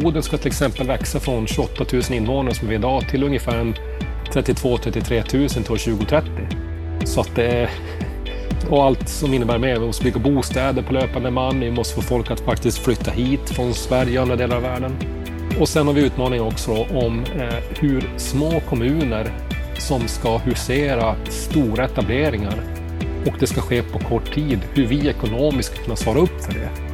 Boden 0.00 0.22
ska 0.22 0.36
till 0.36 0.46
exempel 0.46 0.86
växa 0.86 1.20
från 1.20 1.46
28 1.46 1.84
000 1.92 2.02
invånare 2.10 2.54
som 2.54 2.68
vi 2.68 2.74
är 2.74 2.78
idag 2.78 3.08
till 3.08 3.22
ungefär 3.22 3.74
32-33 4.32 5.36
000 5.36 5.48
till 5.48 5.72
år 5.72 5.76
2030. 5.76 6.30
Så 7.04 7.20
att 7.20 7.34
det 7.34 7.46
är, 7.46 7.70
och 8.68 8.84
allt 8.84 9.08
som 9.08 9.34
innebär 9.34 9.58
mer. 9.58 9.78
Vi 9.78 9.86
måste 9.86 10.04
bygga 10.04 10.18
bostäder 10.18 10.82
på 10.82 10.92
löpande 10.92 11.30
man. 11.30 11.60
Vi 11.60 11.70
måste 11.70 11.94
få 11.94 12.02
folk 12.02 12.30
att 12.30 12.40
faktiskt 12.40 12.78
flytta 12.78 13.10
hit 13.10 13.50
från 13.50 13.74
Sverige 13.74 14.18
och 14.18 14.22
andra 14.22 14.36
delar 14.36 14.56
av 14.56 14.62
världen. 14.62 14.96
Och 15.60 15.68
sen 15.68 15.86
har 15.86 15.94
vi 15.94 16.00
utmaningar 16.06 16.44
också 16.44 16.72
om 16.72 17.24
eh, 17.38 17.78
hur 17.80 18.10
små 18.16 18.60
kommuner 18.60 19.32
som 19.78 20.08
ska 20.08 20.38
husera 20.38 21.14
stora 21.28 21.84
etableringar 21.84 22.62
och 23.26 23.34
det 23.40 23.46
ska 23.46 23.60
ske 23.60 23.82
på 23.82 23.98
kort 23.98 24.34
tid, 24.34 24.58
hur 24.74 24.86
vi 24.86 25.08
ekonomiskt 25.08 25.72
ska 25.72 25.84
kunna 25.84 25.96
svara 25.96 26.18
upp 26.18 26.44
för 26.44 26.52
det. 26.52 26.89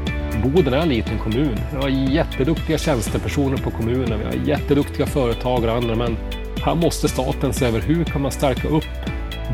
Boden 0.49 0.73
är 0.73 0.79
en 0.79 0.89
liten 0.89 1.19
kommun. 1.19 1.59
Vi 1.73 1.77
har 1.77 1.89
jätteduktiga 1.89 2.79
tjänstepersoner 2.79 3.57
på 3.57 3.71
kommunen, 3.71 4.18
vi 4.18 4.25
har 4.25 4.46
jätteduktiga 4.46 5.07
företagare 5.07 5.71
och 5.71 5.77
andra, 5.77 5.95
men 5.95 6.17
här 6.64 6.75
måste 6.75 7.09
staten 7.09 7.53
se 7.53 7.67
över 7.67 7.81
hur 7.81 8.04
kan 8.04 8.23
man 8.23 8.31
stärka 8.31 8.68
upp 8.68 8.85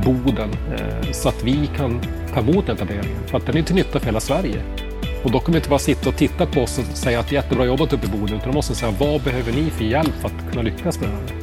Boden 0.04 0.50
eh, 0.52 1.12
så 1.12 1.28
att 1.28 1.44
vi 1.44 1.70
kan 1.76 2.00
ta 2.34 2.40
emot 2.40 2.68
etableringen. 2.68 3.26
För 3.26 3.38
att 3.38 3.46
den 3.46 3.56
är 3.56 3.62
till 3.62 3.74
nytta 3.74 3.98
för 3.98 4.06
hela 4.06 4.20
Sverige. 4.20 4.62
Och 5.24 5.30
då 5.30 5.40
kan 5.40 5.52
vi 5.52 5.58
inte 5.58 5.70
bara 5.70 5.78
sitta 5.78 6.08
och 6.08 6.16
titta 6.16 6.46
på 6.46 6.60
oss 6.60 6.78
och 6.78 6.84
säga 6.84 7.20
att 7.20 7.32
jättebra 7.32 7.64
jobbat 7.64 7.92
uppe 7.92 8.06
i 8.06 8.10
Boden, 8.10 8.36
utan 8.36 8.48
då 8.48 8.54
måste 8.54 8.72
vi 8.72 8.78
säga 8.78 8.94
vad 8.98 9.22
behöver 9.22 9.52
ni 9.52 9.70
för 9.70 9.84
hjälp 9.84 10.14
för 10.20 10.28
att 10.28 10.50
kunna 10.50 10.62
lyckas 10.62 11.00
med 11.00 11.08
det 11.08 11.14
här? 11.14 11.42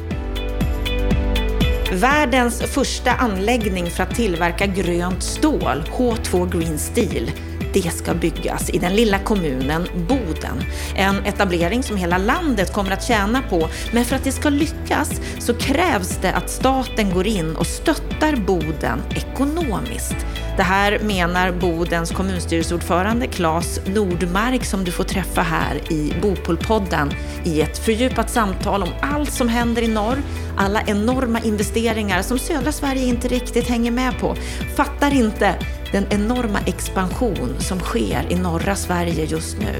Världens 1.92 2.62
första 2.62 3.10
anläggning 3.10 3.90
för 3.90 4.02
att 4.02 4.14
tillverka 4.14 4.66
grönt 4.66 5.22
stål, 5.22 5.84
H2 5.96 6.58
Green 6.58 6.78
Steel, 6.78 7.30
det 7.72 7.90
ska 7.94 8.14
byggas 8.14 8.70
i 8.70 8.78
den 8.78 8.96
lilla 8.96 9.18
kommunen 9.18 9.86
Boden. 10.08 10.64
En 10.94 11.24
etablering 11.24 11.82
som 11.82 11.96
hela 11.96 12.18
landet 12.18 12.72
kommer 12.72 12.90
att 12.90 13.04
tjäna 13.04 13.42
på, 13.42 13.68
men 13.92 14.04
för 14.04 14.16
att 14.16 14.24
det 14.24 14.32
ska 14.32 14.48
lyckas 14.48 15.10
så 15.38 15.54
krävs 15.54 16.18
det 16.22 16.32
att 16.32 16.50
staten 16.50 17.14
går 17.14 17.26
in 17.26 17.56
och 17.56 17.66
stöttar 17.66 18.36
Boden 18.36 19.02
ekonomiskt. 19.10 20.16
Det 20.56 20.62
här 20.64 20.98
menar 20.98 21.52
Bodens 21.52 22.10
kommunstyrelseordförande 22.10 23.26
Claes 23.26 23.80
Nordmark 23.86 24.64
som 24.64 24.84
du 24.84 24.92
får 24.92 25.04
träffa 25.04 25.42
här 25.42 25.92
i 25.92 26.14
Bopolpodden 26.22 27.12
i 27.44 27.60
ett 27.60 27.78
fördjupat 27.78 28.30
samtal 28.30 28.82
om 28.82 28.88
allt 29.00 29.32
som 29.32 29.48
händer 29.48 29.82
i 29.82 29.88
norr, 29.88 30.22
alla 30.56 30.82
enorma 30.82 31.40
investeringar 31.40 32.22
som 32.22 32.38
södra 32.38 32.72
Sverige 32.72 33.04
inte 33.04 33.28
riktigt 33.28 33.68
hänger 33.68 33.90
med 33.90 34.18
på. 34.18 34.36
Fattar 34.76 35.14
inte 35.14 35.54
den 35.92 36.06
enorma 36.10 36.58
expansion 36.66 37.54
som 37.58 37.80
sker 37.80 38.26
i 38.28 38.34
norra 38.34 38.76
Sverige 38.76 39.24
just 39.24 39.58
nu. 39.58 39.74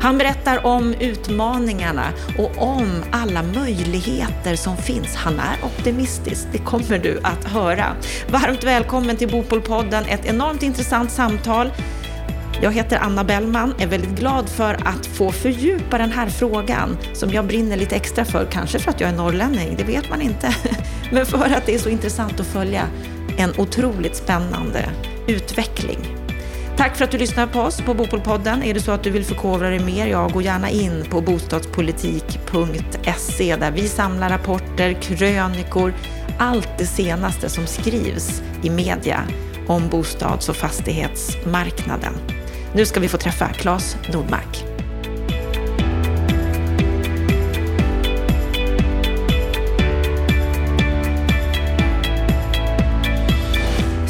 Han 0.00 0.18
berättar 0.18 0.66
om 0.66 0.94
utmaningarna 0.94 2.06
och 2.38 2.62
om 2.62 3.02
alla 3.10 3.42
möjligheter 3.42 4.56
som 4.56 4.76
finns. 4.76 5.14
Han 5.14 5.38
är 5.38 5.64
optimistisk, 5.64 6.46
det 6.52 6.58
kommer 6.58 6.98
du 6.98 7.20
att 7.22 7.44
höra. 7.44 7.86
Varmt 8.30 8.64
välkommen 8.64 9.16
till 9.16 9.28
Bopolpodden, 9.28 10.04
ett 10.04 10.26
enormt 10.26 10.62
intressant 10.62 11.10
samtal. 11.10 11.72
Jag 12.62 12.72
heter 12.72 12.98
Anna 12.98 13.24
Bellman, 13.24 13.74
är 13.78 13.86
väldigt 13.86 14.18
glad 14.18 14.48
för 14.48 14.74
att 14.74 15.06
få 15.06 15.32
fördjupa 15.32 15.98
den 15.98 16.12
här 16.12 16.26
frågan 16.28 16.98
som 17.12 17.30
jag 17.30 17.46
brinner 17.46 17.76
lite 17.76 17.96
extra 17.96 18.24
för, 18.24 18.46
kanske 18.50 18.78
för 18.78 18.90
att 18.90 19.00
jag 19.00 19.10
är 19.10 19.16
norrlänning, 19.16 19.74
det 19.78 19.84
vet 19.84 20.10
man 20.10 20.22
inte, 20.22 20.54
men 21.12 21.26
för 21.26 21.44
att 21.56 21.66
det 21.66 21.74
är 21.74 21.78
så 21.78 21.88
intressant 21.88 22.40
att 22.40 22.46
följa 22.46 22.82
en 23.36 23.50
otroligt 23.58 24.16
spännande 24.16 24.88
utveckling. 25.28 25.98
Tack 26.76 26.96
för 26.96 27.04
att 27.04 27.10
du 27.10 27.18
lyssnar 27.18 27.46
på 27.46 27.60
oss 27.60 27.80
på 27.80 27.94
Bopolpodden. 27.94 28.62
Är 28.62 28.74
det 28.74 28.80
så 28.80 28.92
att 28.92 29.02
du 29.02 29.10
vill 29.10 29.24
förkovra 29.24 29.70
dig 29.70 29.78
mer, 29.78 30.06
ja, 30.06 30.28
gå 30.28 30.42
gärna 30.42 30.70
in 30.70 31.04
på 31.10 31.20
bostadspolitik.se 31.20 33.56
där 33.56 33.70
vi 33.70 33.88
samlar 33.88 34.28
rapporter, 34.28 34.92
krönikor, 34.92 35.94
allt 36.38 36.78
det 36.78 36.86
senaste 36.86 37.48
som 37.48 37.66
skrivs 37.66 38.42
i 38.62 38.70
media 38.70 39.22
om 39.66 39.88
bostads 39.88 40.48
och 40.48 40.56
fastighetsmarknaden. 40.56 42.12
Nu 42.74 42.86
ska 42.86 43.00
vi 43.00 43.08
få 43.08 43.16
träffa 43.16 43.48
Claes 43.48 43.96
Nordmark. 44.12 44.77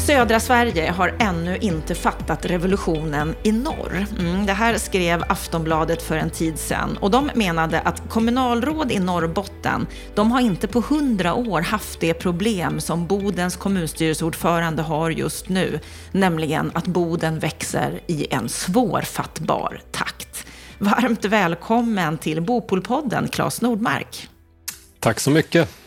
Södra 0.09 0.39
Sverige 0.39 0.91
har 0.91 1.15
ännu 1.19 1.57
inte 1.57 1.95
fattat 1.95 2.45
revolutionen 2.45 3.35
i 3.43 3.51
norr. 3.51 4.05
Mm, 4.19 4.45
det 4.45 4.53
här 4.53 4.77
skrev 4.77 5.23
Aftonbladet 5.29 6.01
för 6.01 6.17
en 6.17 6.29
tid 6.29 6.59
sedan 6.59 6.97
och 6.97 7.11
de 7.11 7.31
menade 7.35 7.79
att 7.79 8.09
kommunalråd 8.09 8.91
i 8.91 8.99
Norrbotten, 8.99 9.87
de 10.15 10.31
har 10.31 10.41
inte 10.41 10.67
på 10.67 10.79
hundra 10.79 11.33
år 11.33 11.61
haft 11.61 11.99
det 11.99 12.13
problem 12.13 12.79
som 12.79 13.07
Bodens 13.07 13.55
kommunstyrelseordförande 13.55 14.81
har 14.81 15.09
just 15.09 15.49
nu, 15.49 15.79
nämligen 16.11 16.71
att 16.73 16.87
Boden 16.87 17.39
växer 17.39 17.99
i 18.07 18.27
en 18.33 18.49
svårfattbar 18.49 19.81
takt. 19.91 20.47
Varmt 20.77 21.25
välkommen 21.25 22.17
till 22.17 22.41
Bopolpodden, 22.41 23.27
Claes 23.27 23.61
Nordmark. 23.61 24.29
Tack 24.99 25.19
så 25.19 25.31
mycket. 25.31 25.78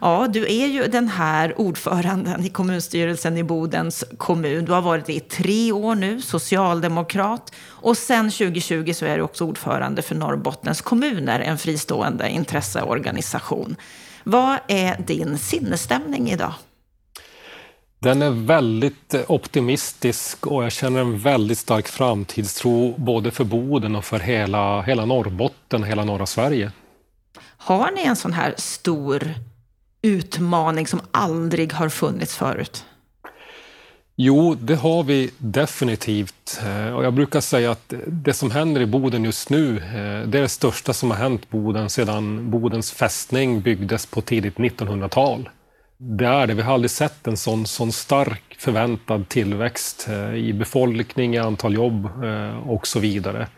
Ja, 0.00 0.26
du 0.30 0.42
är 0.44 0.66
ju 0.66 0.86
den 0.86 1.08
här 1.08 1.60
ordföranden 1.60 2.44
i 2.44 2.48
kommunstyrelsen 2.48 3.36
i 3.36 3.42
Bodens 3.42 4.04
kommun. 4.18 4.64
Du 4.64 4.72
har 4.72 4.82
varit 4.82 5.06
det 5.06 5.12
i 5.12 5.20
tre 5.20 5.72
år 5.72 5.94
nu, 5.94 6.22
socialdemokrat. 6.22 7.54
Och 7.68 7.96
sen 7.96 8.30
2020 8.30 8.92
så 8.92 9.06
är 9.06 9.16
du 9.16 9.22
också 9.22 9.44
ordförande 9.44 10.02
för 10.02 10.14
Norrbottens 10.14 10.80
kommuner, 10.80 11.40
en 11.40 11.58
fristående 11.58 12.30
intresseorganisation. 12.30 13.76
Vad 14.24 14.58
är 14.68 15.02
din 15.06 15.38
sinnesstämning 15.38 16.30
idag? 16.30 16.52
Den 17.98 18.22
är 18.22 18.30
väldigt 18.30 19.14
optimistisk 19.28 20.46
och 20.46 20.64
jag 20.64 20.72
känner 20.72 21.00
en 21.00 21.18
väldigt 21.18 21.58
stark 21.58 21.88
framtidstro 21.88 22.94
både 22.98 23.30
för 23.30 23.44
Boden 23.44 23.96
och 23.96 24.04
för 24.04 24.18
hela, 24.18 24.82
hela 24.82 25.04
Norrbotten 25.04 25.82
och 25.82 25.88
hela 25.88 26.04
norra 26.04 26.26
Sverige. 26.26 26.72
Har 27.56 27.90
ni 27.90 28.02
en 28.02 28.16
sån 28.16 28.32
här 28.32 28.54
stor 28.56 29.34
utmaning 30.06 30.86
som 30.86 31.00
aldrig 31.10 31.72
har 31.72 31.88
funnits 31.88 32.36
förut? 32.36 32.84
Jo, 34.18 34.54
det 34.54 34.74
har 34.74 35.02
vi 35.02 35.30
definitivt. 35.38 36.60
Eh, 36.66 36.94
och 36.94 37.04
jag 37.04 37.14
brukar 37.14 37.40
säga 37.40 37.70
att 37.70 37.92
det 38.06 38.32
som 38.32 38.50
händer 38.50 38.80
i 38.80 38.86
Boden 38.86 39.24
just 39.24 39.50
nu, 39.50 39.76
eh, 39.76 40.28
det 40.28 40.38
är 40.38 40.42
det 40.42 40.48
största 40.48 40.92
som 40.92 41.10
har 41.10 41.18
hänt 41.18 41.50
Boden 41.50 41.90
sedan 41.90 42.50
Bodens 42.50 42.92
fästning 42.92 43.60
byggdes 43.60 44.06
på 44.06 44.20
tidigt 44.20 44.56
1900-tal. 44.56 45.48
Det 45.98 46.26
är 46.26 46.46
det. 46.46 46.54
Vi 46.54 46.62
har 46.62 46.74
aldrig 46.74 46.90
sett 46.90 47.26
en 47.26 47.36
sån, 47.36 47.66
sån 47.66 47.92
stark 47.92 48.56
förväntad 48.58 49.28
tillväxt 49.28 50.06
eh, 50.08 50.34
i 50.34 50.52
befolkning, 50.52 51.34
i 51.34 51.38
antal 51.38 51.74
jobb 51.74 52.08
och 52.66 52.86
så 52.86 52.98
vidare. 53.00 53.48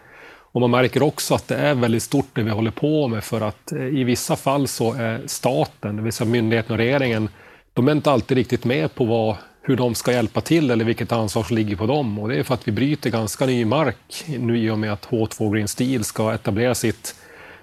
Och 0.59 0.63
man 0.63 0.71
märker 0.71 1.03
också 1.03 1.35
att 1.35 1.49
det 1.49 1.57
är 1.57 1.75
väldigt 1.75 2.03
stort 2.03 2.27
det 2.33 2.43
vi 2.43 2.51
håller 2.51 2.71
på 2.71 3.09
med 3.09 3.25
för 3.25 3.41
att 3.41 3.73
eh, 3.73 3.87
i 3.87 4.05
vissa 4.05 4.37
fall 4.37 4.69
så 4.69 4.93
är 4.93 5.23
staten, 5.27 5.97
det 5.97 6.03
vill 6.03 6.13
säga 6.13 6.31
myndigheten 6.31 6.73
och 6.73 6.79
regeringen, 6.79 7.29
de 7.73 7.89
är 7.89 7.93
inte 7.93 8.11
alltid 8.11 8.37
riktigt 8.37 8.65
med 8.65 8.95
på 8.95 9.05
vad, 9.05 9.37
hur 9.63 9.77
de 9.77 9.95
ska 9.95 10.13
hjälpa 10.13 10.41
till 10.41 10.71
eller 10.71 10.85
vilket 10.85 11.13
ansvar 11.13 11.43
som 11.43 11.57
ligger 11.57 11.77
på 11.77 11.87
dem. 11.87 12.19
Och 12.19 12.29
det 12.29 12.37
är 12.37 12.43
för 12.43 12.55
att 12.55 12.69
vi 12.69 12.73
bryter 12.73 13.11
ganska 13.11 13.47
ny 13.47 13.65
mark 13.65 14.25
nu 14.27 14.59
i 14.59 14.71
och 14.71 14.79
med 14.79 14.93
att 14.93 15.07
H2 15.07 15.55
Green 15.55 15.69
Steel 15.69 16.05
ska 16.05 16.35
etablera 16.35 16.75
sitt 16.75 17.15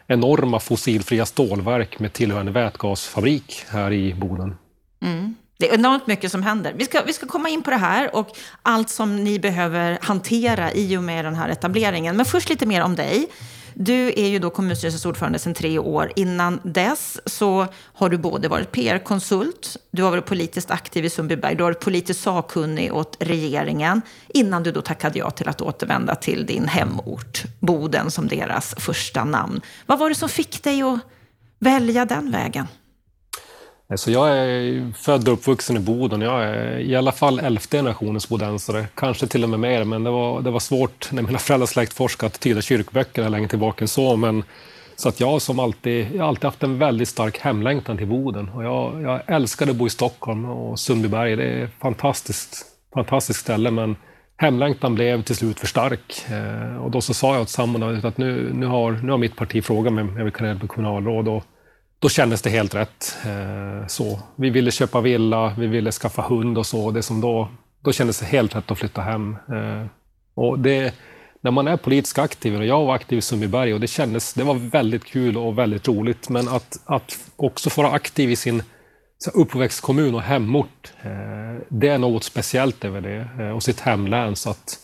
enorma 0.07 0.59
fossilfria 0.59 1.25
stålverk 1.25 2.00
med 2.00 2.13
tillhörande 2.13 2.51
vätgasfabrik 2.51 3.63
här 3.69 3.94
i 3.94 4.13
Boden. 4.13 4.55
Mm. 5.01 5.35
Det 5.57 5.69
är 5.69 5.73
enormt 5.73 6.07
mycket 6.07 6.31
som 6.31 6.43
händer. 6.43 6.73
Vi 6.77 6.85
ska, 6.85 7.01
vi 7.03 7.13
ska 7.13 7.25
komma 7.25 7.49
in 7.49 7.61
på 7.61 7.69
det 7.69 7.77
här 7.77 8.16
och 8.16 8.29
allt 8.61 8.89
som 8.89 9.23
ni 9.23 9.39
behöver 9.39 9.99
hantera 10.01 10.73
i 10.73 10.97
och 10.97 11.03
med 11.03 11.25
den 11.25 11.35
här 11.35 11.49
etableringen. 11.49 12.17
Men 12.17 12.25
först 12.25 12.49
lite 12.49 12.66
mer 12.66 12.81
om 12.81 12.96
dig. 12.96 13.28
Du 13.78 14.07
är 14.07 14.28
ju 14.28 14.40
då 14.40 14.49
kommunstyrelsens 14.49 15.05
ordförande 15.05 15.40
sedan 15.40 15.53
tre 15.53 15.79
år. 15.79 16.11
Innan 16.16 16.59
dess 16.63 17.19
så 17.25 17.67
har 17.93 18.09
du 18.09 18.17
både 18.17 18.47
varit 18.47 18.72
PR-konsult, 18.72 19.78
du 19.91 20.03
har 20.03 20.11
varit 20.11 20.25
politiskt 20.25 20.72
aktiv 20.72 21.05
i 21.05 21.09
Sundbyberg, 21.09 21.55
du 21.55 21.63
har 21.63 21.72
varit 21.72 21.84
politiskt 21.84 22.22
sakkunnig 22.22 22.93
åt 22.93 23.17
regeringen 23.19 24.01
innan 24.28 24.63
du 24.63 24.72
då 24.72 24.81
tackade 24.81 25.19
ja 25.19 25.31
till 25.31 25.49
att 25.49 25.61
återvända 25.61 26.16
till 26.16 26.46
din 26.46 26.67
hemort, 26.67 27.43
Boden, 27.59 28.11
som 28.11 28.28
deras 28.28 28.75
första 28.78 29.23
namn. 29.23 29.61
Vad 29.85 29.99
var 29.99 30.09
det 30.09 30.16
som 30.16 30.29
fick 30.29 30.63
dig 30.63 30.81
att 30.81 30.99
välja 31.59 32.05
den 32.05 32.31
vägen? 32.31 32.67
Eh, 33.90 33.96
så 33.96 34.11
jag 34.11 34.29
är 34.29 34.91
född 34.93 35.28
och 35.28 35.34
uppvuxen 35.34 35.78
i 35.78 35.79
Boden. 35.79 36.22
Jag 36.22 36.43
är 36.43 36.79
i 36.79 36.96
alla 36.96 37.11
fall 37.11 37.40
elfte 37.40 37.78
generationens 37.78 38.29
bodensare, 38.29 38.87
kanske 38.96 39.28
till 39.28 39.43
och 39.43 39.49
med 39.49 39.59
mer. 39.59 39.84
Men 39.84 40.03
det 40.03 40.11
var, 40.11 40.41
det 40.41 40.52
var 40.52 40.59
svårt 40.59 41.11
när 41.11 41.22
mina 41.22 41.40
föräldrar 41.40 41.67
släktforskade 41.67 42.28
att 42.28 42.40
tyda 42.40 42.61
kyrkböckerna 42.61 43.29
längre 43.29 43.47
tillbaka 43.47 43.84
än 43.84 43.87
så. 43.87 44.16
Men, 44.16 44.43
så 44.96 45.09
att 45.09 45.20
jag 45.20 45.41
som 45.41 45.59
alltid, 45.59 46.08
jag 46.16 46.22
har 46.22 46.28
alltid 46.28 46.46
haft 46.46 46.64
en 46.64 46.79
väldigt 46.79 47.08
stark 47.08 47.37
hemlängtan 47.40 47.97
till 47.97 48.08
Boden. 48.08 48.49
Och 48.49 48.64
jag, 48.64 49.02
jag 49.02 49.22
älskade 49.28 49.72
att 49.72 49.78
bo 49.78 49.87
i 49.87 49.90
Stockholm 49.90 50.46
och 50.46 50.79
Sundbyberg. 50.79 51.35
Det 51.35 51.43
är 51.43 51.64
ett 51.64 51.72
fantastiskt, 51.82 52.66
fantastiskt 52.93 53.40
ställe. 53.40 53.72
Men 53.72 53.96
hemlängtan 54.37 54.96
blev 54.96 55.23
till 55.23 55.35
slut 55.35 55.59
för 55.59 55.67
stark. 55.67 56.26
Eh, 56.29 56.78
och 56.78 56.91
då 56.91 57.02
så 57.02 57.14
sa 57.14 57.34
jag 57.34 57.41
åt 57.41 57.49
sambon 57.49 58.05
att 58.05 58.17
nu, 58.17 58.53
nu, 58.53 58.66
har, 58.66 58.91
nu 58.91 59.11
har 59.11 59.17
mitt 59.17 59.35
parti 59.35 59.64
frågat 59.64 59.93
mig 59.93 60.02
om 60.02 60.17
jag 60.17 60.23
vill 60.23 60.34
kandidera 60.34 60.59
på 60.59 60.67
kommunalråd. 60.67 61.28
Och 61.28 61.43
då 62.05 62.09
kändes 62.09 62.41
det 62.41 62.49
helt 62.49 62.75
rätt. 62.75 63.17
Eh, 63.25 63.87
så. 63.87 64.19
Vi 64.35 64.49
ville 64.49 64.72
köpa 64.72 65.02
villa, 65.02 65.55
vi 65.57 65.67
ville 65.67 65.91
skaffa 65.91 66.22
hund 66.22 66.57
och 66.57 66.66
så. 66.66 66.91
Det 66.91 67.03
som 67.03 67.22
då, 67.22 67.49
då 67.84 67.91
kändes 67.91 68.19
det 68.19 68.25
helt 68.25 68.55
rätt 68.55 68.72
att 68.72 68.79
flytta 68.79 69.02
hem. 69.02 69.37
Eh, 69.49 69.85
och 70.35 70.59
det, 70.59 70.93
när 71.41 71.52
man 71.52 71.67
är 71.67 71.78
politiskt 71.78 72.19
aktiv, 72.19 72.55
och 72.55 72.66
jag 72.66 72.85
var 72.85 72.96
aktiv 72.96 73.17
i 73.17 73.22
Sundbyberg 73.22 73.73
och 73.73 73.79
det 73.79 73.87
kändes, 73.87 74.34
det 74.34 74.43
var 74.43 74.53
väldigt 74.53 75.05
kul 75.05 75.37
och 75.37 75.57
väldigt 75.57 75.87
roligt. 75.87 76.29
Men 76.29 76.47
att, 76.47 76.79
att 76.85 77.17
också 77.35 77.69
få 77.69 77.81
vara 77.81 77.93
aktiv 77.93 78.31
i 78.31 78.35
sin 78.35 78.63
uppväxtkommun 79.34 80.16
och 80.16 80.22
hemort, 80.22 80.93
eh, 81.01 81.61
det 81.69 81.87
är 81.87 81.97
något 81.97 82.23
speciellt 82.23 82.85
över 82.85 83.01
det. 83.01 83.51
Och 83.51 83.63
sitt 83.63 83.79
hemlän. 83.79 84.35
Så 84.35 84.49
att 84.49 84.79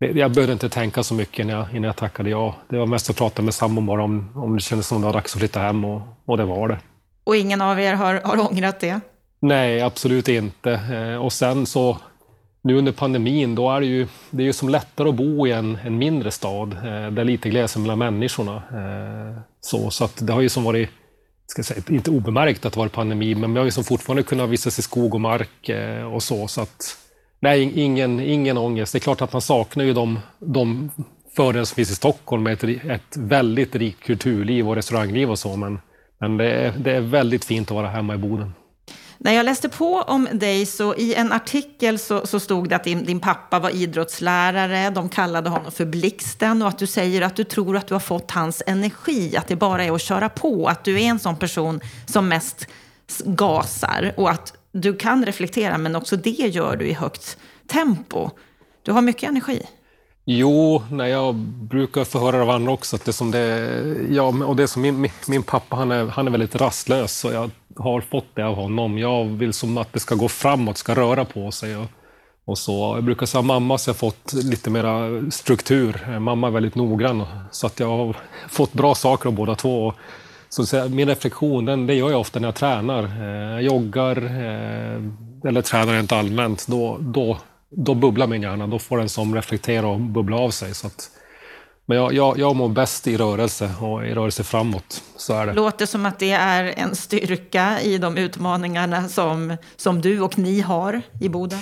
jag 0.00 0.32
behövde 0.32 0.52
inte 0.52 0.68
tänka 0.68 1.02
så 1.02 1.14
mycket 1.14 1.38
innan 1.38 1.56
jag, 1.56 1.66
innan 1.70 1.82
jag 1.82 1.96
tackade 1.96 2.30
ja. 2.30 2.56
Det 2.68 2.78
var 2.78 2.86
mest 2.86 3.10
att 3.10 3.16
prata 3.16 3.42
med 3.42 3.54
sambon 3.54 3.86
bara 3.86 4.02
om, 4.02 4.32
om 4.34 4.54
det 4.54 4.60
kändes 4.60 4.86
som 4.86 5.00
det 5.00 5.06
var 5.06 5.12
dags 5.12 5.34
att 5.34 5.38
flytta 5.38 5.60
hem 5.60 5.84
och, 5.84 6.02
och 6.24 6.36
det 6.36 6.44
var 6.44 6.68
det. 6.68 6.78
Och 7.24 7.36
ingen 7.36 7.60
av 7.60 7.80
er 7.80 7.94
har, 7.94 8.20
har 8.24 8.50
ångrat 8.50 8.80
det? 8.80 9.00
Nej, 9.40 9.80
absolut 9.80 10.28
inte. 10.28 10.72
Eh, 10.72 11.24
och 11.24 11.32
sen 11.32 11.66
så 11.66 11.98
nu 12.62 12.78
under 12.78 12.92
pandemin, 12.92 13.54
då 13.54 13.70
är 13.70 13.80
det 13.80 13.86
ju, 13.86 14.06
det 14.30 14.42
är 14.42 14.44
ju 14.44 14.52
som 14.52 14.68
lättare 14.68 15.08
att 15.08 15.14
bo 15.14 15.46
i 15.46 15.52
en, 15.52 15.78
en 15.84 15.98
mindre 15.98 16.30
stad 16.30 16.72
eh, 16.72 17.10
där 17.10 17.24
lite 17.24 17.50
glesare 17.50 17.82
mellan 17.82 17.98
människorna. 17.98 18.56
Eh, 18.56 19.40
så, 19.60 19.90
så 19.90 20.04
att 20.04 20.26
det 20.26 20.32
har 20.32 20.40
ju 20.40 20.48
som 20.48 20.64
varit, 20.64 20.90
ska 21.46 21.62
säga, 21.62 21.82
inte 21.88 22.10
obemärkt 22.10 22.66
att 22.66 22.72
det 22.72 22.78
varit 22.78 22.92
pandemi, 22.92 23.34
men 23.34 23.52
vi 23.52 23.58
har 23.58 23.64
ju 23.64 23.70
som 23.70 23.84
fortfarande 23.84 24.22
kunnat 24.22 24.50
vistas 24.50 24.78
i 24.78 24.82
skog 24.82 25.14
och 25.14 25.20
mark 25.20 25.68
eh, 25.68 26.14
och 26.14 26.22
så. 26.22 26.48
så 26.48 26.60
att, 26.60 26.96
nej, 27.40 27.72
ingen, 27.80 28.20
ingen 28.20 28.58
ångest. 28.58 28.92
Det 28.92 28.98
är 28.98 29.00
klart 29.00 29.22
att 29.22 29.32
man 29.32 29.42
saknar 29.42 29.84
ju 29.84 29.92
de, 29.92 30.18
de 30.38 30.90
fördelar 31.36 31.64
som 31.64 31.74
finns 31.74 31.90
i 31.90 31.94
Stockholm 31.94 32.42
med 32.42 32.52
ett, 32.52 32.84
ett 32.84 33.16
väldigt 33.16 33.74
rikt 33.74 34.04
kulturliv 34.04 34.68
och 34.68 34.76
restaurangliv 34.76 35.30
och 35.30 35.38
så, 35.38 35.56
men, 35.56 35.80
men 36.20 36.36
det, 36.36 36.52
är, 36.52 36.72
det 36.72 36.92
är 36.92 37.00
väldigt 37.00 37.44
fint 37.44 37.70
att 37.70 37.74
vara 37.74 37.88
hemma 37.88 38.14
i 38.14 38.18
Boden. 38.18 38.54
När 39.22 39.32
jag 39.32 39.44
läste 39.44 39.68
på 39.68 40.02
om 40.02 40.28
dig 40.32 40.66
så 40.66 40.94
i 40.94 41.14
en 41.14 41.32
artikel 41.32 41.98
så, 41.98 42.26
så 42.26 42.40
stod 42.40 42.68
det 42.68 42.76
att 42.76 42.84
din, 42.84 43.04
din, 43.04 43.20
pappa 43.20 43.58
var 43.58 43.70
idrottslärare, 43.70 44.90
de 44.90 45.08
kallade 45.08 45.50
honom 45.50 45.72
för 45.72 45.84
Blixten 45.84 46.62
och 46.62 46.68
att 46.68 46.78
du 46.78 46.86
säger 46.86 47.22
att 47.22 47.36
du 47.36 47.44
tror 47.44 47.76
att 47.76 47.86
du 47.86 47.94
har 47.94 48.00
fått 48.00 48.30
hans 48.30 48.62
energi, 48.66 49.36
att 49.36 49.48
det 49.48 49.56
bara 49.56 49.84
är 49.84 49.92
att 49.92 50.00
köra 50.00 50.28
på, 50.28 50.66
att 50.66 50.84
du 50.84 51.00
är 51.00 51.04
en 51.04 51.18
sån 51.18 51.36
person 51.36 51.80
som 52.06 52.28
mest 52.28 52.66
gasar 53.24 54.12
och 54.16 54.30
att 54.30 54.59
du 54.72 54.96
kan 54.96 55.26
reflektera 55.26 55.78
men 55.78 55.96
också 55.96 56.16
det 56.16 56.30
gör 56.30 56.76
du 56.76 56.86
i 56.86 56.92
högt 56.92 57.38
tempo. 57.66 58.30
Du 58.82 58.92
har 58.92 59.02
mycket 59.02 59.28
energi. 59.28 59.62
Jo, 60.24 60.82
nej, 60.90 61.10
jag 61.10 61.34
brukar 61.34 62.04
få 62.04 62.18
höra 62.18 62.42
av 62.42 62.50
andra 62.50 62.72
också 62.72 62.96
att 62.96 63.04
det 63.04 63.12
som 63.12 63.30
det, 63.30 63.70
ja, 64.10 64.44
och 64.44 64.56
det 64.56 64.68
som 64.68 64.82
min, 64.82 65.10
min 65.28 65.42
pappa, 65.42 65.76
han 65.76 65.90
är, 65.90 66.06
han 66.06 66.26
är 66.26 66.30
väldigt 66.30 66.54
rastlös 66.54 67.18
så 67.18 67.32
jag 67.32 67.50
har 67.76 68.00
fått 68.00 68.26
det 68.34 68.42
av 68.42 68.54
honom. 68.54 68.98
Jag 68.98 69.24
vill 69.24 69.52
som 69.52 69.78
att 69.78 69.92
det 69.92 70.00
ska 70.00 70.14
gå 70.14 70.28
framåt, 70.28 70.78
ska 70.78 70.94
röra 70.94 71.24
på 71.24 71.50
sig. 71.50 71.76
Och, 71.76 71.86
och 72.44 72.58
så. 72.58 72.92
Jag 72.96 73.04
brukar 73.04 73.26
säga 73.26 73.42
mamma 73.42 73.78
så 73.78 73.88
jag 73.88 73.94
har 73.94 73.98
fått 73.98 74.32
lite 74.32 74.70
mera 74.70 75.22
struktur. 75.30 76.18
Mamma 76.18 76.46
är 76.46 76.50
väldigt 76.50 76.74
noggrann 76.74 77.24
så 77.50 77.66
att 77.66 77.80
jag 77.80 77.88
har 77.88 78.16
fått 78.48 78.72
bra 78.72 78.94
saker 78.94 79.28
av 79.28 79.34
båda 79.34 79.54
två. 79.54 79.94
Så 80.50 80.88
min 80.88 81.08
reflektion, 81.08 81.64
den, 81.64 81.86
det 81.86 81.94
gör 81.94 82.10
jag 82.10 82.20
ofta 82.20 82.40
när 82.40 82.48
jag 82.48 82.54
tränar. 82.54 83.04
Eh, 83.04 83.20
jag 83.24 83.58
eh, 83.58 83.60
joggar 83.60 84.16
eh, 84.16 85.48
eller 85.48 85.62
tränar 85.62 85.92
rent 85.92 86.12
allmänt. 86.12 86.66
Då, 86.66 86.98
då 87.00 87.38
då 87.70 87.94
bubblar 87.94 88.26
min 88.26 88.42
hjärna. 88.42 88.66
Då 88.66 88.78
får 88.78 88.98
den 88.98 89.08
som 89.08 89.34
reflektera 89.34 89.86
och 89.86 90.00
bubbla 90.00 90.36
av 90.36 90.50
sig. 90.50 90.74
Så 90.74 90.86
att, 90.86 91.10
men 91.86 91.98
jag, 91.98 92.12
jag, 92.12 92.38
jag 92.38 92.56
mår 92.56 92.68
bäst 92.68 93.06
i 93.06 93.16
rörelse 93.16 93.70
och 93.80 94.06
i 94.06 94.14
rörelse 94.14 94.44
framåt. 94.44 95.02
Så 95.16 95.34
är 95.34 95.46
det. 95.46 95.52
Låter 95.52 95.86
som 95.86 96.06
att 96.06 96.18
det 96.18 96.30
är 96.30 96.64
en 96.76 96.96
styrka 96.96 97.80
i 97.80 97.98
de 97.98 98.16
utmaningarna 98.16 99.08
som, 99.08 99.56
som 99.76 100.00
du 100.00 100.20
och 100.20 100.38
ni 100.38 100.60
har 100.60 101.02
i 101.20 101.28
Boden? 101.28 101.58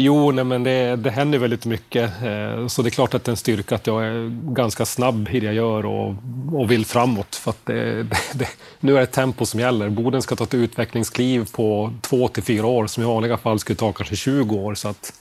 Jo, 0.00 0.30
nej, 0.30 0.44
men 0.44 0.62
det, 0.62 0.96
det 0.96 1.10
händer 1.10 1.38
väldigt 1.38 1.66
mycket. 1.66 2.22
Eh, 2.22 2.66
så 2.66 2.82
det 2.82 2.88
är 2.88 2.90
klart 2.90 3.14
att 3.14 3.24
det 3.24 3.28
är 3.28 3.32
en 3.32 3.36
styrka 3.36 3.74
att 3.74 3.86
jag 3.86 4.04
är 4.04 4.30
ganska 4.54 4.84
snabb 4.84 5.28
i 5.32 5.40
det 5.40 5.46
jag 5.46 5.54
gör 5.54 5.86
och, 5.86 6.14
och 6.52 6.70
vill 6.70 6.86
framåt. 6.86 7.36
För 7.36 7.50
att 7.50 7.66
det, 7.66 8.02
det, 8.32 8.48
nu 8.80 8.96
är 8.96 9.00
det 9.00 9.06
tempo 9.06 9.46
som 9.46 9.60
gäller. 9.60 9.88
Boden 9.88 10.22
ska 10.22 10.36
ta 10.36 10.44
ett 10.44 10.54
utvecklingskliv 10.54 11.48
på 11.52 11.92
två 12.00 12.28
till 12.28 12.42
fyra 12.42 12.66
år 12.66 12.86
som 12.86 13.02
i 13.02 13.06
vanliga 13.06 13.36
fall 13.36 13.58
skulle 13.58 13.76
ta 13.76 13.92
kanske 13.92 14.16
20 14.16 14.56
år. 14.56 14.74
Så 14.74 14.88
att 14.88 15.12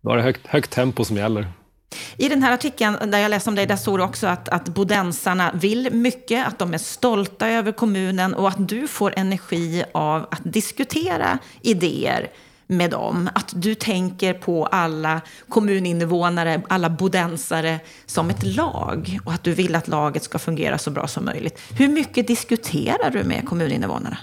då 0.00 0.10
är 0.10 0.16
det 0.16 0.22
högt, 0.22 0.46
högt 0.46 0.70
tempo 0.70 1.04
som 1.04 1.16
gäller. 1.16 1.46
I 2.16 2.28
den 2.28 2.42
här 2.42 2.52
artikeln 2.52 3.10
där 3.10 3.18
jag 3.18 3.30
läste 3.30 3.50
om 3.50 3.56
dig, 3.56 3.66
där 3.66 3.76
står 3.76 3.98
det 3.98 4.04
också 4.04 4.26
att, 4.26 4.48
att 4.48 4.68
bodensarna 4.68 5.50
vill 5.54 5.92
mycket, 5.92 6.46
att 6.46 6.58
de 6.58 6.74
är 6.74 6.78
stolta 6.78 7.48
över 7.48 7.72
kommunen 7.72 8.34
och 8.34 8.48
att 8.48 8.68
du 8.68 8.88
får 8.88 9.14
energi 9.16 9.84
av 9.92 10.26
att 10.30 10.42
diskutera 10.44 11.38
idéer 11.62 12.28
med 12.66 12.90
dem. 12.90 13.30
Att 13.34 13.52
du 13.56 13.74
tänker 13.74 14.34
på 14.34 14.66
alla 14.66 15.20
kommuninvånare, 15.48 16.62
alla 16.68 16.90
bodensare 16.90 17.80
som 18.06 18.30
ett 18.30 18.42
lag 18.42 19.18
och 19.24 19.32
att 19.32 19.44
du 19.44 19.52
vill 19.52 19.74
att 19.74 19.88
laget 19.88 20.22
ska 20.22 20.38
fungera 20.38 20.78
så 20.78 20.90
bra 20.90 21.06
som 21.06 21.24
möjligt. 21.24 21.60
Hur 21.78 21.88
mycket 21.88 22.26
diskuterar 22.26 23.10
du 23.10 23.24
med 23.24 23.48
kommuninvånarna? 23.48 24.18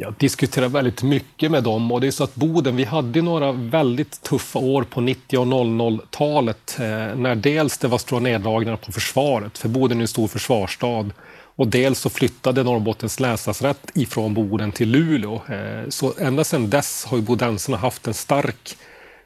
Jag 0.00 0.14
diskuterar 0.18 0.68
väldigt 0.68 1.02
mycket 1.02 1.50
med 1.50 1.62
dem 1.62 1.92
och 1.92 2.00
det 2.00 2.06
är 2.06 2.10
så 2.10 2.24
att 2.24 2.34
Boden, 2.34 2.76
vi 2.76 2.84
hade 2.84 3.22
några 3.22 3.52
väldigt 3.52 4.22
tuffa 4.22 4.58
år 4.58 4.82
på 4.82 5.00
90 5.00 5.38
och 5.38 5.46
00-talet 5.46 6.76
eh, 6.78 6.86
när 7.16 7.34
dels 7.34 7.78
det 7.78 7.88
var 7.88 7.98
stora 7.98 8.20
neddragningar 8.20 8.76
på 8.76 8.92
försvaret, 8.92 9.58
för 9.58 9.68
Boden 9.68 9.98
är 9.98 10.02
en 10.02 10.08
stor 10.08 10.28
försvarsstad 10.28 11.10
och 11.58 11.68
dels 11.68 12.00
så 12.00 12.10
flyttade 12.10 12.62
Norrbottens 12.62 13.20
länslasarett 13.20 13.90
ifrån 13.94 14.34
Boden 14.34 14.72
till 14.72 14.90
Luleå. 14.90 15.34
Eh, 15.34 15.88
så 15.88 16.14
ända 16.18 16.44
sedan 16.44 16.70
dess 16.70 17.04
har 17.04 17.16
ju 17.16 17.22
bodensarna 17.22 17.76
haft 17.76 18.06
en 18.06 18.14
stark 18.14 18.76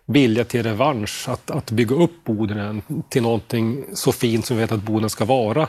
vilja 0.07 0.45
till 0.45 0.63
revansch, 0.63 1.29
att, 1.29 1.51
att 1.51 1.71
bygga 1.71 1.97
upp 1.97 2.25
Boden 2.25 2.83
till 3.09 3.23
någonting 3.23 3.85
så 3.95 4.13
fint 4.13 4.47
som 4.47 4.57
vi 4.57 4.63
vet 4.63 4.73
att 4.73 4.83
Boden 4.83 5.11
ska 5.11 5.25
vara. 5.25 5.69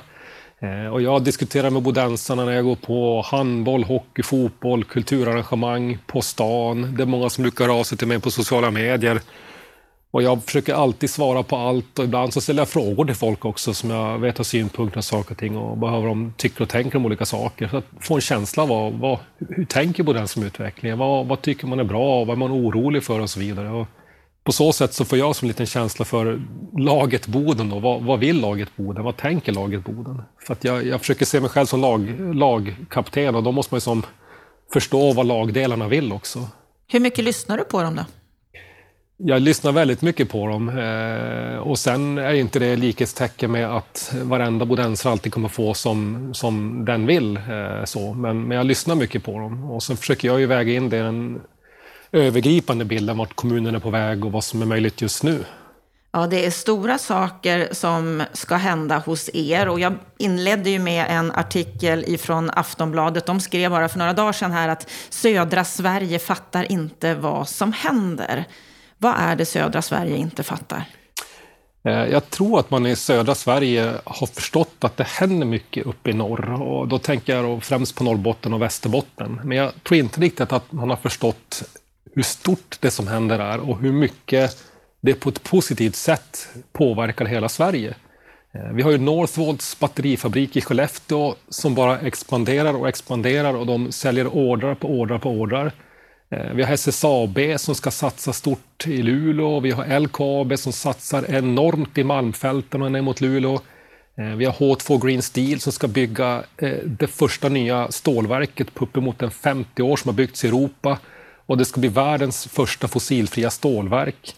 Eh, 0.59 0.93
och 0.93 1.01
jag 1.01 1.23
diskuterar 1.23 1.69
med 1.69 1.81
bodensarna 1.81 2.45
när 2.45 2.51
jag 2.51 2.65
går 2.65 2.75
på 2.75 3.25
handboll, 3.25 3.83
hockey, 3.83 4.23
fotboll, 4.23 4.83
kulturarrangemang 4.83 5.97
på 6.05 6.21
stan. 6.21 6.95
Det 6.97 7.03
är 7.03 7.07
många 7.07 7.29
som 7.29 7.41
brukar 7.41 7.79
av 7.79 7.83
sig 7.83 7.97
till 7.97 8.07
mig 8.07 8.19
på 8.19 8.31
sociala 8.31 8.71
medier. 8.71 9.21
Och 10.13 10.23
jag 10.23 10.43
försöker 10.43 10.73
alltid 10.73 11.09
svara 11.09 11.43
på 11.43 11.57
allt 11.57 11.99
och 11.99 12.05
ibland 12.05 12.33
så 12.33 12.41
ställer 12.41 12.61
jag 12.61 12.69
frågor 12.69 13.05
till 13.05 13.15
folk 13.15 13.45
också 13.45 13.73
som 13.73 13.89
jag 13.89 14.19
vet 14.19 14.37
har 14.37 14.43
synpunkter 14.43 14.95
på 14.95 15.01
saker 15.01 15.31
och 15.31 15.37
ting 15.37 15.57
och 15.57 15.77
behöver 15.77 16.07
de 16.07 16.33
tycker 16.37 16.61
och 16.61 16.69
tänker 16.69 16.97
om 16.97 17.05
olika 17.05 17.25
saker. 17.25 17.67
Så 17.67 17.77
att 17.77 17.85
få 17.99 18.15
en 18.15 18.21
känsla 18.21 18.63
av 18.63 18.69
vad, 18.69 18.93
vad, 18.93 19.19
hur 19.49 19.65
tänker 19.65 20.13
den 20.13 20.27
som 20.27 20.43
utveckling? 20.43 20.97
Vad, 20.97 21.27
vad 21.27 21.41
tycker 21.41 21.67
man 21.67 21.79
är 21.79 21.83
bra? 21.83 22.23
Vad 22.23 22.29
är 22.29 22.39
man 22.39 22.51
orolig 22.51 23.03
för 23.03 23.19
och 23.19 23.29
så 23.29 23.39
vidare. 23.39 23.69
Och 23.69 23.87
på 24.43 24.51
så 24.51 24.73
sätt 24.73 24.93
så 24.93 25.05
får 25.05 25.17
jag 25.17 25.35
som 25.35 25.45
en 25.45 25.47
liten 25.47 25.65
känsla 25.65 26.05
för 26.05 26.41
laget 26.77 27.27
Boden. 27.27 27.69
Då. 27.69 27.79
Vad, 27.79 28.03
vad 28.03 28.19
vill 28.19 28.41
laget 28.41 28.75
Boden? 28.75 29.03
Vad 29.03 29.17
tänker 29.17 29.51
laget 29.51 29.83
Boden? 29.83 30.21
För 30.47 30.53
att 30.53 30.63
jag, 30.63 30.85
jag 30.85 30.99
försöker 30.99 31.25
se 31.25 31.39
mig 31.39 31.49
själv 31.49 31.65
som 31.65 31.81
lag, 31.81 32.35
lagkapten 32.35 33.35
och 33.35 33.43
då 33.43 33.51
måste 33.51 33.73
man 33.73 33.77
ju 33.77 33.81
som 33.81 34.03
förstå 34.73 35.13
vad 35.13 35.25
lagdelarna 35.25 35.87
vill 35.87 36.13
också. 36.13 36.47
Hur 36.87 36.99
mycket 36.99 37.23
lyssnar 37.23 37.57
du 37.57 37.63
på 37.63 37.81
dem 37.81 37.95
då? 37.95 38.03
Jag 39.17 39.41
lyssnar 39.41 39.71
väldigt 39.71 40.01
mycket 40.01 40.29
på 40.29 40.47
dem. 40.47 40.69
Eh, 40.69 41.57
och 41.57 41.79
sen 41.79 42.17
är 42.17 42.33
inte 42.33 42.59
det 42.59 42.75
likhetstecken 42.75 43.51
med 43.51 43.77
att 43.77 44.13
varenda 44.23 44.65
bodensare 44.65 45.11
alltid 45.11 45.33
kommer 45.33 45.49
få 45.49 45.73
som, 45.73 46.29
som 46.33 46.85
den 46.85 47.05
vill. 47.05 47.37
Eh, 47.37 47.85
så. 47.85 48.13
Men, 48.13 48.43
men 48.47 48.57
jag 48.57 48.65
lyssnar 48.65 48.95
mycket 48.95 49.23
på 49.23 49.39
dem. 49.39 49.71
Och 49.71 49.83
sen 49.83 49.97
försöker 49.97 50.27
jag 50.27 50.39
ju 50.39 50.45
väga 50.45 50.73
in 50.73 50.89
det 50.89 50.97
i 50.97 51.01
den 51.01 51.41
övergripande 52.11 52.85
bilden 52.85 53.17
vart 53.17 53.35
kommunen 53.35 53.75
är 53.75 53.79
på 53.79 53.89
väg 53.89 54.25
och 54.25 54.31
vad 54.31 54.43
som 54.43 54.61
är 54.61 54.65
möjligt 54.65 55.01
just 55.01 55.23
nu. 55.23 55.45
Ja, 56.11 56.27
det 56.27 56.45
är 56.45 56.51
stora 56.51 56.97
saker 56.97 57.67
som 57.71 58.23
ska 58.33 58.55
hända 58.55 58.97
hos 58.97 59.29
er. 59.33 59.69
Och 59.69 59.79
jag 59.79 59.93
inledde 60.17 60.69
ju 60.69 60.79
med 60.79 61.05
en 61.09 61.31
artikel 61.31 62.03
ifrån 62.07 62.49
Aftonbladet. 62.53 63.25
De 63.25 63.39
skrev 63.39 63.71
bara 63.71 63.89
för 63.89 63.99
några 63.99 64.13
dagar 64.13 64.31
sedan 64.31 64.51
här 64.51 64.69
att 64.69 64.89
södra 65.09 65.63
Sverige 65.63 66.19
fattar 66.19 66.71
inte 66.71 67.15
vad 67.15 67.49
som 67.49 67.73
händer. 67.73 68.45
Vad 69.03 69.15
är 69.17 69.35
det 69.35 69.45
södra 69.45 69.81
Sverige 69.81 70.17
inte 70.17 70.43
fattar? 70.43 70.83
Eh, 71.85 72.05
jag 72.05 72.29
tror 72.29 72.59
att 72.59 72.71
man 72.71 72.85
i 72.85 72.95
södra 72.95 73.35
Sverige 73.35 73.93
har 74.03 74.27
förstått 74.27 74.75
att 74.79 74.97
det 74.97 75.07
händer 75.07 75.47
mycket 75.47 75.85
uppe 75.85 76.09
i 76.09 76.13
norr. 76.13 76.61
Och 76.61 76.87
då 76.87 76.99
tänker 76.99 77.35
jag 77.35 77.63
främst 77.63 77.95
på 77.95 78.03
Norrbotten 78.03 78.53
och 78.53 78.61
Västerbotten. 78.61 79.41
Men 79.43 79.57
jag 79.57 79.83
tror 79.83 79.99
inte 79.99 80.21
riktigt 80.21 80.51
att 80.51 80.71
man 80.71 80.89
har 80.89 80.97
förstått 80.97 81.63
hur 82.15 82.23
stort 82.23 82.77
det 82.79 82.91
som 82.91 83.07
händer 83.07 83.39
är 83.39 83.69
och 83.69 83.79
hur 83.79 83.91
mycket 83.91 84.57
det 85.01 85.13
på 85.13 85.29
ett 85.29 85.43
positivt 85.43 85.95
sätt 85.95 86.47
påverkar 86.71 87.25
hela 87.25 87.49
Sverige. 87.49 87.95
Eh, 88.53 88.73
vi 88.73 88.81
har 88.81 88.91
ju 88.91 88.97
Northvolts 88.97 89.79
batterifabrik 89.79 90.55
i 90.55 90.61
Skellefteå 90.61 91.35
som 91.49 91.75
bara 91.75 91.99
expanderar 91.99 92.73
och 92.73 92.89
expanderar 92.89 93.53
och 93.53 93.65
de 93.65 93.91
säljer 93.91 94.27
ordrar 94.27 94.75
på 94.75 94.87
ordrar 94.87 95.17
på 95.17 95.29
ordrar. 95.29 95.71
Eh, 96.33 96.53
vi 96.53 96.63
har 96.63 96.73
SSAB 96.73 97.39
som 97.57 97.75
ska 97.75 97.91
satsa 97.91 98.33
stort 98.33 98.87
i 98.87 99.01
Luleå. 99.01 99.59
Vi 99.59 99.71
har 99.71 99.99
LKAB 99.99 100.59
som 100.59 100.73
satsar 100.73 101.25
enormt 101.29 101.97
i 101.97 102.03
Malmfälten 102.03 102.81
och 102.81 102.91
ner 102.91 103.01
mot 103.01 103.21
Luleå. 103.21 103.59
Eh, 104.17 104.25
vi 104.25 104.45
har 104.45 104.53
H2 104.53 105.05
Green 105.05 105.21
Steel 105.21 105.59
som 105.59 105.73
ska 105.73 105.87
bygga 105.87 106.43
eh, 106.57 106.77
det 106.85 107.07
första 107.07 107.49
nya 107.49 107.91
stålverket 107.91 108.73
på 108.73 108.85
uppemot 108.85 109.21
en 109.21 109.31
50 109.31 109.81
år 109.81 109.97
som 109.97 110.09
har 110.09 110.15
byggts 110.15 110.45
i 110.45 110.47
Europa. 110.47 110.99
Och 111.45 111.57
det 111.57 111.65
ska 111.65 111.79
bli 111.79 111.89
världens 111.89 112.47
första 112.47 112.87
fossilfria 112.87 113.49
stålverk. 113.49 114.35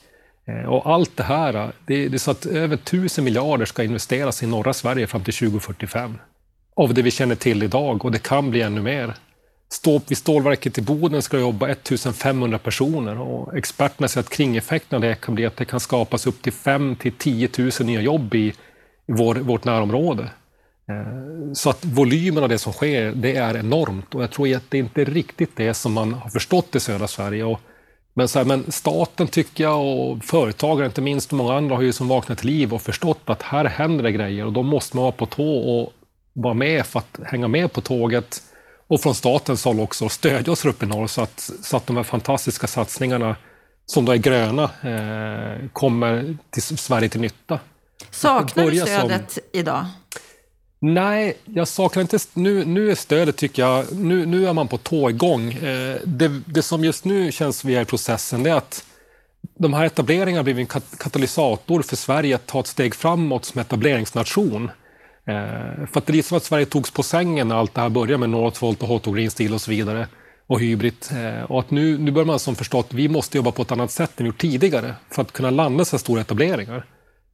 Och 0.67 0.93
allt 0.93 1.17
det 1.17 1.23
här, 1.23 1.71
det 1.85 2.05
är 2.05 2.17
så 2.17 2.31
att 2.31 2.45
över 2.45 2.75
1000 2.75 3.23
miljarder 3.23 3.65
ska 3.65 3.83
investeras 3.83 4.43
i 4.43 4.47
norra 4.47 4.73
Sverige 4.73 5.07
fram 5.07 5.23
till 5.23 5.33
2045. 5.33 6.17
Av 6.75 6.93
det 6.93 7.01
vi 7.01 7.11
känner 7.11 7.35
till 7.35 7.63
idag 7.63 8.05
och 8.05 8.11
det 8.11 8.23
kan 8.23 8.51
bli 8.51 8.61
ännu 8.61 8.81
mer. 8.81 9.13
Stå, 9.69 10.01
vid 10.07 10.17
stålverket 10.17 10.77
i 10.77 10.81
Boden 10.81 11.21
ska 11.21 11.39
jobba 11.39 11.69
1500 11.69 12.57
personer 12.57 13.19
och 13.21 13.57
experterna 13.57 14.07
säger 14.07 14.23
att 14.23 14.33
kringeffekten 14.33 14.95
av 14.95 15.01
det 15.01 15.15
kan 15.15 15.35
bli 15.35 15.45
att 15.45 15.57
det 15.57 15.65
kan 15.65 15.79
skapas 15.79 16.27
upp 16.27 16.41
till 16.41 16.53
5 16.53 16.95
till 16.95 17.11
10 17.11 17.49
000 17.57 17.71
nya 17.79 18.01
jobb 18.01 18.35
i, 18.35 18.47
i 18.47 18.53
vår, 19.07 19.35
vårt 19.35 19.63
närområde. 19.63 20.29
Eh, 20.89 21.53
så 21.53 21.69
att 21.69 21.85
volymen 21.85 22.43
av 22.43 22.49
det 22.49 22.57
som 22.57 22.73
sker, 22.73 23.11
det 23.11 23.35
är 23.35 23.57
enormt 23.57 24.15
och 24.15 24.23
jag 24.23 24.31
tror 24.31 24.55
att 24.55 24.71
det 24.71 24.77
inte 24.77 25.01
är 25.01 25.05
riktigt 25.05 25.55
det 25.55 25.73
som 25.73 25.93
man 25.93 26.13
har 26.13 26.29
förstått 26.29 26.75
i 26.75 26.79
södra 26.79 27.07
Sverige. 27.07 27.43
Och, 27.43 27.59
men, 28.13 28.27
så 28.27 28.39
här, 28.39 28.45
men 28.45 28.71
staten 28.71 29.27
tycker 29.27 29.63
jag 29.63 29.85
och 29.85 30.23
företagare, 30.23 30.85
inte 30.85 31.01
minst 31.01 31.31
och 31.31 31.37
många 31.37 31.53
andra, 31.53 31.75
har 31.75 31.81
ju 31.81 31.93
som 31.93 32.07
vaknat 32.07 32.37
till 32.37 32.47
liv 32.47 32.73
och 32.73 32.81
förstått 32.81 33.21
att 33.25 33.41
här 33.41 33.65
händer 33.65 34.03
det 34.03 34.11
grejer 34.11 34.45
och 34.45 34.53
då 34.53 34.63
måste 34.63 34.95
man 34.95 35.03
vara 35.03 35.11
på 35.11 35.25
tå 35.25 35.57
och 35.57 35.93
vara 36.33 36.53
med 36.53 36.85
för 36.85 36.99
att 36.99 37.19
hänga 37.25 37.47
med 37.47 37.73
på 37.73 37.81
tåget 37.81 38.41
och 38.87 39.01
från 39.01 39.15
statens 39.15 39.65
håll 39.65 39.79
också 39.79 40.09
stödja 40.09 40.53
oss 40.53 40.65
uppe 40.65 40.85
i 40.85 40.87
norr 40.87 41.07
så 41.07 41.21
att, 41.21 41.51
så 41.63 41.77
att 41.77 41.87
de 41.87 41.97
här 41.97 42.03
fantastiska 42.03 42.67
satsningarna 42.67 43.35
som 43.85 44.05
då 44.05 44.11
är 44.11 44.17
gröna 44.17 44.63
eh, 44.63 45.69
kommer 45.73 46.37
till 46.49 46.63
Sverige 46.63 47.09
till 47.09 47.21
nytta. 47.21 47.59
Saknar 48.11 48.71
du 48.71 48.79
stödet 48.79 49.31
som... 49.31 49.43
idag? 49.51 49.85
Nej, 50.79 51.37
jag 51.45 51.67
saknar 51.67 52.01
inte... 52.01 52.17
Nu, 52.33 52.65
nu 52.65 52.91
är 52.91 52.95
stödet, 52.95 53.37
tycker 53.37 53.61
jag... 53.61 53.95
Nu, 53.95 54.25
nu 54.25 54.47
är 54.47 54.53
man 54.53 54.67
på 54.67 54.77
tå 54.77 55.09
igång. 55.09 55.53
Eh, 55.53 55.97
det, 56.05 56.41
det 56.45 56.61
som 56.61 56.83
just 56.83 57.05
nu 57.05 57.31
känns 57.31 57.63
vi 57.63 57.75
är 57.75 57.81
i 57.81 57.85
processen, 57.85 58.43
det 58.43 58.49
är 58.49 58.55
att 58.55 58.85
de 59.59 59.73
här 59.73 59.85
etableringarna 59.85 60.39
har 60.39 60.43
blivit 60.43 60.73
en 60.75 60.81
katalysator 60.97 61.81
för 61.81 61.95
Sverige 61.95 62.35
att 62.35 62.47
ta 62.47 62.59
ett 62.59 62.67
steg 62.67 62.95
framåt 62.95 63.45
som 63.45 63.61
etableringsnation. 63.61 64.71
Eh, 65.27 65.85
för 65.91 65.97
att 65.99 66.05
det 66.05 66.17
är 66.17 66.21
som 66.21 66.37
att 66.37 66.43
Sverige 66.43 66.65
togs 66.65 66.91
på 66.91 67.03
sängen 67.03 67.47
när 67.47 67.55
allt 67.55 67.73
det 67.73 67.81
här 67.81 67.89
började 67.89 68.17
med 68.17 68.29
Northvolt 68.29 68.81
och 68.81 68.87
Hot 68.87 69.07
och 69.07 69.15
Green 69.15 69.31
Steel 69.31 69.53
och 69.53 69.61
så 69.61 69.71
vidare 69.71 70.07
och 70.47 70.59
hybrid. 70.59 70.95
Eh, 71.11 71.43
och 71.43 71.59
att 71.59 71.71
nu, 71.71 71.97
nu 71.97 72.11
börjar 72.11 72.25
man 72.25 72.39
som 72.39 72.55
förstå 72.55 72.79
att 72.79 72.93
vi 72.93 73.09
måste 73.09 73.37
jobba 73.37 73.51
på 73.51 73.61
ett 73.61 73.71
annat 73.71 73.91
sätt 73.91 74.19
än 74.19 74.23
vi 74.23 74.27
gjort 74.27 74.41
tidigare 74.41 74.95
för 75.09 75.21
att 75.21 75.31
kunna 75.31 75.49
landa 75.49 75.85
så 75.85 75.95
här 75.95 75.99
stora 75.99 76.21
etableringar. 76.21 76.85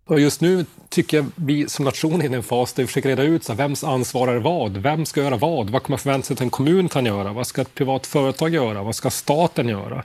Och 0.06 0.20
just 0.20 0.42
nu 0.42 0.66
tycker 0.90 1.18
jag 1.18 1.26
vi 1.36 1.70
som 1.70 1.86
nation 1.86 2.22
är 2.22 2.32
i 2.32 2.34
en 2.34 2.44
fas 2.44 2.74
där 2.74 2.84
vi 2.84 2.88
försöker 2.88 3.10
reda 3.10 3.24
ut 3.24 3.44
så 3.44 3.52
här, 3.52 3.58
vems 3.58 3.84
ansvar 3.84 4.28
är 4.28 4.38
vad? 4.38 4.78
Vem 4.78 5.06
ska 5.06 5.22
göra 5.22 5.38
vad? 5.38 5.70
Vad 5.70 5.84
kommer 5.84 5.98
förvänta 5.98 6.26
sig 6.26 6.34
att 6.34 6.42
en 6.42 6.50
kommun 6.50 6.90
kan 6.90 7.06
göra? 7.06 7.34
Vad 7.34 7.48
ska 7.48 7.62
ett 7.62 7.76
privat 7.76 8.08
företag 8.08 8.54
göra? 8.54 8.84
Vad 8.84 8.96
ska 8.96 9.10
staten 9.10 9.68
göra? 9.68 10.04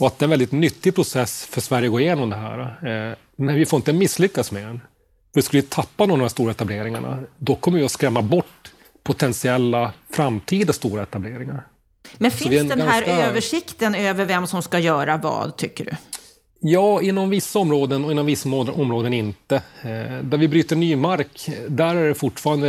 Och 0.00 0.06
att 0.06 0.18
det 0.18 0.22
är 0.22 0.26
en 0.26 0.30
väldigt 0.30 0.52
nyttig 0.52 0.94
process 0.94 1.46
för 1.50 1.60
Sverige 1.60 1.86
att 1.86 1.92
gå 1.92 2.00
igenom 2.00 2.30
det 2.30 2.36
här. 2.36 2.58
Eh, 2.60 3.16
men 3.36 3.54
vi 3.54 3.66
får 3.66 3.76
inte 3.76 3.92
misslyckas 3.92 4.52
med 4.52 4.66
den. 4.66 4.80
För 5.34 5.40
skulle 5.40 5.62
vi 5.62 5.68
tappa 5.68 6.06
någon 6.06 6.20
av 6.20 6.24
de 6.24 6.30
stora 6.30 6.50
etableringarna, 6.50 7.18
då 7.38 7.54
kommer 7.54 7.78
vi 7.78 7.84
att 7.84 7.90
skrämma 7.90 8.22
bort 8.22 8.72
potentiella 9.02 9.92
framtida 10.10 10.72
stora 10.72 11.02
etableringar. 11.02 11.66
Men 12.18 12.30
finns 12.30 12.68
den 12.68 12.80
här 12.80 13.06
ganska... 13.06 13.26
översikten 13.26 13.94
över 13.94 14.24
vem 14.24 14.46
som 14.46 14.62
ska 14.62 14.78
göra 14.78 15.16
vad, 15.16 15.56
tycker 15.56 15.84
du? 15.84 15.90
Ja, 16.60 17.02
inom 17.02 17.30
vissa 17.30 17.58
områden 17.58 18.04
och 18.04 18.12
inom 18.12 18.26
vissa 18.26 18.48
områden 18.48 19.12
inte. 19.12 19.56
Eh, 19.82 20.18
där 20.22 20.38
vi 20.38 20.48
bryter 20.48 20.76
ny 20.76 20.96
mark, 20.96 21.48
där 21.68 21.94
är 21.94 22.08
det 22.08 22.14
fortfarande... 22.14 22.68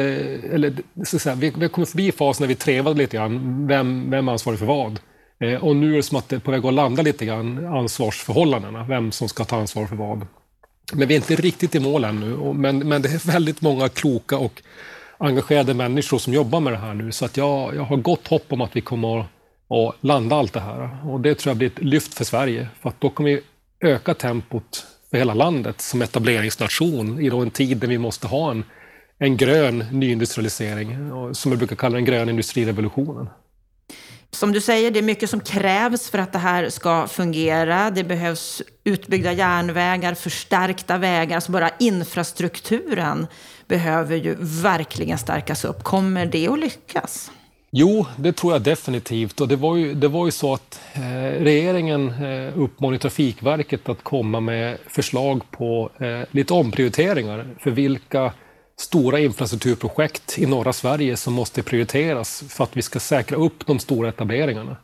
Eller, 0.52 0.74
så 1.06 1.20
säga, 1.20 1.36
vi, 1.36 1.54
vi 1.58 1.70
kommer 1.70 1.86
förbi 1.86 2.12
fasen 2.12 2.44
när 2.44 2.48
vi 2.48 2.56
trevade 2.56 2.98
lite 2.98 3.18
grann. 3.18 3.68
Vem, 3.68 4.12
vem 4.12 4.28
är 4.28 4.32
ansvarig 4.32 4.60
för 4.60 4.66
vad? 4.66 5.00
Eh, 5.40 5.64
och 5.64 5.76
nu 5.76 5.92
är 5.92 5.96
det 5.96 6.04
som 6.04 6.18
att 6.18 6.30
det 6.30 6.36
är 6.36 6.40
på 6.40 6.52
väg 6.52 6.66
att 6.66 6.74
landa 6.74 7.02
lite 7.02 7.26
grann, 7.26 7.66
ansvarsförhållandena. 7.66 8.84
Vem 8.84 9.12
som 9.12 9.30
ska 9.30 9.44
ta 9.44 9.58
ansvar 9.58 9.88
för 9.88 9.96
vad. 9.96 10.28
Men 10.94 11.08
vi 11.08 11.14
är 11.14 11.18
inte 11.18 11.36
riktigt 11.36 11.76
i 11.76 11.80
mål 11.80 12.04
ännu. 12.04 12.54
Men, 12.54 12.80
men 12.80 13.02
det 13.02 13.10
är 13.10 13.32
väldigt 13.32 13.62
många 13.62 13.90
kloka 13.90 14.38
och 14.38 14.62
engagerade 15.18 15.74
människor 15.74 16.18
som 16.18 16.34
jobbar 16.34 16.60
med 16.60 16.74
det 16.74 16.78
här 16.78 16.94
nu. 16.94 17.12
Så 17.12 17.26
att 17.26 17.38
jag, 17.38 17.76
jag 17.76 17.84
har 17.84 17.98
gott 17.98 18.28
hopp 18.28 18.46
om 18.54 18.62
att 18.62 18.76
vi 18.76 18.82
kommer 18.82 19.20
att, 19.20 19.26
att 19.70 19.96
landa 20.02 20.36
allt 20.36 20.54
det 20.54 20.60
här. 20.60 20.98
Och 21.10 21.20
det 21.20 21.36
tror 21.36 21.50
jag 21.50 21.58
blir 21.58 21.68
ett 21.68 21.84
lyft 21.84 22.14
för 22.14 22.24
Sverige. 22.24 22.68
För 22.82 22.90
att 22.90 23.02
då 23.02 23.10
kommer 23.10 23.30
vi 23.30 23.42
öka 23.80 24.14
tempot 24.14 24.86
för 25.12 25.18
hela 25.18 25.34
landet 25.34 25.82
som 25.82 26.02
etableringsnation 26.02 27.22
i 27.22 27.28
en 27.28 27.52
tid 27.52 27.78
där 27.78 27.88
vi 27.88 27.98
måste 27.98 28.28
ha 28.28 28.52
en, 28.52 28.64
en 29.18 29.38
grön 29.38 29.86
nyindustrialisering, 29.92 30.98
som 31.34 31.52
vi 31.52 31.58
brukar 31.58 31.76
kalla 31.76 31.96
den 31.96 32.06
gröna 32.06 32.32
industrirevolutionen. 32.32 33.28
Som 34.36 34.52
du 34.52 34.62
säger, 34.62 34.92
det 34.92 35.00
är 35.00 35.04
mycket 35.04 35.30
som 35.30 35.40
krävs 35.40 36.10
för 36.10 36.18
att 36.18 36.34
det 36.34 36.40
här 36.40 36.70
ska 36.70 37.08
fungera. 37.08 37.92
Det 37.92 38.04
behövs 38.04 38.62
utbyggda 38.84 39.34
järnvägar, 39.34 40.14
förstärkta 40.14 40.98
vägar. 40.98 41.36
Alltså 41.36 41.52
bara 41.52 41.70
infrastrukturen 41.80 43.28
behöver 43.68 44.16
ju 44.16 44.36
verkligen 44.40 45.18
stärkas 45.18 45.66
upp. 45.66 45.84
Kommer 45.84 46.26
det 46.26 46.48
att 46.48 46.60
lyckas? 46.60 47.32
Jo, 47.72 48.06
det 48.18 48.34
tror 48.34 48.54
jag 48.54 48.62
definitivt. 48.62 49.42
Och 49.42 49.48
det 49.48 49.56
var 49.56 49.76
ju, 49.76 49.94
det 49.94 50.08
var 50.08 50.26
ju 50.26 50.32
så 50.32 50.54
att 50.54 50.82
eh, 50.94 51.02
regeringen 51.44 52.10
eh, 52.10 52.60
uppmanade 52.60 53.00
Trafikverket 53.00 53.90
att 53.90 54.04
komma 54.04 54.40
med 54.40 54.78
förslag 54.88 55.42
på 55.52 55.90
eh, 56.00 56.22
lite 56.32 56.54
omprioriteringar 56.54 57.48
för 57.60 57.72
vilka 57.72 58.32
stora 58.78 59.20
infrastrukturprojekt 59.20 60.40
i 60.40 60.46
norra 60.46 60.74
Sverige 60.74 61.18
som 61.18 61.34
måste 61.34 61.64
prioriteras 61.64 62.44
för 62.50 62.64
att 62.64 62.78
vi 62.78 62.82
ska 62.82 63.00
säkra 63.00 63.38
upp 63.38 63.66
de 63.66 63.80
stora 63.80 64.10
etableringarna. 64.10 64.78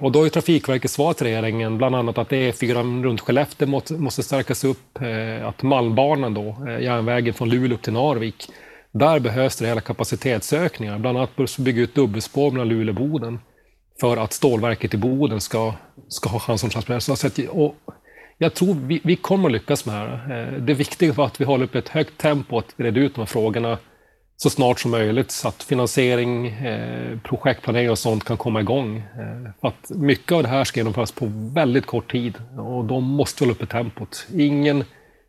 Och 0.00 0.12
då 0.12 0.18
har 0.18 0.24
ju 0.24 0.30
Trafikverket 0.30 0.90
svarat 0.90 1.16
till 1.16 1.26
regeringen 1.26 1.78
bland 1.78 1.94
annat 1.96 2.18
att 2.18 2.30
E4 2.30 3.02
runt 3.02 3.20
Skellefteå 3.20 3.80
måste 3.90 4.22
stärkas 4.22 4.64
upp, 4.64 5.00
eh, 5.00 5.48
att 5.48 5.62
Malmbanan 5.62 6.34
då, 6.34 6.56
eh, 6.68 6.84
järnvägen 6.84 7.34
från 7.34 7.48
Luleå 7.48 7.74
upp 7.74 7.82
till 7.82 7.92
Narvik, 7.92 8.48
där 8.92 9.20
behövs 9.20 9.56
det 9.56 9.64
rejäla 9.64 9.80
kapacitetsökningar. 9.80 10.98
Bland 10.98 11.18
annat 11.18 11.36
bör 11.36 11.62
bygga 11.62 11.82
ut 11.82 11.94
dubbelspår 11.94 12.50
mellan 12.50 12.68
Luleå 12.68 12.94
och 12.94 13.08
Boden 13.08 13.38
för 14.00 14.16
att 14.16 14.32
stålverket 14.32 14.94
i 14.94 14.96
Boden 14.96 15.40
ska, 15.40 15.74
ska 16.08 16.28
ha 16.28 16.38
chans 16.38 16.64
att 16.64 16.72
transportera 16.72 17.72
jag 18.42 18.54
tror 18.54 18.74
vi, 18.74 19.00
vi 19.04 19.16
kommer 19.16 19.48
att 19.48 19.52
lyckas 19.52 19.86
med 19.86 19.94
det 19.94 20.16
här. 20.16 20.52
Eh, 20.54 20.62
det 20.62 20.74
viktiga 20.74 21.14
är 21.14 21.26
att 21.26 21.40
vi 21.40 21.44
håller 21.44 21.64
upp 21.64 21.74
ett 21.74 21.88
högt 21.88 22.18
tempo 22.18 22.58
att 22.58 22.74
reda 22.76 23.00
ut 23.00 23.14
de 23.14 23.20
här 23.20 23.26
frågorna 23.26 23.78
så 24.36 24.50
snart 24.50 24.80
som 24.80 24.90
möjligt 24.90 25.30
så 25.30 25.48
att 25.48 25.62
finansiering, 25.62 26.46
eh, 26.46 27.18
projektplanering 27.18 27.90
och 27.90 27.98
sånt 27.98 28.24
kan 28.24 28.36
komma 28.36 28.60
igång. 28.60 28.96
Eh, 28.96 29.52
för 29.60 29.68
att 29.68 29.90
mycket 29.90 30.32
av 30.32 30.42
det 30.42 30.48
här 30.48 30.64
ska 30.64 30.80
genomföras 30.80 31.12
på 31.12 31.26
väldigt 31.54 31.86
kort 31.86 32.12
tid 32.12 32.34
och 32.58 32.84
då 32.84 33.00
måste 33.00 33.44
vi 33.44 33.48
hålla 33.48 33.56
uppe 33.56 33.66
tempot. 33.66 34.26
Ingen 34.34 34.84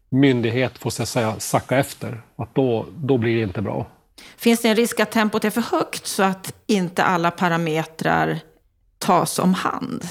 myndighet 0.10 0.78
får 0.78 0.90
så 0.90 1.04
att 1.04 1.10
säga 1.10 1.36
sacka 1.40 1.78
efter. 1.78 2.22
Att 2.36 2.56
då, 2.56 2.86
då 2.96 3.18
blir 3.18 3.36
det 3.36 3.44
inte 3.44 3.62
bra. 3.62 3.88
Finns 4.38 4.62
det 4.62 4.70
en 4.70 4.76
risk 4.76 5.00
att 5.00 5.12
tempot 5.12 5.46
är 5.46 5.50
för 5.50 5.78
högt 5.78 6.08
så 6.08 6.24
att 6.24 6.54
inte 6.68 7.04
alla 7.04 7.32
parametrar 7.32 8.40
tas 8.98 9.40
om 9.40 9.54
hand? 9.54 10.04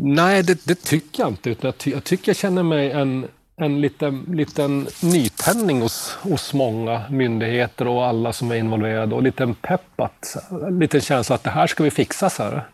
Nej, 0.00 0.42
det, 0.42 0.64
det, 0.64 0.74
tycker 0.74 1.22
jag 1.22 1.28
inte. 1.28 1.50
Utan 1.50 1.68
jag, 1.68 1.78
ty 1.78 1.90
jag 1.90 2.04
tycker 2.04 2.28
jag 2.28 2.36
känner 2.36 2.62
mig 2.62 2.90
en, 2.90 3.28
en 3.56 3.80
liten, 3.80 4.24
liten 4.28 4.88
nytändning 5.02 5.80
hos, 5.80 6.18
hos 6.22 6.54
många 6.54 7.02
myndigheter 7.10 7.88
och 7.88 8.06
alla 8.06 8.32
som 8.32 8.50
är 8.50 8.56
involverade 8.56 9.14
och 9.14 9.18
en 9.18 9.24
liten 9.24 9.54
pepp 9.54 10.00
att, 10.00 10.36
en 10.50 10.78
liten 10.78 11.00
känsla 11.00 11.34
att 11.34 11.44
det 11.44 11.50
här 11.50 11.66
ska 11.66 11.84
vi 11.84 11.90
fixa. 11.90 12.30
Så, 12.30 12.42
här. 12.42 12.68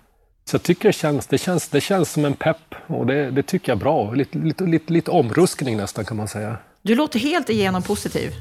så 0.45 0.55
jag 0.55 0.63
tycker 0.63 0.89
det 0.89 0.93
känns, 0.93 1.27
det 1.27 1.39
känns, 1.39 1.69
det 1.69 1.81
känns 1.81 2.13
som 2.13 2.25
en 2.25 2.35
pepp 2.35 2.75
och 2.87 3.07
det, 3.07 3.31
det 3.31 3.43
tycker 3.43 3.73
jag 3.73 3.77
är 3.77 3.81
bra. 3.81 4.13
Lite, 4.13 4.39
lite, 4.39 4.65
lite, 4.65 4.93
lite 4.93 5.11
omruskning 5.11 5.77
nästan 5.77 6.05
kan 6.05 6.17
man 6.17 6.29
säga. 6.29 6.57
Du 6.83 6.95
låter 6.95 7.19
helt 7.19 7.51
igenom 7.51 7.83
positiv. 7.83 8.33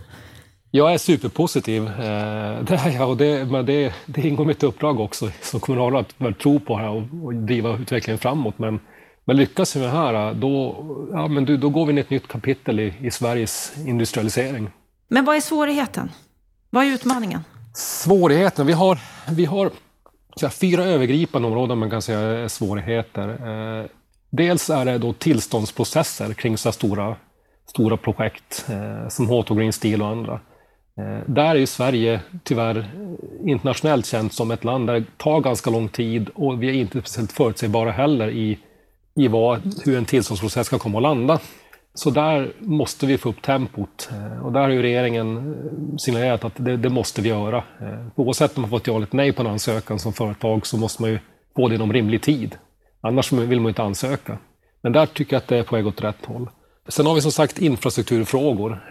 Jag 0.76 0.94
är 0.94 0.98
superpositiv. 0.98 1.88
Eh, 1.88 2.64
det 2.64 2.76
är 2.76 2.90
jag 2.90 3.10
och 3.10 3.18
det, 3.18 3.52
men 3.52 3.66
det, 3.66 3.94
det 4.06 4.22
ingår 4.22 4.46
mitt 4.46 4.64
uppdrag 4.64 5.00
också 5.00 5.30
som 5.42 5.60
kommunalråd 5.60 6.06
att 6.18 6.40
tro 6.40 6.60
på 6.60 6.78
det 6.78 6.84
här 6.84 6.90
och, 6.90 7.26
och 7.26 7.34
driva 7.34 7.78
utvecklingen 7.78 8.18
framåt. 8.18 8.60
Men, 8.60 8.80
men 9.26 9.38
lyckas 9.38 9.76
vi 9.76 9.80
med 9.80 9.90
det 9.90 9.98
här, 9.98 10.34
då, 10.34 10.86
ja, 11.12 11.28
men 11.28 11.46
du, 11.46 11.58
då 11.58 11.70
går 11.70 11.86
vi 11.86 11.92
in 11.92 11.98
i 11.98 12.02
ett 12.02 12.10
nytt 12.10 12.28
kapitel 12.28 12.80
i, 12.80 12.94
i 13.02 13.12
Sveriges 13.12 13.74
industrialisering. 13.88 14.70
Men 15.08 15.26
vad 15.26 15.36
är 15.36 15.42
svårigheten? 15.42 16.12
Vad 16.70 16.86
är 16.86 16.88
utmaningen? 16.88 17.42
Svårigheten? 17.74 18.68
Vi 18.68 18.74
har, 18.74 19.00
vi 19.32 19.46
har 19.46 19.72
här, 20.42 20.50
fyra 20.50 20.84
övergripande 20.84 21.48
områden 21.48 21.78
man 21.78 21.90
kan 21.90 22.02
säga 22.02 22.20
är 22.20 22.48
svårigheter. 22.48 23.30
Eh, 23.30 23.86
dels 24.30 24.70
är 24.70 24.86
det 24.86 24.98
då 24.98 25.14
tillståndsprocesser 25.14 26.34
kring 26.34 26.58
så 26.58 26.72
stora, 26.72 27.16
stora 27.70 27.98
projekt 27.98 28.66
eh, 28.70 29.10
som 29.10 29.30
H2 29.30 29.58
Green 29.58 29.74
Steel 29.74 30.02
och 30.02 30.08
andra. 30.08 30.40
Eh, 31.00 31.20
där 31.28 31.50
är 31.50 31.56
ju 31.56 31.66
Sverige 31.66 32.22
tyvärr 32.44 32.86
internationellt 33.46 34.06
känt 34.06 34.34
som 34.34 34.52
ett 34.52 34.64
land 34.64 34.88
där 34.88 34.94
det 34.94 35.18
tar 35.18 35.42
ganska 35.42 35.70
lång 35.70 35.88
tid 35.88 36.30
och 36.36 36.64
vi 36.64 36.70
är 36.70 36.74
inte 36.74 37.00
speciellt 37.00 37.32
förutsägbara 37.32 37.92
heller 37.92 38.30
i, 38.30 38.60
i 39.16 39.28
vad, 39.28 39.62
hur 39.86 39.98
en 39.98 40.06
tillståndsprocess 40.06 40.68
ska 40.68 40.80
komma 40.80 40.98
att 40.98 41.02
landa. 41.02 41.40
Så 41.94 42.10
där 42.10 42.54
måste 42.60 43.06
vi 43.06 43.18
få 43.18 43.30
upp 43.30 43.42
tempot 43.42 44.10
eh, 44.12 44.46
och 44.46 44.52
där 44.52 44.62
har 44.62 44.70
ju 44.70 44.82
regeringen 44.82 45.38
eh, 45.38 45.98
signalerat 45.98 46.46
att 46.46 46.54
det, 46.56 46.78
det 46.78 46.90
måste 46.90 47.22
vi 47.22 47.30
göra. 47.30 47.64
Oavsett 48.16 48.58
om 48.58 48.62
man 48.62 48.70
fått 48.70 48.88
ja 48.88 48.96
eller 48.96 49.08
nej 49.12 49.32
på 49.34 49.42
en 49.42 49.48
ansökan 49.48 50.00
som 50.00 50.14
företag 50.14 50.68
så 50.68 50.78
måste 50.78 51.02
man 51.02 51.12
ju 51.12 51.20
få 51.56 51.68
det 51.68 51.76
inom 51.76 51.94
rimlig 51.94 52.22
tid. 52.22 52.56
Annars 53.02 53.32
vill 53.32 53.60
man 53.60 53.66
ju 53.66 53.70
inte 53.70 53.84
ansöka. 53.84 54.38
Men 54.82 54.92
där 54.92 55.06
tycker 55.06 55.36
jag 55.36 55.42
att 55.42 55.48
det 55.48 55.58
är 55.58 55.64
på 55.64 55.76
väg 55.76 55.88
åt 55.88 56.04
rätt 56.04 56.26
håll. 56.26 56.50
Sen 56.88 57.06
har 57.06 57.16
vi 57.16 57.22
som 57.22 57.32
sagt 57.32 57.60
infrastrukturfrågor. 57.60 58.84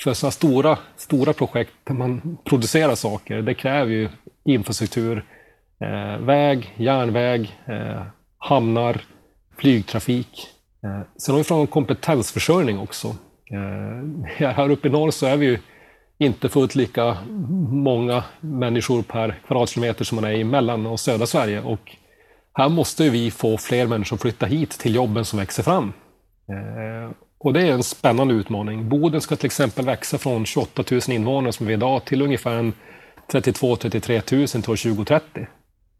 För 0.00 0.14
sådana 0.14 0.30
stora, 0.30 0.78
stora 0.96 1.32
projekt 1.32 1.72
där 1.84 1.94
man 1.94 2.38
producerar 2.44 2.94
saker, 2.94 3.42
det 3.42 3.54
kräver 3.54 3.92
ju 3.92 4.08
infrastruktur. 4.44 5.24
Eh, 5.80 6.18
väg, 6.18 6.74
järnväg, 6.76 7.60
eh, 7.66 8.02
hamnar, 8.38 9.00
flygtrafik. 9.58 10.48
Eh, 10.84 11.00
sen 11.16 11.32
har 11.34 11.38
vi 11.38 11.44
frågan 11.44 11.60
om 11.60 11.66
kompetensförsörjning 11.66 12.78
också. 12.78 13.08
Eh, 13.50 14.52
här 14.52 14.70
uppe 14.70 14.88
i 14.88 14.90
norr 14.90 15.10
så 15.10 15.26
är 15.26 15.36
vi 15.36 15.46
ju 15.46 15.58
inte 16.18 16.48
fullt 16.48 16.74
lika 16.74 17.16
många 17.70 18.24
människor 18.40 19.02
per 19.02 19.40
kvadratkilometer 19.46 20.04
som 20.04 20.16
man 20.16 20.24
är 20.24 20.32
i 20.32 20.44
mellan 20.44 20.86
och 20.86 21.00
södra 21.00 21.26
Sverige. 21.26 21.62
Och 21.62 21.96
här 22.52 22.68
måste 22.68 23.10
vi 23.10 23.30
få 23.30 23.58
fler 23.58 23.86
människor 23.86 24.16
att 24.16 24.22
flytta 24.22 24.46
hit 24.46 24.70
till 24.70 24.94
jobben 24.94 25.24
som 25.24 25.38
växer 25.38 25.62
fram. 25.62 25.92
Eh, 26.48 27.10
och 27.46 27.52
det 27.52 27.62
är 27.62 27.72
en 27.72 27.82
spännande 27.82 28.34
utmaning. 28.34 28.88
Boden 28.88 29.20
ska 29.20 29.36
till 29.36 29.46
exempel 29.46 29.84
växa 29.84 30.18
från 30.18 30.46
28 30.46 30.84
000 30.90 31.00
invånare 31.08 31.52
som 31.52 31.66
vi 31.66 31.72
är 31.72 31.76
idag 31.76 32.04
till 32.04 32.22
ungefär 32.22 32.72
32-33 33.32 34.36
000 34.36 34.48
till 34.48 34.70
år 34.70 34.94
2030. 34.94 35.46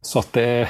Så 0.01 0.19
att 0.19 0.33
det 0.33 0.43
är, 0.43 0.69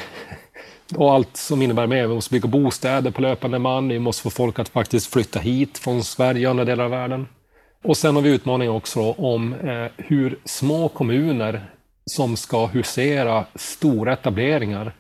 och 0.97 1.12
allt 1.12 1.37
som 1.37 1.62
innebär 1.62 1.87
med. 1.87 2.09
Vi 2.09 2.14
måste 2.14 2.35
bygga 2.35 2.49
bostäder 2.49 3.11
på 3.11 3.23
löpande 3.23 3.59
man. 3.59 3.88
Vi 3.88 3.99
måste 3.99 4.23
få 4.23 4.30
folk 4.30 4.59
att 4.59 4.68
faktiskt 4.68 5.12
flytta 5.12 5.38
hit 5.38 5.78
från 5.78 6.04
Sverige 6.04 6.47
och 6.47 6.50
andra 6.50 6.64
delar 6.64 6.85
av 6.85 6.90
världen. 6.90 7.26
Och 7.85 7.97
sen 7.97 8.14
har 8.14 8.23
vi 8.23 8.35
utmaningen 8.35 8.75
också 8.75 9.12
om 9.12 9.52
eh, 9.54 9.87
hur 9.97 10.38
små 10.45 10.88
kommuner 10.88 11.71
som 12.06 12.37
ska 12.37 12.66
husera 12.66 13.45
stora 13.54 14.12
etableringar 14.12 14.95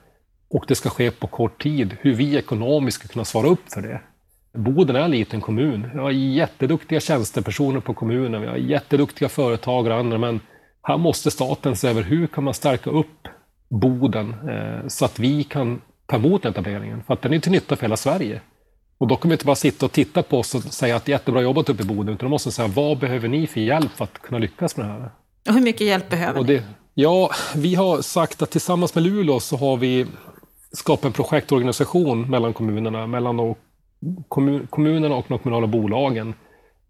och 0.50 0.64
det 0.68 0.74
ska 0.74 0.90
ske 0.90 1.10
på 1.10 1.26
kort 1.26 1.62
tid, 1.62 1.96
hur 2.00 2.14
vi 2.14 2.36
ekonomiskt 2.36 2.98
ska 2.98 3.08
kunna 3.08 3.24
svara 3.24 3.46
upp 3.46 3.72
för 3.72 3.82
det. 3.82 4.00
Boden 4.56 4.96
är 4.96 5.00
en 5.00 5.10
liten 5.10 5.40
kommun. 5.40 5.90
Vi 5.94 5.98
har 5.98 6.10
jätteduktiga 6.10 7.00
tjänstepersoner 7.00 7.80
på 7.80 7.94
kommunen, 7.94 8.40
vi 8.40 8.46
har 8.46 8.56
jätteduktiga 8.56 9.28
företag 9.28 9.86
och 9.86 9.94
andra, 9.94 10.18
men 10.18 10.40
här 10.82 10.98
måste 10.98 11.30
staten 11.30 11.76
se 11.76 11.88
över 11.88 12.02
hur 12.02 12.26
kan 12.26 12.44
man 12.44 12.54
stärka 12.54 12.90
upp 12.90 13.28
Boden 13.68 14.34
eh, 14.48 14.88
så 14.88 15.04
att 15.04 15.18
vi 15.18 15.44
kan 15.44 15.80
ta 16.06 16.16
emot 16.16 16.44
etableringen, 16.44 17.02
för 17.06 17.14
att 17.14 17.22
den 17.22 17.32
är 17.32 17.38
till 17.38 17.52
nytta 17.52 17.76
för 17.76 17.82
hela 17.82 17.96
Sverige. 17.96 18.40
Och 18.98 19.06
då 19.06 19.16
kommer 19.16 19.30
vi 19.30 19.34
inte 19.34 19.44
bara 19.44 19.56
sitta 19.56 19.86
och 19.86 19.92
titta 19.92 20.22
på 20.22 20.38
oss 20.38 20.54
och 20.54 20.62
säga 20.62 20.96
att 20.96 21.08
jättebra 21.08 21.42
jobbat 21.42 21.68
uppe 21.68 21.82
i 21.82 21.86
Boden, 21.86 22.14
utan 22.14 22.26
då 22.26 22.30
måste 22.30 22.50
säga 22.50 22.68
vad 22.68 22.98
behöver 22.98 23.28
ni 23.28 23.46
för 23.46 23.60
hjälp 23.60 23.92
för 23.92 24.04
att 24.04 24.18
kunna 24.18 24.38
lyckas 24.38 24.76
med 24.76 24.86
det 24.86 24.92
här? 24.92 25.10
Och 25.48 25.54
hur 25.54 25.60
mycket 25.60 25.86
hjälp 25.86 26.10
behöver 26.10 26.42
ni? 26.42 26.62
Ja, 26.94 27.30
vi 27.56 27.74
har 27.74 28.02
sagt 28.02 28.42
att 28.42 28.50
tillsammans 28.50 28.94
med 28.94 29.04
Luleå 29.04 29.40
så 29.40 29.56
har 29.56 29.76
vi 29.76 30.06
skapat 30.72 31.04
en 31.04 31.12
projektorganisation 31.12 32.30
mellan 32.30 32.52
kommunerna, 32.52 33.06
mellan 33.06 33.36
de 33.36 33.54
kommun, 34.28 34.66
kommunerna 34.70 35.14
och 35.14 35.24
de 35.28 35.38
kommunala 35.38 35.66
bolagen 35.66 36.34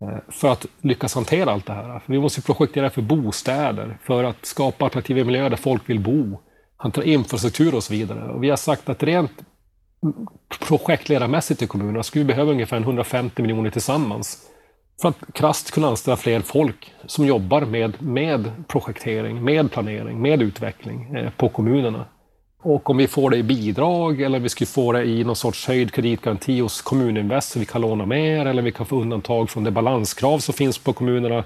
eh, 0.00 0.18
för 0.28 0.48
att 0.48 0.66
lyckas 0.80 1.14
hantera 1.14 1.52
allt 1.52 1.66
det 1.66 1.72
här. 1.72 1.98
För 1.98 2.12
vi 2.12 2.18
måste 2.18 2.42
projektera 2.42 2.90
för 2.90 3.02
bostäder, 3.02 3.98
för 4.02 4.24
att 4.24 4.46
skapa 4.46 4.86
attraktiva 4.86 5.24
miljöer 5.24 5.50
där 5.50 5.56
folk 5.56 5.90
vill 5.90 6.00
bo, 6.00 6.38
hantera 6.76 7.04
infrastruktur 7.04 7.74
och 7.74 7.84
så 7.84 7.92
vidare. 7.92 8.32
Och 8.32 8.44
vi 8.44 8.50
har 8.50 8.56
sagt 8.56 8.88
att 8.88 9.02
rent 9.02 9.32
projektledarmässigt 10.68 11.62
i 11.62 11.66
kommunerna 11.66 12.02
skulle 12.02 12.24
vi 12.24 12.28
behöva 12.28 12.52
ungefär 12.52 12.80
150 12.80 13.42
miljoner 13.42 13.70
tillsammans 13.70 14.38
för 15.02 15.08
att 15.08 15.16
krasst 15.32 15.70
kunna 15.70 15.88
anställa 15.88 16.16
fler 16.16 16.40
folk 16.40 16.92
som 17.06 17.26
jobbar 17.26 17.60
med, 17.60 18.02
med 18.02 18.50
projektering, 18.68 19.44
med 19.44 19.72
planering, 19.72 20.22
med 20.22 20.42
utveckling 20.42 21.14
eh, 21.16 21.30
på 21.30 21.48
kommunerna. 21.48 22.04
Och 22.68 22.90
om 22.90 22.96
vi 22.96 23.08
får 23.08 23.30
det 23.30 23.36
i 23.36 23.42
bidrag 23.42 24.20
eller 24.20 24.38
vi 24.38 24.48
skulle 24.48 24.68
få 24.68 24.92
det 24.92 25.04
i 25.04 25.24
någon 25.24 25.36
sorts 25.36 25.66
höjd 25.66 25.92
kreditgaranti 25.92 26.60
hos 26.60 26.82
Kommuninvest 26.82 27.52
så 27.52 27.58
vi 27.58 27.64
kan 27.64 27.80
låna 27.80 28.06
mer 28.06 28.46
eller 28.46 28.62
vi 28.62 28.72
kan 28.72 28.86
få 28.86 29.00
undantag 29.00 29.50
från 29.50 29.64
det 29.64 29.70
balanskrav 29.70 30.38
som 30.38 30.54
finns 30.54 30.78
på 30.78 30.92
kommunerna. 30.92 31.44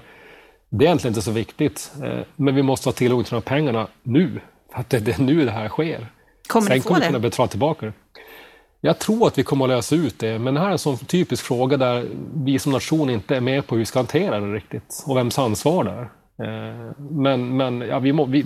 Det 0.69 0.85
är 0.85 0.87
egentligen 0.87 1.11
inte 1.11 1.21
så 1.21 1.31
viktigt, 1.31 1.91
eh, 2.03 2.19
men 2.35 2.55
vi 2.55 2.63
måste 2.63 2.89
ha 2.89 2.93
tillgång 2.93 3.23
till 3.23 3.31
de 3.31 3.35
här 3.35 3.41
pengarna 3.41 3.87
nu. 4.03 4.39
För 4.73 4.79
att 4.79 4.89
det 4.89 5.07
är 5.07 5.21
nu 5.21 5.45
det 5.45 5.51
här 5.51 5.69
sker. 5.69 6.07
Kommer 6.47 6.67
Sen 6.67 6.81
kommer 6.81 6.99
vi 6.99 7.05
kunna 7.05 7.19
betala 7.19 7.47
tillbaka 7.47 7.85
det. 7.85 7.93
Jag 8.81 8.99
tror 8.99 9.27
att 9.27 9.37
vi 9.37 9.43
kommer 9.43 9.65
att 9.65 9.69
lösa 9.69 9.95
ut 9.95 10.19
det, 10.19 10.39
men 10.39 10.53
det 10.53 10.59
här 10.59 10.67
är 10.67 10.71
en 10.71 10.79
sån 10.79 10.97
typisk 10.97 11.45
fråga 11.45 11.77
där 11.77 12.05
vi 12.35 12.59
som 12.59 12.71
nation 12.71 13.09
inte 13.09 13.35
är 13.35 13.41
med 13.41 13.67
på 13.67 13.75
hur 13.75 13.79
vi 13.79 13.85
ska 13.85 13.99
hantera 13.99 14.39
det 14.39 14.53
riktigt 14.53 15.03
och 15.07 15.17
vems 15.17 15.39
ansvar 15.39 15.83
det 15.83 15.91
är. 15.91 16.09
Eh, 16.43 16.91
men, 16.97 17.57
men 17.57 17.81
ja, 17.81 17.99
vi, 17.99 18.13
må, 18.13 18.25
vi, 18.25 18.45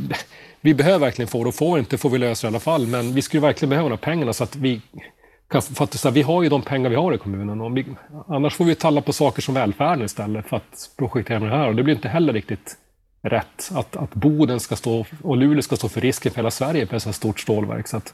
vi, 0.66 0.74
behöver 0.74 1.00
verkligen 1.00 1.28
få 1.28 1.44
det 1.44 1.48
och 1.48 1.56
får 1.56 1.74
vi 1.74 1.80
inte 1.80 1.98
får 1.98 2.10
vi 2.10 2.18
lösa 2.18 2.48
det 2.48 2.50
i 2.50 2.52
alla 2.52 2.60
fall. 2.60 2.88
Men 2.88 3.14
vi 3.14 3.22
skulle 3.22 3.42
verkligen 3.42 3.70
behöva 3.70 3.90
de 3.90 3.98
pengarna 3.98 4.34
så 4.34 4.44
att 4.44 4.56
vi 4.56 4.82
kan, 5.50 5.62
fatta, 5.62 5.84
att, 5.84 5.94
så 5.94 6.08
här, 6.08 6.14
vi 6.14 6.22
har 6.22 6.44
ju 6.44 6.50
de 6.50 6.62
pengar 6.62 6.90
vi 6.90 6.96
har 6.96 7.14
i 7.14 7.18
kommunen. 7.18 7.62
Och 7.62 7.78
vi, 7.78 7.86
annars 8.28 8.56
får 8.56 8.66
vi 8.66 8.76
talla 8.76 9.02
på 9.02 9.14
saker 9.14 9.42
som 9.42 9.54
välfärden 9.54 10.06
istället 10.06 10.48
för 10.48 10.58
att 10.58 10.90
projektera 10.98 11.40
med 11.40 11.52
det 11.52 11.58
här. 11.58 11.68
Och 11.68 11.76
det 11.76 11.84
blir 11.84 11.96
inte 11.96 12.08
heller 12.08 12.34
riktigt 12.34 12.78
rätt 13.22 13.72
att, 13.76 13.96
att 13.96 14.14
Boden 14.14 14.60
ska 14.60 14.76
stå 14.76 15.06
och 15.24 15.38
Luleå 15.38 15.62
ska 15.62 15.76
stå 15.76 15.90
för 15.90 16.02
risken 16.02 16.32
för 16.32 16.38
hela 16.38 16.52
Sverige 16.52 16.88
för 16.88 16.96
ett 16.96 17.04
så 17.04 17.14
stort 17.14 17.40
stålverk. 17.40 17.88
Så 17.88 17.98
att, 17.98 18.14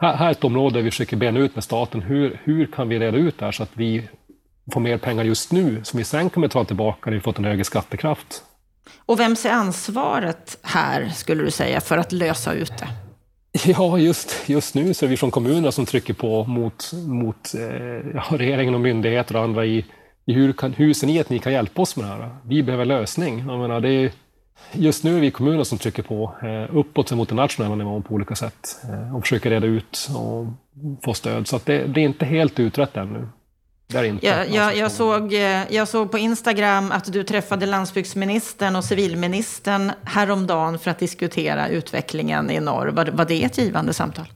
här, 0.00 0.16
här 0.16 0.26
är 0.26 0.30
ett 0.30 0.44
område 0.44 0.78
där 0.78 0.82
vi 0.82 0.90
försöker 0.90 1.16
bena 1.16 1.40
ut 1.40 1.54
med 1.54 1.64
staten. 1.64 2.02
Hur, 2.02 2.40
hur 2.44 2.66
kan 2.66 2.88
vi 2.88 2.98
reda 2.98 3.16
ut 3.16 3.38
det 3.38 3.44
här 3.44 3.52
så 3.52 3.62
att 3.62 3.72
vi 3.74 4.08
får 4.72 4.80
mer 4.80 4.98
pengar 4.98 5.24
just 5.24 5.52
nu 5.52 5.84
som 5.84 5.98
vi 5.98 6.04
sen 6.04 6.30
kommer 6.30 6.48
ta 6.48 6.64
tillbaka 6.64 7.10
när 7.10 7.16
vi 7.16 7.20
fått 7.20 7.38
en 7.38 7.44
högre 7.44 7.64
skattekraft? 7.64 8.42
Och 8.96 9.20
vems 9.20 9.46
är 9.46 9.50
ansvaret 9.50 10.58
här, 10.62 11.08
skulle 11.08 11.44
du 11.44 11.50
säga, 11.50 11.80
för 11.80 11.98
att 11.98 12.12
lösa 12.12 12.52
ut 12.52 12.72
det? 12.78 12.88
Ja, 13.64 13.98
just, 13.98 14.48
just 14.48 14.74
nu 14.74 14.94
så 14.94 15.04
är 15.04 15.08
vi 15.08 15.16
från 15.16 15.30
kommunerna 15.30 15.72
som 15.72 15.86
trycker 15.86 16.14
på 16.14 16.44
mot, 16.44 16.92
mot 17.06 17.54
eh, 17.54 18.10
ja, 18.14 18.24
regeringen 18.30 18.74
och 18.74 18.80
myndigheter 18.80 19.36
och 19.36 19.42
andra 19.42 19.66
i, 19.66 19.84
i 20.26 20.32
hur, 20.32 20.52
kan, 20.52 20.72
hur 20.72 20.94
ser 20.94 21.06
ni 21.06 21.20
att 21.20 21.30
ni 21.30 21.38
kan 21.38 21.52
hjälpa 21.52 21.82
oss 21.82 21.96
med 21.96 22.06
det 22.06 22.12
här? 22.12 22.36
Vi 22.44 22.62
behöver 22.62 22.84
lösning. 22.84 23.38
Jag 23.38 23.58
menar, 23.58 23.80
det 23.80 23.88
är, 23.88 24.12
just 24.72 25.04
nu 25.04 25.16
är 25.16 25.20
vi 25.20 25.30
kommuner 25.30 25.64
som 25.64 25.78
trycker 25.78 26.02
på 26.02 26.34
eh, 26.42 26.76
uppåt 26.76 27.12
mot 27.12 27.28
den 27.28 27.36
nationella 27.36 27.74
nivån 27.74 28.02
på 28.02 28.14
olika 28.14 28.34
sätt 28.34 28.78
eh, 28.84 29.16
och 29.16 29.22
försöker 29.22 29.50
reda 29.50 29.66
ut 29.66 30.08
och 30.16 30.46
få 31.04 31.14
stöd. 31.14 31.46
Så 31.46 31.60
det, 31.64 31.86
det, 31.86 32.00
är 32.00 32.04
inte 32.04 32.26
helt 32.26 32.60
utrett 32.60 32.96
ännu. 32.96 33.28
Inte, 33.94 34.26
jag, 34.26 34.50
jag, 34.50 34.76
jag, 34.76 34.92
såg, 34.92 35.34
eh, 35.34 35.72
jag 35.74 35.88
såg 35.88 36.10
på 36.10 36.18
Instagram 36.18 36.92
att 36.92 37.12
du 37.12 37.24
träffade 37.24 37.66
landsbygdsministern 37.66 38.76
och 38.76 38.84
civilministern 38.84 39.92
häromdagen 40.04 40.78
för 40.78 40.90
att 40.90 40.98
diskutera 40.98 41.68
utvecklingen 41.68 42.50
i 42.50 42.60
norr. 42.60 42.86
Var, 42.86 43.06
var 43.06 43.24
det 43.24 43.44
ett 43.44 43.58
givande 43.58 43.92
samtal? 43.92 44.26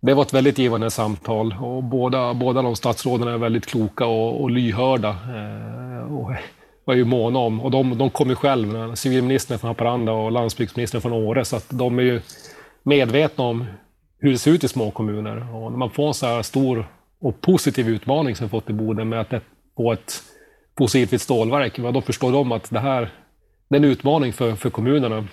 Det 0.00 0.14
var 0.14 0.22
ett 0.22 0.34
väldigt 0.34 0.58
givande 0.58 0.90
samtal 0.90 1.56
och 1.60 1.84
båda, 1.84 2.34
båda 2.34 2.62
de 2.62 2.76
statsråden 2.76 3.28
är 3.28 3.38
väldigt 3.38 3.66
kloka 3.66 4.06
och, 4.06 4.42
och 4.42 4.50
lyhörda. 4.50 5.08
Eh, 5.08 6.14
och 6.14 6.32
var 6.84 6.94
ju 6.94 7.04
måna 7.04 7.38
om. 7.38 7.60
Och 7.60 7.70
de, 7.70 7.98
de 7.98 8.10
kom 8.10 8.28
ju 8.28 8.34
själv, 8.34 8.94
civilministern 8.94 9.58
från 9.58 9.68
Haparanda 9.68 10.12
och 10.12 10.32
landsbygdsministern 10.32 11.00
från 11.00 11.12
Åre, 11.12 11.44
så 11.44 11.56
att 11.56 11.66
de 11.68 11.98
är 11.98 12.02
ju 12.02 12.20
medvetna 12.82 13.44
om 13.44 13.66
hur 14.18 14.30
det 14.30 14.38
ser 14.38 14.50
ut 14.50 14.64
i 14.64 14.68
små 14.68 14.90
kommuner. 14.90 15.54
Och 15.56 15.70
när 15.70 15.78
man 15.78 15.90
får 15.90 16.08
en 16.08 16.14
så 16.14 16.26
här 16.26 16.42
stor 16.42 16.86
och 17.22 17.40
positiv 17.40 17.88
utmaning 17.88 18.36
som 18.36 18.46
vi 18.46 18.50
fått 18.50 18.70
i 18.70 18.72
Boden 18.72 19.08
med 19.08 19.20
att 19.20 19.42
få 19.76 19.92
ett 19.92 20.22
fossilfritt 20.78 21.22
stålverk, 21.22 21.76
då 21.76 22.00
förstår 22.00 22.32
de 22.32 22.52
att 22.52 22.70
det 22.70 22.80
här 22.80 23.10
det 23.68 23.76
är 23.76 23.80
en 23.80 23.84
utmaning 23.84 24.32
för, 24.32 24.54
för 24.54 24.70
kommunerna. 24.70 25.28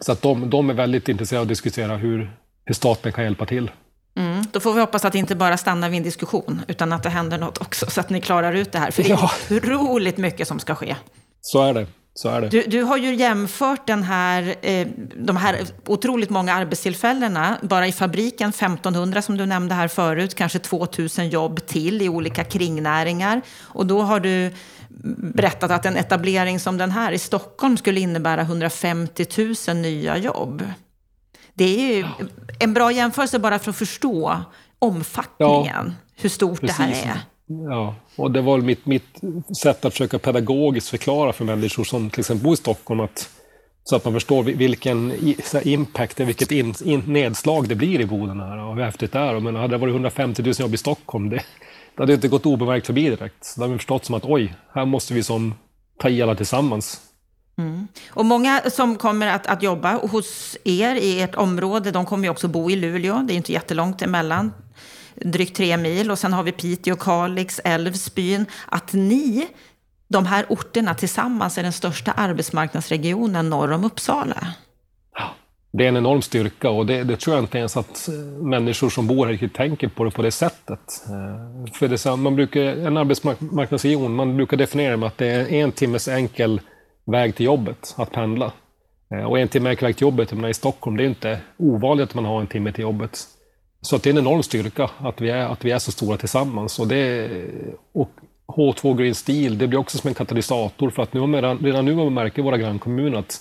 Så 0.00 0.12
att 0.12 0.22
de, 0.22 0.50
de 0.50 0.70
är 0.70 0.74
väldigt 0.74 1.08
intresserade 1.08 1.40
av 1.40 1.44
att 1.44 1.48
diskutera 1.48 1.96
hur, 1.96 2.36
hur 2.64 2.74
staten 2.74 3.12
kan 3.12 3.24
hjälpa 3.24 3.46
till. 3.46 3.70
Mm, 4.16 4.44
då 4.52 4.60
får 4.60 4.74
vi 4.74 4.80
hoppas 4.80 5.04
att 5.04 5.12
det 5.12 5.18
inte 5.18 5.36
bara 5.36 5.56
stannar 5.56 5.88
vid 5.88 5.96
en 5.96 6.02
diskussion, 6.02 6.60
utan 6.68 6.92
att 6.92 7.02
det 7.02 7.08
händer 7.08 7.38
något 7.38 7.60
också, 7.60 7.86
så 7.90 8.00
att 8.00 8.10
ni 8.10 8.20
klarar 8.20 8.52
ut 8.52 8.72
det 8.72 8.78
här. 8.78 8.90
För 8.90 9.02
det 9.02 9.10
är 9.10 9.12
ja. 9.12 9.30
otroligt 9.50 10.16
mycket 10.16 10.48
som 10.48 10.58
ska 10.58 10.74
ske. 10.74 10.96
Så 11.40 11.62
är 11.62 11.74
det. 11.74 11.86
Så 12.16 12.28
är 12.28 12.40
det. 12.40 12.48
Du, 12.48 12.62
du 12.62 12.82
har 12.82 12.96
ju 12.96 13.14
jämfört 13.14 13.86
den 13.86 14.02
här, 14.02 14.54
eh, 14.62 14.86
de 15.16 15.36
här 15.36 15.60
otroligt 15.86 16.30
många 16.30 16.54
arbetstillfällena, 16.54 17.58
bara 17.62 17.86
i 17.86 17.92
fabriken 17.92 18.50
1500 18.50 19.22
som 19.22 19.36
du 19.36 19.46
nämnde 19.46 19.74
här 19.74 19.88
förut, 19.88 20.34
kanske 20.34 20.58
2000 20.58 21.28
jobb 21.28 21.66
till 21.66 22.02
i 22.02 22.08
olika 22.08 22.44
kringnäringar. 22.44 23.42
Och 23.60 23.86
då 23.86 24.02
har 24.02 24.20
du 24.20 24.52
berättat 25.16 25.70
att 25.70 25.86
en 25.86 25.96
etablering 25.96 26.60
som 26.60 26.78
den 26.78 26.90
här 26.90 27.12
i 27.12 27.18
Stockholm 27.18 27.76
skulle 27.76 28.00
innebära 28.00 28.40
150 28.40 29.26
000 29.68 29.76
nya 29.76 30.16
jobb. 30.16 30.62
Det 31.54 31.64
är 31.64 31.96
ju 31.96 32.04
en 32.60 32.74
bra 32.74 32.92
jämförelse 32.92 33.38
bara 33.38 33.58
för 33.58 33.70
att 33.70 33.76
förstå 33.76 34.40
omfattningen, 34.78 35.86
ja, 35.86 35.92
hur 36.16 36.28
stort 36.28 36.60
precis. 36.60 36.76
det 36.76 36.82
här 36.82 36.90
är 36.90 37.20
ja, 37.46 37.94
och 38.16 38.30
det 38.30 38.40
var 38.40 38.58
mitt, 38.58 38.86
mitt 38.86 39.20
sätt 39.62 39.84
att 39.84 39.92
försöka 39.92 40.18
pedagogiskt 40.18 40.88
förklara 40.88 41.32
för 41.32 41.44
människor 41.44 41.84
som 41.84 42.10
till 42.10 42.20
exempel 42.20 42.44
bor 42.44 42.54
i 42.54 42.56
Stockholm 42.56 43.00
att 43.00 43.30
så 43.84 43.96
att 43.96 44.04
man 44.04 44.14
förstår 44.14 44.42
vilken 44.42 45.12
impact, 45.62 46.20
vilket 46.20 46.52
in, 46.52 46.74
in, 46.84 47.02
nedslag 47.06 47.68
det 47.68 47.74
blir 47.74 48.00
i 48.00 48.06
Boden 48.06 48.40
här 48.40 48.58
och 48.58 48.74
hur 48.74 48.82
häftigt 48.82 49.12
det 49.12 49.18
är. 49.18 49.40
Men 49.40 49.56
hade 49.56 49.74
det 49.74 49.78
varit 49.78 49.92
150 49.92 50.42
000 50.42 50.54
jobb 50.58 50.74
i 50.74 50.76
Stockholm, 50.76 51.30
det, 51.30 51.36
det 51.96 52.02
hade 52.02 52.14
inte 52.14 52.28
gått 52.28 52.46
obemärkt 52.46 52.86
förbi 52.86 53.10
direkt. 53.10 53.44
Så 53.44 53.60
då 53.60 53.64
hade 53.64 53.72
vi 53.72 53.78
förstått 53.78 54.04
som 54.04 54.14
att 54.14 54.24
oj, 54.24 54.54
här 54.74 54.84
måste 54.84 55.14
vi 55.14 55.22
som 55.22 55.54
ta 55.98 56.08
i 56.08 56.22
alla 56.22 56.34
tillsammans. 56.34 57.00
Mm. 57.58 57.88
Och 58.10 58.24
många 58.24 58.62
som 58.70 58.96
kommer 58.96 59.26
att, 59.26 59.46
att 59.46 59.62
jobba 59.62 59.92
hos 59.92 60.56
er 60.64 60.94
i 60.94 61.22
ert 61.22 61.34
område, 61.34 61.90
de 61.90 62.06
kommer 62.06 62.24
ju 62.24 62.30
också 62.30 62.48
bo 62.48 62.70
i 62.70 62.76
Luleå. 62.76 63.24
Det 63.26 63.34
är 63.34 63.36
inte 63.36 63.52
jättelångt 63.52 64.02
emellan, 64.02 64.52
drygt 65.16 65.56
tre 65.56 65.76
mil. 65.76 66.10
Och 66.10 66.18
sen 66.18 66.32
har 66.32 66.42
vi 66.42 66.52
Piteå, 66.52 66.96
Kalix, 66.96 67.60
Älvsbyn. 67.64 68.46
Att 68.66 68.92
ni, 68.92 69.46
de 70.08 70.26
här 70.26 70.46
orterna 70.48 70.94
tillsammans, 70.94 71.58
är 71.58 71.62
den 71.62 71.72
största 71.72 72.12
arbetsmarknadsregionen 72.12 73.50
norr 73.50 73.72
om 73.72 73.84
Uppsala. 73.84 74.46
Det 75.76 75.84
är 75.84 75.88
en 75.88 75.96
enorm 75.96 76.22
styrka 76.22 76.70
och 76.70 76.86
det, 76.86 77.04
det, 77.04 77.16
tror 77.16 77.36
jag 77.36 77.44
inte 77.44 77.58
ens 77.58 77.76
att 77.76 78.08
eh, 78.08 78.14
människor 78.44 78.90
som 78.90 79.06
bor 79.06 79.26
här 79.26 79.32
riktigt 79.32 79.54
tänker 79.54 79.88
på 79.88 80.04
det 80.04 80.10
på 80.10 80.22
det 80.22 80.30
sättet. 80.30 81.04
Eh, 81.08 81.72
för 81.72 81.88
det 81.88 82.16
man 82.16 82.36
brukar, 82.36 82.60
en 82.60 82.96
arbetsmarknadsregion, 82.96 84.14
man 84.14 84.36
brukar 84.36 84.56
definiera 84.56 84.90
det 84.90 84.96
med 84.96 85.06
att 85.06 85.18
det 85.18 85.26
är 85.26 85.52
en 85.52 85.72
timmes 85.72 86.08
enkel 86.08 86.60
väg 87.04 87.34
till 87.34 87.46
jobbet, 87.46 87.94
att 87.96 88.12
pendla. 88.12 88.52
Eh, 89.14 89.24
och 89.24 89.38
en 89.38 89.48
timme 89.48 89.70
enkel 89.70 89.86
väg 89.86 89.96
till 89.96 90.04
jobbet, 90.04 90.32
menar, 90.32 90.48
i 90.48 90.54
Stockholm, 90.54 90.96
det 90.96 91.04
är 91.04 91.08
inte 91.08 91.38
ovanligt 91.56 92.08
att 92.08 92.14
man 92.14 92.24
har 92.24 92.40
en 92.40 92.46
timme 92.46 92.72
till 92.72 92.82
jobbet. 92.82 93.18
Så 93.84 93.96
att 93.96 94.02
det 94.02 94.08
är 94.08 94.12
en 94.12 94.18
enorm 94.18 94.42
styrka 94.42 94.90
att 94.98 95.20
vi 95.20 95.30
är, 95.30 95.46
att 95.46 95.64
vi 95.64 95.70
är 95.70 95.78
så 95.78 95.92
stora 95.92 96.16
tillsammans. 96.16 96.78
Och, 96.78 96.88
det, 96.88 97.30
och 97.92 98.10
H2 98.46 98.96
Green 98.96 99.14
Steel, 99.14 99.58
det 99.58 99.66
blir 99.66 99.78
också 99.78 99.98
som 99.98 100.08
en 100.08 100.14
katalysator 100.14 100.90
för 100.90 101.02
att 101.02 101.12
nu, 101.12 101.20
redan, 101.20 101.58
redan 101.58 101.84
nu 101.84 101.92
i 102.36 102.40
våra 102.40 102.58
grannkommuner 102.58 103.18
att 103.18 103.40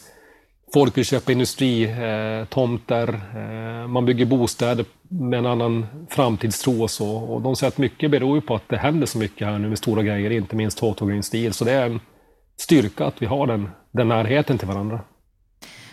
folk 0.73 0.97
vill 0.97 1.05
köpa 1.05 1.31
industritomter, 1.31 3.21
eh, 3.35 3.81
eh, 3.81 3.87
man 3.87 4.05
bygger 4.05 4.25
bostäder 4.25 4.85
med 5.09 5.39
en 5.39 5.45
annan 5.45 5.85
framtidstro 6.09 6.83
och 6.83 6.91
så. 6.91 7.09
Och 7.09 7.41
de 7.41 7.55
säger 7.55 7.71
att 7.71 7.77
mycket 7.77 8.11
beror 8.11 8.41
på 8.41 8.55
att 8.55 8.69
det 8.69 8.77
händer 8.77 9.07
så 9.07 9.17
mycket 9.17 9.47
här 9.47 9.59
nu 9.59 9.69
med 9.69 9.77
stora 9.77 10.03
grejer, 10.03 10.31
inte 10.31 10.55
minst 10.55 10.81
H2 10.81 11.07
Green 11.09 11.23
Steel. 11.23 11.53
Så 11.53 11.65
det 11.65 11.71
är 11.71 11.85
en 11.85 11.99
styrka 12.57 13.05
att 13.05 13.21
vi 13.21 13.25
har 13.25 13.47
den, 13.47 13.69
den 13.91 14.07
närheten 14.07 14.57
till 14.57 14.67
varandra. 14.67 14.99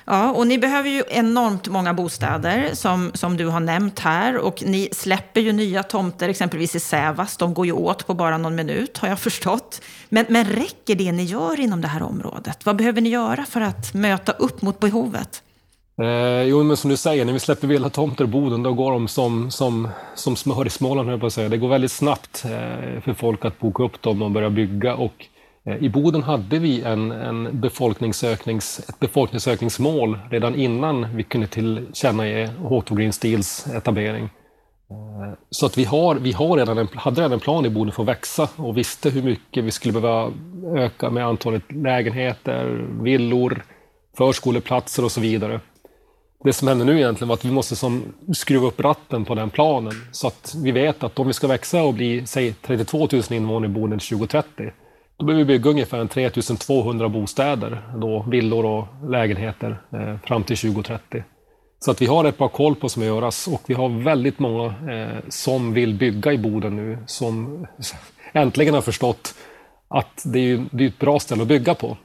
Ja, 0.04 0.30
och 0.30 0.46
ni 0.46 0.58
behöver 0.58 0.88
ju 0.88 1.02
enormt 1.08 1.68
många 1.68 1.94
bostäder 1.94 2.70
som, 2.72 3.10
som 3.14 3.36
du 3.36 3.46
har 3.46 3.60
nämnt 3.60 3.98
här. 3.98 4.36
Och 4.36 4.62
ni 4.66 4.88
släpper 4.92 5.40
ju 5.40 5.52
nya 5.52 5.82
tomter, 5.82 6.28
exempelvis 6.28 6.76
i 6.76 6.80
Sävast. 6.80 7.38
De 7.38 7.54
går 7.54 7.66
ju 7.66 7.72
åt 7.72 8.06
på 8.06 8.14
bara 8.14 8.38
någon 8.38 8.54
minut, 8.54 8.98
har 8.98 9.08
jag 9.08 9.18
förstått. 9.18 9.82
Men, 10.08 10.26
men 10.28 10.44
räcker 10.44 10.94
det 10.94 11.12
ni 11.12 11.22
gör 11.22 11.60
inom 11.60 11.80
det 11.80 11.88
här 11.88 12.02
området? 12.02 12.66
Vad 12.66 12.76
behöver 12.76 13.00
ni 13.00 13.08
göra 13.08 13.44
för 13.44 13.60
att 13.60 13.94
möta 13.94 14.32
upp 14.32 14.62
mot 14.62 14.80
behovet? 14.80 15.42
Eh, 16.02 16.42
jo, 16.42 16.62
men 16.62 16.76
som 16.76 16.90
du 16.90 16.96
säger, 16.96 17.24
när 17.24 17.32
vi 17.32 17.38
släpper 17.38 17.66
villatomter 17.66 18.24
i 18.24 18.26
Boden, 18.26 18.62
då 18.62 18.72
går 18.72 18.92
de 18.92 19.08
som, 19.08 19.50
som, 19.50 19.88
som 20.14 20.36
smör 20.36 20.66
i 20.66 20.70
Småland, 20.70 21.08
höll 21.08 21.14
jag 21.14 21.20
på 21.20 21.26
att 21.26 21.32
säga. 21.32 21.48
Det 21.48 21.58
går 21.58 21.68
väldigt 21.68 21.92
snabbt 21.92 22.44
eh, 22.44 23.02
för 23.02 23.14
folk 23.14 23.44
att 23.44 23.58
boka 23.58 23.82
upp 23.82 24.02
dem 24.02 24.22
och 24.22 24.30
börja 24.30 24.50
bygga. 24.50 24.94
Och 24.94 25.26
Eh, 25.34 25.39
Eh, 25.70 25.84
I 25.84 25.88
Boden 25.88 26.22
hade 26.22 26.58
vi 26.58 26.82
en, 26.82 27.12
en 27.12 27.60
befolkningsöknings, 27.60 28.80
ett 28.88 29.00
befolkningsökningsmål 29.00 30.18
redan 30.30 30.54
innan 30.54 31.16
vi 31.16 31.22
kunde 31.22 31.46
tillkännage 31.46 32.48
H2 32.60 32.96
Green 32.96 33.12
Steels 33.12 33.66
etablering. 33.66 34.24
Eh, 34.90 35.38
så 35.50 35.66
att 35.66 35.78
vi, 35.78 35.84
har, 35.84 36.14
vi 36.14 36.32
har 36.32 36.56
redan 36.56 36.78
en, 36.78 36.88
hade 36.94 37.20
redan 37.20 37.32
en 37.32 37.40
plan 37.40 37.66
i 37.66 37.70
Boden 37.70 37.92
för 37.92 38.02
att 38.02 38.08
växa 38.08 38.48
och 38.56 38.76
visste 38.76 39.10
hur 39.10 39.22
mycket 39.22 39.64
vi 39.64 39.70
skulle 39.70 40.00
behöva 40.00 40.32
öka 40.76 41.10
med 41.10 41.26
antalet 41.26 41.72
lägenheter, 41.72 42.86
villor, 43.02 43.62
förskoleplatser 44.16 45.04
och 45.04 45.12
så 45.12 45.20
vidare. 45.20 45.60
Det 46.44 46.52
som 46.52 46.68
händer 46.68 46.84
nu 46.84 46.96
egentligen 46.96 47.28
var 47.28 47.34
att 47.34 47.44
vi 47.44 47.50
måste 47.50 47.76
som 47.76 48.02
skruva 48.34 48.66
upp 48.66 48.80
ratten 48.80 49.24
på 49.24 49.34
den 49.34 49.50
planen 49.50 49.92
så 50.12 50.26
att 50.26 50.54
vi 50.62 50.70
vet 50.70 51.04
att 51.04 51.18
om 51.18 51.26
vi 51.26 51.32
ska 51.32 51.46
växa 51.46 51.82
och 51.82 51.94
bli, 51.94 52.26
säg 52.26 52.52
32 52.52 53.08
000 53.12 53.22
invånare 53.30 53.70
i 53.70 53.74
Boden 53.74 53.98
2030 53.98 54.72
då 55.20 55.26
behöver 55.26 55.44
vi 55.44 55.58
bygga 55.58 55.70
ungefär 55.70 56.06
3200 56.06 57.08
bostäder, 57.08 57.82
då 57.96 58.24
villor 58.28 58.64
och 58.64 59.10
lägenheter, 59.10 59.80
eh, 59.92 60.16
fram 60.24 60.44
till 60.44 60.56
2030. 60.56 61.24
Så 61.78 61.90
att 61.90 62.02
vi 62.02 62.06
har 62.06 62.24
ett 62.24 62.38
par 62.38 62.48
koll 62.48 62.74
på 62.74 62.80
vad 62.80 62.90
som 62.90 63.02
göras 63.02 63.48
och 63.48 63.62
vi 63.66 63.74
har 63.74 63.88
väldigt 63.88 64.38
många 64.38 64.64
eh, 64.66 65.18
som 65.28 65.72
vill 65.72 65.94
bygga 65.94 66.32
i 66.32 66.38
Boden 66.38 66.76
nu, 66.76 66.98
som 67.06 67.66
äntligen 68.32 68.74
har 68.74 68.80
förstått 68.80 69.34
att 69.88 70.22
det 70.24 70.38
är, 70.38 70.64
det 70.70 70.84
är 70.84 70.88
ett 70.88 70.98
bra 70.98 71.20
ställe 71.20 71.42
att 71.42 71.48
bygga 71.48 71.74
på. 71.74 71.96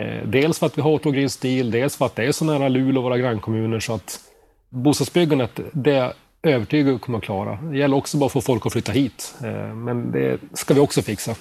Eh, 0.00 0.28
dels 0.28 0.58
för 0.58 0.66
att 0.66 0.78
vi 0.78 0.82
har 0.82 0.90
Autogrin 0.90 1.14
Green 1.14 1.30
Steel, 1.30 1.70
dels 1.70 1.96
för 1.96 2.06
att 2.06 2.16
det 2.16 2.24
är 2.24 2.32
så 2.32 2.44
nära 2.44 2.68
Luleå 2.68 2.96
och 2.98 3.04
våra 3.04 3.18
grannkommuner 3.18 3.80
så 3.80 3.94
att 3.94 4.20
bostadsbyggandet, 4.68 5.60
det 5.72 5.94
är 5.94 6.12
övertygad 6.42 7.00
kommer 7.00 7.18
att 7.18 7.24
klara. 7.24 7.58
Det 7.62 7.78
gäller 7.78 7.96
också 7.96 8.18
bara 8.18 8.26
att 8.26 8.32
få 8.32 8.40
folk 8.40 8.66
att 8.66 8.72
flytta 8.72 8.92
hit, 8.92 9.34
eh, 9.44 9.74
men 9.74 10.12
det 10.12 10.38
ska 10.54 10.74
vi 10.74 10.80
också 10.80 11.02
fixa. 11.02 11.34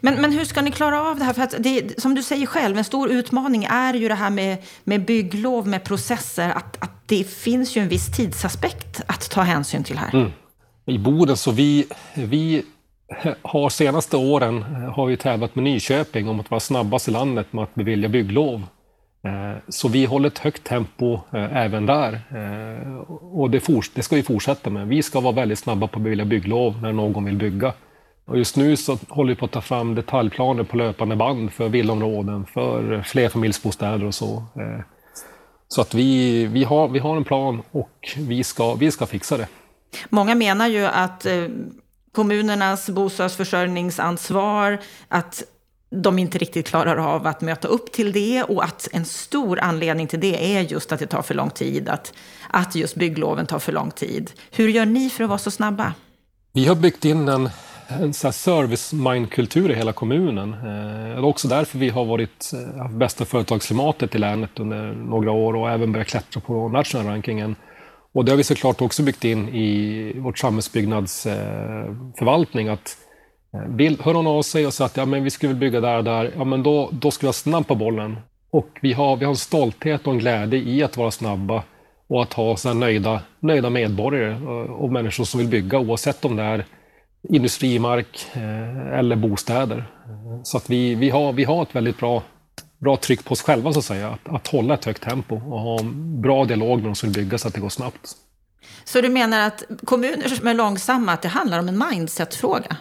Men, 0.00 0.20
men 0.20 0.32
hur 0.32 0.44
ska 0.44 0.62
ni 0.62 0.70
klara 0.70 1.02
av 1.10 1.18
det 1.18 1.24
här? 1.24 1.32
För 1.32 1.42
att 1.42 1.54
det, 1.58 2.00
som 2.00 2.14
du 2.14 2.22
säger 2.22 2.46
själv, 2.46 2.78
en 2.78 2.84
stor 2.84 3.10
utmaning 3.10 3.64
är 3.64 3.94
ju 3.94 4.08
det 4.08 4.14
här 4.14 4.30
med, 4.30 4.58
med 4.84 5.04
bygglov, 5.04 5.68
med 5.68 5.84
processer. 5.84 6.48
Att, 6.48 6.82
att 6.82 7.08
det 7.08 7.24
finns 7.24 7.76
ju 7.76 7.82
en 7.82 7.88
viss 7.88 8.16
tidsaspekt 8.16 9.00
att 9.06 9.30
ta 9.30 9.40
hänsyn 9.40 9.84
till 9.84 9.98
här. 9.98 10.14
Mm. 10.14 10.30
I 10.86 10.98
Boden 10.98 11.36
så 11.36 11.50
vi, 11.50 11.86
vi 12.14 12.62
har 13.42 13.68
senaste 13.68 14.16
åren 14.16 14.58
eh, 14.58 14.94
har 14.94 15.06
vi 15.06 15.16
tävlat 15.16 15.54
med 15.54 15.64
Nyköping 15.64 16.28
om 16.28 16.40
att 16.40 16.50
vara 16.50 16.60
snabbast 16.60 17.08
i 17.08 17.10
landet 17.10 17.52
med 17.52 17.64
att 17.64 17.74
bevilja 17.74 18.08
bygglov. 18.08 18.62
Eh, 19.24 19.58
så 19.68 19.88
vi 19.88 20.04
håller 20.04 20.28
ett 20.28 20.38
högt 20.38 20.64
tempo 20.64 21.14
eh, 21.14 21.56
även 21.56 21.86
där. 21.86 22.20
Och 23.20 23.50
det, 23.50 23.68
det 23.94 24.02
ska 24.02 24.16
vi 24.16 24.22
fortsätta 24.22 24.70
med. 24.70 24.88
Vi 24.88 25.02
ska 25.02 25.20
vara 25.20 25.34
väldigt 25.34 25.58
snabba 25.58 25.86
på 25.86 25.96
att 25.96 26.02
bevilja 26.02 26.24
bygglov 26.24 26.82
när 26.82 26.92
någon 26.92 27.24
vill 27.24 27.36
bygga. 27.36 27.72
Och 28.26 28.38
just 28.38 28.56
nu 28.56 28.76
så 28.76 28.98
håller 29.08 29.34
vi 29.34 29.38
på 29.38 29.44
att 29.44 29.52
ta 29.52 29.60
fram 29.60 29.94
detaljplaner 29.94 30.64
på 30.64 30.76
löpande 30.76 31.16
band 31.16 31.52
för 31.52 31.68
villaområden, 31.68 32.46
för 32.46 33.02
flerfamiljsbostäder 33.02 34.04
och 34.04 34.14
så. 34.14 34.36
Eh, 34.36 34.80
så 35.68 35.80
att 35.80 35.94
vi, 35.94 36.46
vi, 36.46 36.64
har, 36.64 36.88
vi 36.88 36.98
har 36.98 37.16
en 37.16 37.24
plan 37.24 37.62
och 37.70 38.14
vi 38.16 38.44
ska, 38.44 38.74
vi 38.74 38.90
ska 38.90 39.06
fixa 39.06 39.36
det. 39.36 39.48
Många 40.08 40.34
menar 40.34 40.68
ju 40.68 40.86
att 40.86 41.26
eh, 41.26 41.44
kommunernas 42.12 42.90
bostadsförsörjningsansvar, 42.90 44.78
att 45.08 45.42
de 45.90 46.18
inte 46.18 46.38
riktigt 46.38 46.66
klarar 46.66 46.96
av 46.96 47.26
att 47.26 47.40
möta 47.40 47.68
upp 47.68 47.92
till 47.92 48.12
det 48.12 48.42
och 48.42 48.64
att 48.64 48.88
en 48.92 49.04
stor 49.04 49.60
anledning 49.60 50.06
till 50.06 50.20
det 50.20 50.56
är 50.56 50.60
just 50.60 50.92
att 50.92 50.98
det 50.98 51.06
tar 51.06 51.22
för 51.22 51.34
lång 51.34 51.50
tid, 51.50 51.88
att, 51.88 52.12
att 52.48 52.74
just 52.74 52.94
byggloven 52.94 53.46
tar 53.46 53.58
för 53.58 53.72
lång 53.72 53.90
tid. 53.90 54.30
Hur 54.50 54.68
gör 54.68 54.86
ni 54.86 55.10
för 55.10 55.24
att 55.24 55.30
vara 55.30 55.38
så 55.38 55.50
snabba? 55.50 55.92
Vi 56.52 56.66
har 56.66 56.74
byggt 56.74 57.04
in 57.04 57.28
en 57.28 57.50
en 57.88 58.14
service-mindkultur 58.14 59.70
i 59.70 59.74
hela 59.74 59.92
kommunen. 59.92 60.52
Eh, 60.52 60.58
det 61.08 61.12
är 61.12 61.24
också 61.24 61.48
därför 61.48 61.78
vi 61.78 61.88
har 61.88 62.04
varit, 62.04 62.52
eh, 62.52 62.58
haft 62.82 62.94
bästa 62.94 63.24
företagsklimatet 63.24 64.14
i 64.14 64.18
länet 64.18 64.60
under 64.60 64.92
några 64.92 65.30
år 65.30 65.56
och 65.56 65.70
även 65.70 65.92
börjat 65.92 66.08
klättra 66.08 66.40
på 66.40 66.68
nationella 66.68 67.10
rankingen. 67.10 67.56
Och 68.14 68.24
det 68.24 68.32
har 68.32 68.36
vi 68.36 68.44
såklart 68.44 68.80
också 68.80 69.02
byggt 69.02 69.24
in 69.24 69.48
i 69.48 70.12
vårt 70.18 70.38
samhällsbyggnadsförvaltning 70.38 72.66
eh, 72.66 72.72
att 72.72 72.96
eh, 73.54 73.60
vill, 73.68 74.00
hör 74.00 74.14
hon 74.14 74.26
av 74.26 74.42
sig 74.42 74.66
och 74.66 74.74
säger 74.74 74.86
att 74.86 74.96
ja, 74.96 75.06
men 75.06 75.24
vi 75.24 75.30
skulle 75.30 75.52
vilja 75.52 75.60
bygga 75.60 75.80
där 75.80 75.98
och 75.98 76.04
där, 76.04 76.32
ja, 76.36 76.44
men 76.44 76.62
då, 76.62 76.88
då 76.92 77.10
ska 77.10 77.22
vi 77.22 77.26
vara 77.26 77.32
snabba 77.32 77.64
på 77.64 77.74
bollen. 77.74 78.18
Och 78.50 78.68
vi 78.82 78.92
har, 78.92 79.16
vi 79.16 79.24
har 79.24 79.32
en 79.32 79.36
stolthet 79.36 80.06
och 80.06 80.12
en 80.12 80.18
glädje 80.18 80.58
i 80.58 80.82
att 80.82 80.96
vara 80.96 81.10
snabba 81.10 81.62
och 82.08 82.22
att 82.22 82.32
ha 82.32 82.56
så 82.56 82.74
nöjda, 82.74 83.20
nöjda 83.40 83.70
medborgare 83.70 84.46
och, 84.46 84.84
och 84.84 84.92
människor 84.92 85.24
som 85.24 85.40
vill 85.40 85.48
bygga 85.48 85.78
oavsett 85.78 86.24
om 86.24 86.36
det 86.36 86.42
är 86.42 86.64
industrimark 87.28 88.26
eh, 88.32 88.98
eller 88.98 89.16
bostäder. 89.16 89.86
Så 90.42 90.56
att 90.56 90.70
vi, 90.70 90.94
vi, 90.94 91.10
har, 91.10 91.32
vi 91.32 91.44
har 91.44 91.62
ett 91.62 91.74
väldigt 91.74 91.98
bra, 91.98 92.22
bra 92.78 92.96
tryck 92.96 93.24
på 93.24 93.32
oss 93.32 93.42
själva 93.42 93.72
så 93.72 93.78
att 93.78 93.84
säga. 93.84 94.08
Att, 94.08 94.34
att 94.34 94.46
hålla 94.46 94.74
ett 94.74 94.84
högt 94.84 95.02
tempo 95.02 95.34
och 95.34 95.60
ha 95.60 95.80
en 95.80 96.20
bra 96.20 96.44
dialog 96.44 96.78
med 96.78 96.88
de 96.90 96.94
som 96.94 97.12
vill 97.12 97.24
bygga 97.24 97.38
så 97.38 97.48
att 97.48 97.54
det 97.54 97.60
går 97.60 97.68
snabbt. 97.68 98.16
Så 98.84 99.00
du 99.00 99.08
menar 99.08 99.46
att 99.46 99.64
kommuner 99.84 100.28
som 100.28 100.46
är 100.46 100.54
långsamma, 100.54 101.12
att 101.12 101.22
det 101.22 101.28
handlar 101.28 101.58
om 101.58 101.68
en 101.68 101.82
mindset-fråga? 101.90 102.76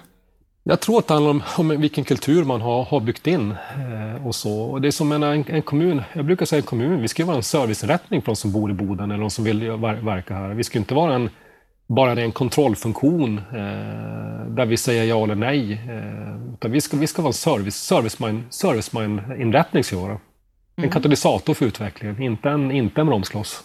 Jag 0.64 0.80
tror 0.80 1.00
att 1.00 1.08
det 1.08 1.14
handlar 1.14 1.32
om, 1.32 1.44
om 1.58 1.82
vilken 1.82 2.04
kultur 2.04 2.44
man 2.44 2.62
har, 2.62 2.84
har 2.84 3.00
byggt 3.00 3.28
in. 3.28 3.52
Eh, 3.52 4.28
och 4.28 4.36
så. 4.36 4.62
Och 4.62 4.82
det 4.82 4.88
är 4.88 4.92
som 4.92 5.12
en, 5.12 5.24
en, 5.24 5.62
kommun, 5.62 6.02
jag 6.14 6.26
brukar 6.26 6.46
säga 6.46 6.58
en 6.60 6.66
kommun, 6.66 7.02
vi 7.02 7.08
ska 7.08 7.26
vara 7.26 7.38
en 7.38 7.44
serviceinrättning 7.44 8.22
för 8.22 8.26
de 8.26 8.36
som 8.36 8.52
bor 8.52 8.72
i 8.72 8.74
Boden 8.74 9.12
eller 9.12 9.22
de 9.22 9.30
som 9.30 9.44
vill 9.44 9.72
verka 9.72 10.34
här. 10.34 10.50
Vi 10.50 10.64
ska 10.64 10.80
inte 10.80 10.94
vara 10.94 11.16
en 11.16 11.30
bara 11.88 12.16
det 12.16 12.22
är 12.22 12.26
en 12.26 12.32
kontrollfunktion 12.32 13.38
eh, 13.38 14.46
där 14.48 14.66
vi 14.66 14.78
säger 14.78 15.04
ja 15.04 15.24
eller 15.24 15.36
nej. 15.36 15.74
Eh, 16.62 16.70
vi, 16.70 16.82
ska, 16.82 16.98
vi 16.98 17.08
ska 17.08 17.22
vara 17.22 17.30
en 17.30 17.34
service, 17.34 17.76
service-mind, 17.76 18.44
service-mind-inrättning. 18.50 19.84
Mm. 19.94 20.18
En 20.76 20.90
katalysator 20.90 21.54
för 21.54 21.66
utvecklingen, 21.66 22.22
inte 22.22 22.50
en, 22.50 22.72
inte 22.72 23.02
en 23.02 23.08
bromskloss. 23.08 23.64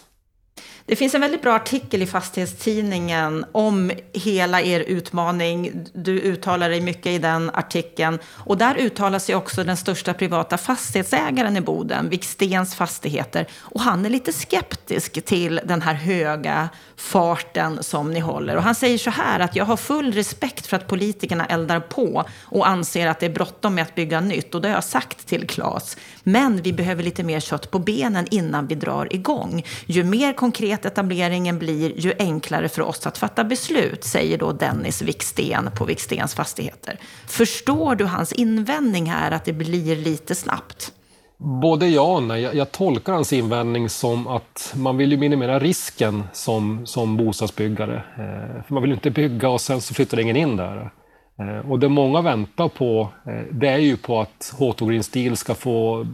Det 0.85 0.95
finns 0.95 1.15
en 1.15 1.21
väldigt 1.21 1.41
bra 1.41 1.55
artikel 1.55 2.01
i 2.01 2.05
Fastighetstidningen 2.05 3.45
om 3.51 3.91
hela 4.13 4.61
er 4.61 4.79
utmaning. 4.79 5.85
Du 5.93 6.19
uttalar 6.21 6.69
dig 6.69 6.81
mycket 6.81 7.05
i 7.05 7.17
den 7.17 7.49
artikeln. 7.53 8.19
Och 8.25 8.57
där 8.57 8.75
uttalar 8.75 9.19
sig 9.19 9.35
också 9.35 9.63
den 9.63 9.77
största 9.77 10.13
privata 10.13 10.57
fastighetsägaren 10.57 11.57
i 11.57 11.61
Boden, 11.61 12.09
Vikstens 12.09 12.75
Fastigheter. 12.75 13.47
Och 13.59 13.81
han 13.81 14.05
är 14.05 14.09
lite 14.09 14.33
skeptisk 14.33 15.25
till 15.25 15.61
den 15.65 15.81
här 15.81 15.93
höga 15.93 16.69
farten 16.95 17.83
som 17.83 18.13
ni 18.13 18.19
håller. 18.19 18.55
Och 18.55 18.63
han 18.63 18.75
säger 18.75 18.97
så 18.97 19.09
här 19.09 19.39
att 19.39 19.55
jag 19.55 19.65
har 19.65 19.77
full 19.77 20.13
respekt 20.13 20.67
för 20.67 20.77
att 20.77 20.87
politikerna 20.87 21.45
eldar 21.45 21.79
på 21.79 22.23
och 22.43 22.67
anser 22.67 23.07
att 23.07 23.19
det 23.19 23.25
är 23.25 23.33
bråttom 23.33 23.75
med 23.75 23.81
att 23.81 23.95
bygga 23.95 24.21
nytt. 24.21 24.55
Och 24.55 24.61
det 24.61 24.67
har 24.67 24.75
jag 24.75 24.83
sagt 24.83 25.27
till 25.27 25.47
Claes. 25.47 25.97
Men 26.23 26.61
vi 26.61 26.73
behöver 26.73 27.03
lite 27.03 27.23
mer 27.23 27.39
kött 27.39 27.71
på 27.71 27.79
benen 27.79 28.27
innan 28.31 28.67
vi 28.67 28.75
drar 28.75 29.13
igång. 29.13 29.65
Ju 29.85 30.03
mer 30.03 30.33
konkret 30.51 30.85
etableringen 30.85 31.59
blir, 31.59 31.99
ju 31.99 32.13
enklare 32.19 32.69
för 32.69 32.81
oss 32.81 33.07
att 33.07 33.17
fatta 33.17 33.43
beslut, 33.43 34.03
säger 34.03 34.37
då 34.37 34.51
Dennis 34.51 35.01
Viksten 35.01 35.69
på 35.77 35.85
Vikstens 35.85 36.35
Fastigheter. 36.35 36.97
Förstår 37.27 37.95
du 37.95 38.05
hans 38.05 38.33
invändning 38.33 39.05
här 39.05 39.31
att 39.31 39.45
det 39.45 39.53
blir 39.53 39.95
lite 39.95 40.35
snabbt? 40.35 40.93
Både 41.37 41.87
ja 41.87 42.15
och 42.15 42.23
nej. 42.23 42.41
Jag, 42.41 42.71
tolkar 42.71 43.13
hans 43.13 43.33
invändning 43.33 43.89
som 43.89 44.27
att 44.27 44.73
man 44.75 44.97
vill 44.97 45.11
ju 45.11 45.17
minimera 45.17 45.59
risken 45.59 46.23
som, 46.33 46.85
som 46.85 47.17
bostadsbyggare. 47.17 47.95
Eh, 47.95 48.63
för 48.63 48.73
man 48.73 48.83
vill 48.83 48.91
inte 48.91 49.11
bygga 49.11 49.49
och 49.49 49.61
sen 49.61 49.81
så 49.81 49.93
flyttar 49.93 50.19
ingen 50.19 50.35
in 50.35 50.57
där. 50.57 50.91
Eh, 51.39 51.71
och 51.71 51.79
det 51.79 51.89
många 51.89 52.21
väntar 52.21 52.67
på, 52.67 53.09
eh, 53.27 53.45
det 53.51 53.67
är 53.67 53.77
ju 53.77 53.97
på 53.97 54.21
att 54.21 54.53
H2 54.59 54.89
Green 54.89 55.03
Steel 55.03 55.37
ska 55.37 55.53
få 55.55 56.07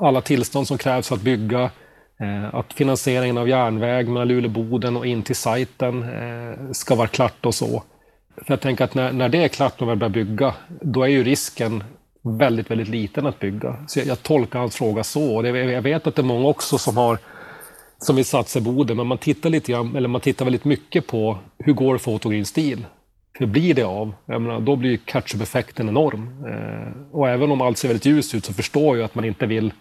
alla 0.00 0.20
tillstånd 0.20 0.66
som 0.66 0.78
krävs 0.78 1.08
för 1.08 1.14
att 1.14 1.22
bygga. 1.22 1.70
Eh, 2.22 2.54
att 2.54 2.72
finansieringen 2.72 3.38
av 3.38 3.48
järnväg 3.48 4.08
mellan 4.08 4.28
Luleå-Boden 4.28 4.96
och 4.96 5.06
in 5.06 5.22
till 5.22 5.36
sajten 5.36 6.02
eh, 6.02 6.72
ska 6.72 6.94
vara 6.94 7.08
klart 7.08 7.46
och 7.46 7.54
så. 7.54 7.82
För 8.36 8.52
jag 8.52 8.60
tänker 8.60 8.84
att 8.84 8.94
när, 8.94 9.12
när 9.12 9.28
det 9.28 9.44
är 9.44 9.48
klart 9.48 9.80
och 9.80 9.86
man 9.86 9.98
börjar 9.98 10.10
bygga, 10.10 10.54
då 10.68 11.02
är 11.02 11.08
ju 11.08 11.24
risken 11.24 11.84
väldigt, 12.22 12.70
väldigt 12.70 12.88
liten 12.88 13.26
att 13.26 13.38
bygga. 13.38 13.76
Så 13.88 13.98
jag, 13.98 14.06
jag 14.06 14.22
tolkar 14.22 14.58
hans 14.58 14.76
fråga 14.76 15.04
så. 15.04 15.36
Och 15.36 15.42
det, 15.42 15.48
jag 15.48 15.82
vet 15.82 16.06
att 16.06 16.14
det 16.14 16.22
är 16.22 16.24
många 16.24 16.48
också 16.48 16.78
som 16.78 16.96
har 16.96 17.18
som 17.98 18.16
vill 18.16 18.24
satsa 18.24 18.58
i 18.58 18.62
Boden, 18.62 18.96
men 18.96 19.06
man 19.06 19.18
tittar 19.18 19.50
lite 19.50 19.72
grann, 19.72 19.96
eller 19.96 20.08
man 20.08 20.20
tittar 20.20 20.44
väldigt 20.44 20.64
mycket 20.64 21.06
på 21.06 21.38
hur 21.58 21.72
går 21.72 21.92
det 21.92 21.98
för 21.98 22.12
Autogreen 22.12 22.44
Steel? 22.44 22.86
Hur 23.32 23.46
blir 23.46 23.74
det 23.74 23.82
av? 23.82 24.14
Jag 24.26 24.42
menar, 24.42 24.60
då 24.60 24.76
blir 24.76 24.96
catch-up-effekten 24.96 25.88
enorm. 25.88 26.44
Eh, 26.46 27.16
och 27.16 27.28
även 27.28 27.50
om 27.50 27.60
allt 27.60 27.78
ser 27.78 27.88
väldigt 27.88 28.06
ljust 28.06 28.34
ut 28.34 28.44
så 28.44 28.52
förstår 28.52 28.96
jag 28.96 29.04
att 29.04 29.14
man 29.14 29.24
inte 29.24 29.46
vill 29.46 29.72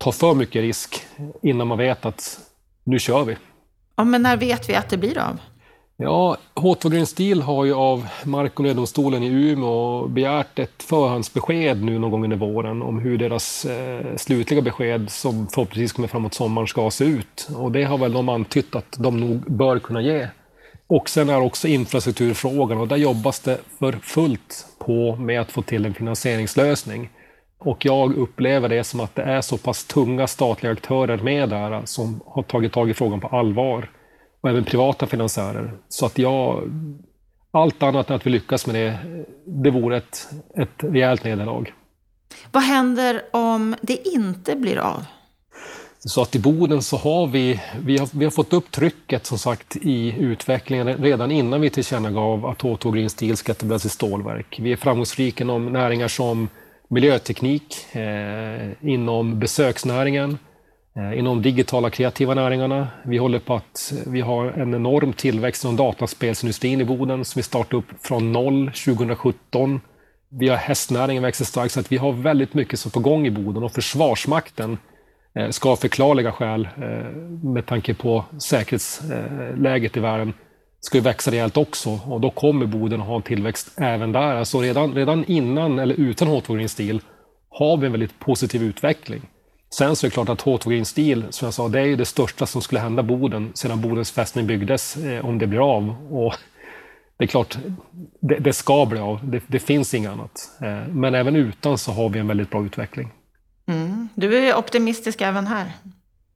ta 0.00 0.12
för 0.12 0.34
mycket 0.34 0.62
risk 0.62 1.02
innan 1.42 1.66
man 1.66 1.78
vet 1.78 2.06
att 2.06 2.40
nu 2.84 2.98
kör 2.98 3.24
vi. 3.24 3.36
Ja, 3.96 4.04
men 4.04 4.22
när 4.22 4.36
vet 4.36 4.68
vi 4.68 4.74
att 4.74 4.88
det 4.88 4.96
blir 4.96 5.18
av? 5.18 5.40
Ja, 5.96 6.36
H2 6.54 6.90
Green 6.90 7.06
Steel 7.06 7.42
har 7.42 7.64
ju 7.64 7.74
av 7.74 8.06
Mark 8.24 8.54
och 8.54 8.60
miljödomstolen 8.60 9.22
i 9.22 9.26
Umeå 9.26 10.08
begärt 10.08 10.58
ett 10.58 10.82
förhandsbesked 10.82 11.82
nu 11.82 11.98
någon 11.98 12.10
gång 12.10 12.24
under 12.24 12.36
våren 12.36 12.82
om 12.82 12.98
hur 12.98 13.18
deras 13.18 13.64
eh, 13.64 14.16
slutliga 14.16 14.62
besked 14.62 15.10
som 15.10 15.48
förhoppningsvis 15.48 15.92
kommer 15.92 16.08
framåt 16.08 16.34
sommaren 16.34 16.68
ska 16.68 16.90
se 16.90 17.04
ut. 17.04 17.48
Och 17.56 17.72
det 17.72 17.84
har 17.84 17.98
väl 17.98 18.12
de 18.12 18.28
antytt 18.28 18.76
att 18.76 18.96
de 18.98 19.20
nog 19.20 19.52
bör 19.52 19.78
kunna 19.78 20.02
ge. 20.02 20.28
Och 20.86 21.08
sen 21.08 21.28
är 21.28 21.40
också 21.40 21.68
infrastrukturfrågan 21.68 22.78
och 22.78 22.88
där 22.88 22.96
jobbas 22.96 23.40
det 23.40 23.58
för 23.78 23.92
fullt 23.92 24.66
på 24.78 25.16
med 25.16 25.40
att 25.40 25.52
få 25.52 25.62
till 25.62 25.86
en 25.86 25.94
finansieringslösning. 25.94 27.10
Och 27.60 27.84
jag 27.84 28.16
upplever 28.16 28.68
det 28.68 28.84
som 28.84 29.00
att 29.00 29.14
det 29.14 29.22
är 29.22 29.40
så 29.40 29.56
pass 29.56 29.84
tunga 29.84 30.26
statliga 30.26 30.72
aktörer 30.72 31.18
med 31.18 31.48
där 31.48 31.82
som 31.84 32.20
har 32.26 32.42
tagit 32.42 32.72
tag 32.72 32.90
i 32.90 32.94
frågan 32.94 33.20
på 33.20 33.28
allvar. 33.28 33.90
Och 34.40 34.50
även 34.50 34.64
privata 34.64 35.06
finansiärer. 35.06 35.72
Så 35.88 36.06
att 36.06 36.18
jag... 36.18 36.70
Allt 37.52 37.82
annat 37.82 38.10
än 38.10 38.16
att 38.16 38.26
vi 38.26 38.30
lyckas 38.30 38.66
med 38.66 38.74
det, 38.74 38.98
det 39.46 39.70
vore 39.70 39.96
ett, 39.96 40.28
ett 40.56 40.68
rejält 40.78 41.24
nederlag. 41.24 41.72
Vad 42.52 42.62
händer 42.62 43.22
om 43.30 43.76
det 43.80 44.08
inte 44.08 44.56
blir 44.56 44.78
av? 44.78 45.04
Så 45.98 46.22
att 46.22 46.34
i 46.34 46.38
Boden 46.38 46.82
så 46.82 46.96
har 46.96 47.26
vi, 47.26 47.60
vi 47.84 47.98
har, 47.98 48.08
vi 48.12 48.24
har 48.24 48.30
fått 48.30 48.52
upp 48.52 48.70
trycket 48.70 49.26
som 49.26 49.38
sagt 49.38 49.76
i 49.76 50.14
utvecklingen 50.18 50.96
redan 50.96 51.30
innan 51.30 51.60
vi 51.60 51.70
tillkännagav 51.70 52.46
att 52.46 52.62
H2 52.62 52.92
Green 52.94 53.10
Steel 53.10 53.36
ska 53.36 53.52
etableras 53.52 53.84
i 53.84 53.88
stålverk. 53.88 54.58
Vi 54.62 54.72
är 54.72 54.76
framgångsrika 54.76 55.44
inom 55.44 55.72
näringar 55.72 56.08
som 56.08 56.48
miljöteknik, 56.90 57.94
eh, 57.94 58.70
inom 58.80 59.38
besöksnäringen, 59.38 60.38
eh, 60.96 61.18
inom 61.18 61.42
digitala 61.42 61.90
kreativa 61.90 62.34
näringarna. 62.34 62.88
Vi 63.04 63.18
håller 63.18 63.38
på 63.38 63.54
att 63.54 63.92
eh, 63.92 64.12
vi 64.12 64.20
har 64.20 64.46
en 64.46 64.74
enorm 64.74 65.12
tillväxt 65.12 65.64
inom 65.64 65.76
dataspelsindustrin 65.76 66.80
i 66.80 66.84
Boden 66.84 67.24
som 67.24 67.38
vi 67.38 67.42
startade 67.42 67.76
upp 67.76 68.06
från 68.06 68.32
noll 68.32 68.70
2017. 68.70 69.80
Vi 70.28 70.48
har 70.48 70.56
hästnäringen 70.56 71.22
växer 71.22 71.44
starkt 71.44 71.72
så 71.72 71.80
att 71.80 71.92
vi 71.92 71.96
har 71.96 72.12
väldigt 72.12 72.54
mycket 72.54 72.78
som 72.78 72.90
på 72.90 73.00
gång 73.00 73.26
i 73.26 73.30
Boden 73.30 73.62
och 73.62 73.72
Försvarsmakten 73.72 74.78
eh, 75.34 75.50
ska 75.50 75.70
av 75.70 75.76
förklarliga 75.76 76.32
skäl 76.32 76.68
eh, 76.76 77.16
med 77.42 77.66
tanke 77.66 77.94
på 77.94 78.24
säkerhetsläget 78.38 79.96
i 79.96 80.00
världen 80.00 80.34
ska 80.80 80.98
ju 80.98 81.02
växa 81.02 81.30
rejält 81.30 81.56
också 81.56 82.00
och 82.06 82.20
då 82.20 82.30
kommer 82.30 82.66
Boden 82.66 83.00
att 83.00 83.06
ha 83.06 83.16
en 83.16 83.22
tillväxt 83.22 83.70
även 83.76 84.12
där. 84.12 84.34
Alltså 84.34 84.60
redan, 84.60 84.94
redan 84.94 85.24
innan 85.24 85.78
eller 85.78 85.94
utan 85.94 86.28
H2 86.28 86.56
Green 86.56 86.68
Steel 86.68 87.00
har 87.48 87.76
vi 87.76 87.86
en 87.86 87.92
väldigt 87.92 88.18
positiv 88.18 88.62
utveckling. 88.62 89.22
Sen 89.74 89.96
så 89.96 90.06
är 90.06 90.10
det 90.10 90.14
klart 90.14 90.28
att 90.28 90.42
H2 90.42 90.70
Green 90.70 90.84
Steel, 90.84 91.24
som 91.30 91.46
jag 91.46 91.54
sa, 91.54 91.68
det 91.68 91.80
är 91.80 91.84
ju 91.84 91.96
det 91.96 92.04
största 92.04 92.46
som 92.46 92.62
skulle 92.62 92.80
hända 92.80 93.02
Boden 93.02 93.52
sedan 93.54 93.80
Bodens 93.80 94.10
fästning 94.10 94.46
byggdes, 94.46 94.96
eh, 94.96 95.24
om 95.24 95.38
det 95.38 95.46
blir 95.46 95.76
av. 95.76 95.94
Och 96.10 96.34
det 97.18 97.24
är 97.24 97.28
klart, 97.28 97.58
det, 98.20 98.38
det 98.38 98.52
ska 98.52 98.86
bli 98.86 98.98
av. 98.98 99.30
Det, 99.30 99.42
det, 99.46 99.58
finns 99.58 99.94
inget 99.94 100.10
annat. 100.10 100.50
Eh, 100.62 100.88
men 100.88 101.14
även 101.14 101.36
utan 101.36 101.78
så 101.78 101.92
har 101.92 102.08
vi 102.08 102.18
en 102.18 102.26
väldigt 102.26 102.50
bra 102.50 102.64
utveckling. 102.64 103.12
Mm. 103.66 104.08
Du 104.14 104.38
är 104.38 104.56
optimistisk 104.56 105.20
även 105.20 105.46
här. 105.46 105.72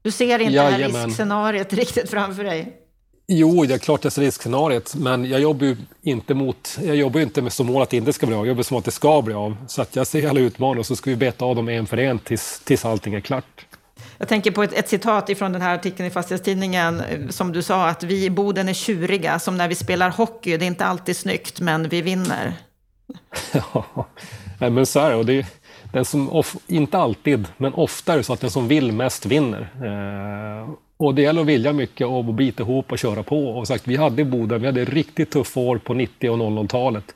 Du 0.02 0.11
ser 0.11 0.38
inte 0.38 0.54
Jajamän. 0.54 0.92
det 0.92 0.98
här 0.98 1.07
riskscenariet 1.07 1.72
riktigt 1.72 2.11
framför 2.11 2.44
dig. 2.44 2.84
Jo, 3.27 3.65
det 3.65 3.75
är 3.75 3.79
klart 3.79 4.03
det 4.03 4.19
är 4.19 4.21
riskscenariet, 4.21 4.95
men 4.95 5.25
jag 5.25 5.41
jobbar 5.41 5.67
ju 5.67 5.77
inte, 6.03 6.35
mot, 6.35 6.79
jag 6.83 6.97
jobbar 6.97 7.21
inte 7.21 7.43
med 7.43 7.53
som 7.53 7.67
mål 7.67 7.83
att 7.83 7.91
det 7.91 7.97
inte 7.97 8.13
ska 8.13 8.27
bli 8.27 8.37
av, 8.37 8.41
jag 8.41 8.49
jobbar 8.49 8.63
som 8.63 8.77
att 8.77 8.85
det 8.85 8.91
ska 8.91 9.23
bli 9.23 9.35
av. 9.35 9.57
Så 9.69 9.83
att 9.83 9.97
jag 9.97 10.07
ser 10.07 10.29
alla 10.29 10.41
utmaningar 10.41 10.79
och 10.79 10.87
så 10.87 10.97
ska 10.97 11.11
vi 11.11 11.17
beta 11.17 11.45
av 11.45 11.57
dem 11.57 11.69
en 11.69 11.87
för 11.87 11.97
en 11.97 12.19
tills, 12.19 12.61
tills 12.65 12.85
allting 12.85 13.15
är 13.15 13.21
klart. 13.21 13.67
Jag 14.19 14.29
tänker 14.29 14.51
på 14.51 14.63
ett, 14.63 14.73
ett 14.73 14.89
citat 14.89 15.31
ifrån 15.31 15.53
den 15.53 15.63
här 15.63 15.75
artikeln 15.75 16.07
i 16.07 16.11
Fastighetstidningen 16.11 17.01
eh, 17.01 17.29
som 17.29 17.53
du 17.53 17.63
sa 17.63 17.89
att 17.89 18.03
vi 18.03 18.25
i 18.25 18.31
Boden 18.31 18.69
är 18.69 18.73
tjuriga 18.73 19.39
som 19.39 19.57
när 19.57 19.69
vi 19.69 19.75
spelar 19.75 20.11
hockey. 20.11 20.57
Det 20.57 20.65
är 20.65 20.67
inte 20.67 20.85
alltid 20.85 21.17
snyggt, 21.17 21.61
men 21.61 21.89
vi 21.89 22.03
vinner. 22.03 22.57
ja, 23.73 24.07
men 24.59 24.87
så 24.87 25.01
är 25.01 25.25
det. 25.25 25.47
Den 25.94 26.04
som 26.04 26.30
of, 26.30 26.57
inte 26.66 26.98
alltid, 26.98 27.48
men 27.57 27.74
ofta 27.74 28.12
är 28.12 28.16
det 28.16 28.22
så 28.22 28.33
att 28.33 28.40
den 28.40 28.50
som 28.50 28.68
vill 28.68 28.92
mest 28.92 29.26
vinner. 29.26 29.61
Eh, 29.61 30.74
och 30.96 31.14
det 31.14 31.22
gäller 31.22 31.40
att 31.40 31.46
vilja 31.46 31.72
mycket 31.72 32.07
och 32.07 32.24
bita 32.24 32.62
ihop 32.62 32.92
och 32.92 32.98
köra 32.98 33.22
på. 33.22 33.48
Och 33.48 33.68
sagt, 33.68 33.88
vi 33.88 33.96
hade 33.96 34.22
i 34.22 34.24
Boden, 34.24 34.61
vi 34.61 34.66
hade 34.66 34.85
riktigt 34.85 35.30
tuffa 35.30 35.61
år 35.61 35.78
på 35.78 35.94
90 35.94 36.30
och 36.30 36.38
00-talet. 36.38 37.14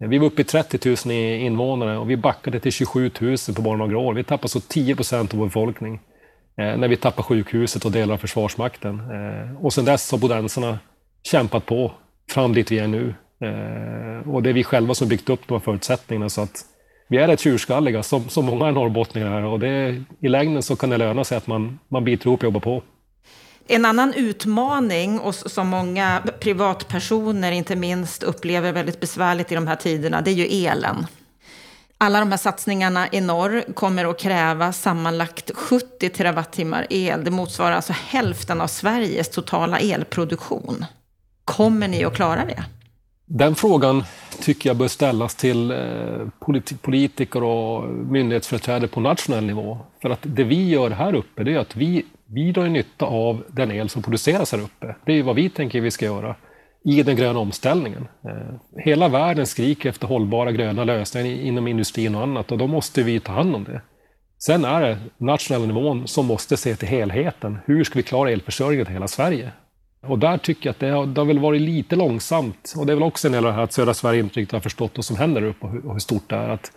Eh, 0.00 0.08
vi 0.08 0.18
var 0.18 0.26
uppe 0.26 0.42
i 0.42 0.44
30 0.44 0.96
000 1.06 1.16
invånare 1.16 1.98
och 1.98 2.10
vi 2.10 2.16
backade 2.16 2.60
till 2.60 2.72
27 2.72 3.10
000 3.20 3.36
på 3.56 3.62
bara 3.62 3.76
några 3.76 3.98
år. 3.98 4.14
Vi 4.14 4.24
tappade 4.24 4.48
så 4.48 4.60
10 4.60 4.96
procent 4.96 5.34
av 5.34 5.38
vår 5.38 5.46
befolkning 5.46 6.00
eh, 6.58 6.76
när 6.76 6.88
vi 6.88 6.96
tappade 6.96 7.22
sjukhuset 7.22 7.84
och 7.84 7.92
delar 7.92 8.14
av 8.14 8.18
Försvarsmakten. 8.18 9.00
Eh, 9.00 9.64
och 9.64 9.72
sedan 9.72 9.84
dess 9.84 10.10
har 10.10 10.18
bodensarna 10.18 10.78
kämpat 11.22 11.66
på 11.66 11.92
fram 12.30 12.52
dit 12.54 12.72
vi 12.72 12.78
är 12.78 12.88
nu. 12.88 13.14
Eh, 13.40 14.28
och 14.30 14.42
det 14.42 14.50
är 14.50 14.54
vi 14.54 14.64
själva 14.64 14.94
som 14.94 15.08
byggt 15.08 15.30
upp 15.30 15.40
de 15.46 15.54
här 15.54 15.60
förutsättningarna. 15.60 16.28
Så 16.28 16.40
att 16.40 16.64
vi 17.08 17.18
är 17.18 17.28
rätt 17.28 17.40
tjurskalliga, 17.40 18.02
som, 18.02 18.28
som 18.28 18.44
många 18.44 18.70
norrbottningar 18.70 19.30
är. 19.30 19.44
Och 19.44 19.60
det, 19.60 20.02
I 20.20 20.28
längden 20.28 20.62
så 20.62 20.76
kan 20.76 20.90
det 20.90 20.96
löna 20.96 21.24
sig 21.24 21.38
att 21.38 21.46
man, 21.46 21.78
man 21.88 22.04
biter 22.04 22.26
ihop 22.26 22.40
och 22.40 22.44
jobbar 22.44 22.60
på. 22.60 22.82
En 23.66 23.84
annan 23.84 24.14
utmaning, 24.14 25.20
och 25.20 25.34
som 25.34 25.68
många 25.68 26.22
privatpersoner 26.40 27.52
inte 27.52 27.76
minst 27.76 28.22
upplever 28.22 28.72
väldigt 28.72 29.00
besvärligt 29.00 29.52
i 29.52 29.54
de 29.54 29.66
här 29.66 29.76
tiderna, 29.76 30.20
det 30.20 30.30
är 30.30 30.34
ju 30.34 30.66
elen. 30.66 31.06
Alla 31.98 32.18
de 32.18 32.30
här 32.30 32.38
satsningarna 32.38 33.08
i 33.12 33.20
norr 33.20 33.72
kommer 33.74 34.04
att 34.04 34.18
kräva 34.18 34.72
sammanlagt 34.72 35.50
70 35.54 36.08
terawattimmar 36.08 36.86
el. 36.90 37.24
Det 37.24 37.30
motsvarar 37.30 37.72
alltså 37.72 37.92
hälften 37.92 38.60
av 38.60 38.66
Sveriges 38.66 39.28
totala 39.28 39.78
elproduktion. 39.78 40.84
Kommer 41.44 41.88
ni 41.88 42.04
att 42.04 42.14
klara 42.14 42.44
det? 42.44 42.64
Den 43.36 43.54
frågan 43.54 44.04
tycker 44.40 44.70
jag 44.70 44.76
bör 44.76 44.88
ställas 44.88 45.34
till 45.34 45.70
eh, 45.70 46.28
politiker 46.82 47.42
och 47.42 47.88
myndighetsföreträdare 47.88 48.88
på 48.88 49.00
nationell 49.00 49.44
nivå. 49.44 49.78
För 50.02 50.10
att 50.10 50.18
det 50.22 50.44
vi 50.44 50.68
gör 50.68 50.90
här 50.90 51.14
uppe, 51.14 51.44
det 51.44 51.54
är 51.54 51.58
att 51.58 51.76
vi 51.76 52.04
vi 52.26 52.52
drar 52.52 52.68
nytta 52.68 53.06
av 53.06 53.44
den 53.48 53.72
el 53.72 53.88
som 53.88 54.02
produceras 54.02 54.52
här 54.52 54.60
uppe. 54.60 54.96
Det 55.06 55.12
är 55.12 55.22
vad 55.22 55.36
vi 55.36 55.50
tänker 55.50 55.80
vi 55.80 55.90
ska 55.90 56.04
göra 56.04 56.36
i 56.84 57.02
den 57.02 57.16
gröna 57.16 57.38
omställningen. 57.38 58.08
Eh, 58.24 58.82
hela 58.84 59.08
världen 59.08 59.46
skriker 59.46 59.88
efter 59.88 60.06
hållbara 60.06 60.52
gröna 60.52 60.84
lösningar 60.84 61.28
inom 61.28 61.68
industrin 61.68 62.14
och 62.14 62.22
annat 62.22 62.52
och 62.52 62.58
då 62.58 62.66
måste 62.66 63.02
vi 63.02 63.20
ta 63.20 63.32
hand 63.32 63.56
om 63.56 63.64
det. 63.64 63.82
Sen 64.38 64.64
är 64.64 64.80
det 64.80 64.98
nationella 65.18 65.66
nivån 65.66 66.06
som 66.06 66.26
måste 66.26 66.56
se 66.56 66.76
till 66.76 66.88
helheten. 66.88 67.58
Hur 67.64 67.84
ska 67.84 67.98
vi 67.98 68.02
klara 68.02 68.30
elförsörjningen 68.30 68.86
till 68.86 68.94
hela 68.94 69.08
Sverige? 69.08 69.52
Och 70.06 70.18
där 70.18 70.38
tycker 70.38 70.66
jag 70.66 70.70
att 70.70 70.80
det 70.80 70.88
har, 70.88 71.06
det 71.06 71.20
har 71.20 71.26
väl 71.26 71.38
varit 71.38 71.60
lite 71.60 71.96
långsamt. 71.96 72.74
Och 72.76 72.86
det 72.86 72.92
är 72.92 72.94
väl 72.94 73.02
också 73.02 73.28
en 73.28 73.32
del 73.32 73.44
av 73.44 73.50
det 73.50 73.56
här 73.56 73.62
att 73.62 73.72
södra 73.72 73.94
Sverige 73.94 74.20
inte 74.20 74.40
riktigt 74.40 74.52
har 74.52 74.60
förstått 74.60 74.92
vad 74.94 75.04
som 75.04 75.16
händer 75.16 75.40
där 75.40 75.48
uppe 75.48 75.66
och 75.66 75.72
hur, 75.72 75.86
och 75.86 75.92
hur 75.92 76.00
stort 76.00 76.28
det 76.28 76.36
är. 76.36 76.48
Att 76.48 76.72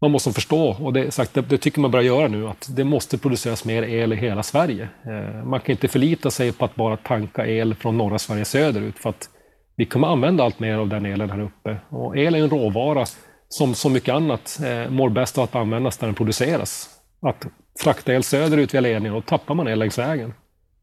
man 0.00 0.10
måste 0.10 0.32
förstå, 0.32 0.76
och 0.80 0.92
det, 0.92 1.10
sagt, 1.10 1.34
det, 1.34 1.40
det, 1.40 1.58
tycker 1.58 1.80
man 1.80 1.90
börjar 1.90 2.04
göra 2.04 2.28
nu, 2.28 2.48
att 2.48 2.68
det 2.76 2.84
måste 2.84 3.18
produceras 3.18 3.64
mer 3.64 3.82
el 3.82 4.12
i 4.12 4.16
hela 4.16 4.42
Sverige. 4.42 4.88
Eh, 5.06 5.44
man 5.44 5.60
kan 5.60 5.72
inte 5.72 5.88
förlita 5.88 6.30
sig 6.30 6.52
på 6.52 6.64
att 6.64 6.74
bara 6.74 6.96
tanka 6.96 7.46
el 7.46 7.74
från 7.74 7.98
norra 7.98 8.18
Sverige 8.18 8.44
söderut, 8.44 8.98
för 8.98 9.10
att 9.10 9.28
vi 9.76 9.84
kommer 9.84 10.08
använda 10.08 10.44
allt 10.44 10.60
mer 10.60 10.74
av 10.74 10.88
den 10.88 11.06
elen 11.06 11.30
här 11.30 11.40
uppe. 11.40 11.76
Och 11.88 12.18
el 12.18 12.34
är 12.34 12.38
en 12.38 12.50
råvara 12.50 13.04
som 13.48 13.74
så 13.74 13.88
mycket 13.88 14.14
annat 14.14 14.60
eh, 14.64 14.90
mår 14.90 15.08
bäst 15.08 15.38
av 15.38 15.44
att 15.44 15.54
användas 15.54 15.98
där 15.98 16.06
den 16.06 16.14
produceras. 16.14 16.88
Att 17.22 17.46
frakta 17.80 18.14
el 18.14 18.22
söderut 18.22 18.74
via 18.74 18.80
ledningen, 18.80 19.14
då 19.14 19.20
tappar 19.20 19.54
man 19.54 19.68
el 19.68 19.78
längs 19.78 19.98
vägen. 19.98 20.34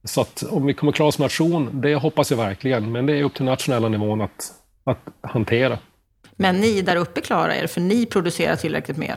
Så 0.06 0.22
att 0.22 0.44
om 0.44 0.66
vi 0.66 0.74
kommer 0.74 0.92
klara 0.92 1.08
oss 1.08 1.16
som 1.16 1.24
nation, 1.24 1.82
det 1.82 1.96
hoppas 1.96 2.32
jag 2.32 2.38
verkligen, 2.38 2.92
men 2.92 3.06
det 3.06 3.18
är 3.18 3.24
upp 3.24 3.34
till 3.34 3.46
nationella 3.46 3.90
nivån 3.90 4.22
att, 4.22 4.52
att 4.84 5.00
hantera. 5.22 5.80
Men 6.36 6.56
ni 6.56 6.82
där 6.82 6.96
uppe 6.96 7.22
klarar 7.22 7.54
er, 7.54 7.68
för 7.68 7.82
ni 7.82 8.06
producerar 8.06 8.56
tillräckligt 8.56 8.98
mer? 8.98 9.16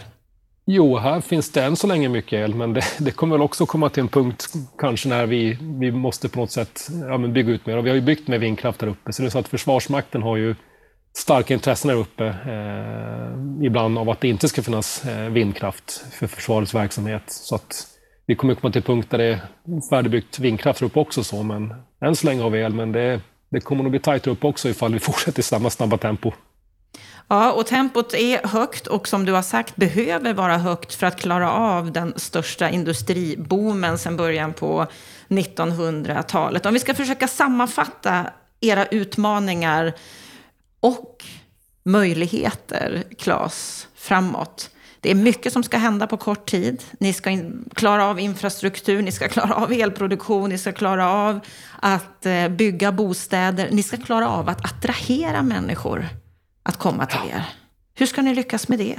Jo, 0.66 0.96
här 0.98 1.20
finns 1.20 1.52
det 1.52 1.64
än 1.64 1.76
så 1.76 1.86
länge 1.86 2.08
mycket 2.08 2.32
el, 2.32 2.54
men 2.54 2.72
det, 2.72 2.84
det 2.98 3.10
kommer 3.10 3.34
väl 3.36 3.42
också 3.42 3.66
komma 3.66 3.88
till 3.88 4.00
en 4.00 4.08
punkt 4.08 4.52
kanske 4.78 5.08
när 5.08 5.26
vi, 5.26 5.58
vi 5.60 5.92
måste 5.92 6.28
på 6.28 6.40
något 6.40 6.50
sätt 6.50 6.88
ja, 7.08 7.18
bygga 7.18 7.52
ut 7.52 7.66
mer. 7.66 7.76
Och 7.76 7.86
vi 7.86 7.90
har 7.90 7.94
ju 7.94 8.02
byggt 8.02 8.28
med 8.28 8.40
vindkraft 8.40 8.80
där 8.80 8.86
uppe, 8.86 9.12
så 9.12 9.22
det 9.22 9.28
är 9.28 9.30
så 9.30 9.38
att 9.38 9.48
Försvarsmakten 9.48 10.22
har 10.22 10.36
ju 10.36 10.54
starka 11.16 11.54
intressen 11.54 11.88
där 11.88 11.96
uppe, 11.96 12.26
eh, 12.26 13.66
ibland 13.66 13.98
av 13.98 14.10
att 14.10 14.20
det 14.20 14.28
inte 14.28 14.48
ska 14.48 14.62
finnas 14.62 15.04
eh, 15.04 15.30
vindkraft 15.30 16.04
för 16.12 16.26
försvarets 16.26 16.74
verksamhet. 16.74 17.22
Så 17.26 17.54
att 17.54 17.86
vi 18.28 18.34
kommer 18.34 18.54
komma 18.54 18.72
till 18.72 18.80
en 18.80 18.86
punkt 18.86 19.10
där 19.10 19.18
det 19.18 19.24
är 19.24 19.88
färdigbyggt 19.90 20.38
vindkraft 20.38 20.82
upp 20.82 20.96
också, 20.96 21.24
så, 21.24 21.42
men 21.42 21.74
än 22.00 22.16
så 22.16 22.26
länge 22.26 22.42
har 22.42 22.50
vi 22.50 22.60
el, 22.60 22.74
men 22.74 22.92
det, 22.92 23.20
det 23.48 23.60
kommer 23.60 23.82
nog 23.82 23.90
bli 23.90 24.00
tajtare 24.00 24.32
upp 24.32 24.44
också 24.44 24.68
ifall 24.68 24.92
vi 24.92 24.98
fortsätter 25.08 25.40
i 25.40 25.42
samma 25.42 25.70
snabba 25.70 25.96
tempo. 25.96 26.32
Ja, 27.28 27.52
och 27.52 27.66
tempot 27.66 28.14
är 28.14 28.46
högt 28.48 28.86
och 28.86 29.08
som 29.08 29.24
du 29.24 29.32
har 29.32 29.42
sagt 29.42 29.76
behöver 29.76 30.34
vara 30.34 30.58
högt 30.58 30.94
för 30.94 31.06
att 31.06 31.20
klara 31.20 31.52
av 31.52 31.92
den 31.92 32.12
största 32.16 32.70
industriboomen 32.70 33.98
sedan 33.98 34.16
början 34.16 34.52
på 34.52 34.86
1900-talet. 35.28 36.66
Om 36.66 36.74
vi 36.74 36.80
ska 36.80 36.94
försöka 36.94 37.28
sammanfatta 37.28 38.26
era 38.60 38.86
utmaningar 38.86 39.92
och 40.80 41.24
möjligheter, 41.84 43.04
Claes, 43.18 43.88
framåt. 43.94 44.70
Det 45.00 45.10
är 45.10 45.14
mycket 45.14 45.52
som 45.52 45.62
ska 45.62 45.76
hända 45.76 46.06
på 46.06 46.16
kort 46.16 46.50
tid. 46.50 46.84
Ni 46.98 47.12
ska 47.12 47.38
klara 47.74 48.04
av 48.04 48.20
infrastruktur, 48.20 49.02
ni 49.02 49.12
ska 49.12 49.28
klara 49.28 49.54
av 49.54 49.72
elproduktion, 49.72 50.50
ni 50.50 50.58
ska 50.58 50.72
klara 50.72 51.10
av 51.10 51.40
att 51.80 52.26
eh, 52.26 52.48
bygga 52.48 52.92
bostäder. 52.92 53.68
Ni 53.70 53.82
ska 53.82 53.96
klara 53.96 54.28
av 54.28 54.48
att 54.48 54.64
attrahera 54.64 55.42
människor 55.42 56.08
att 56.62 56.76
komma 56.76 57.06
till 57.06 57.30
er. 57.30 57.44
Hur 57.94 58.06
ska 58.06 58.22
ni 58.22 58.34
lyckas 58.34 58.68
med 58.68 58.78
det? 58.78 58.96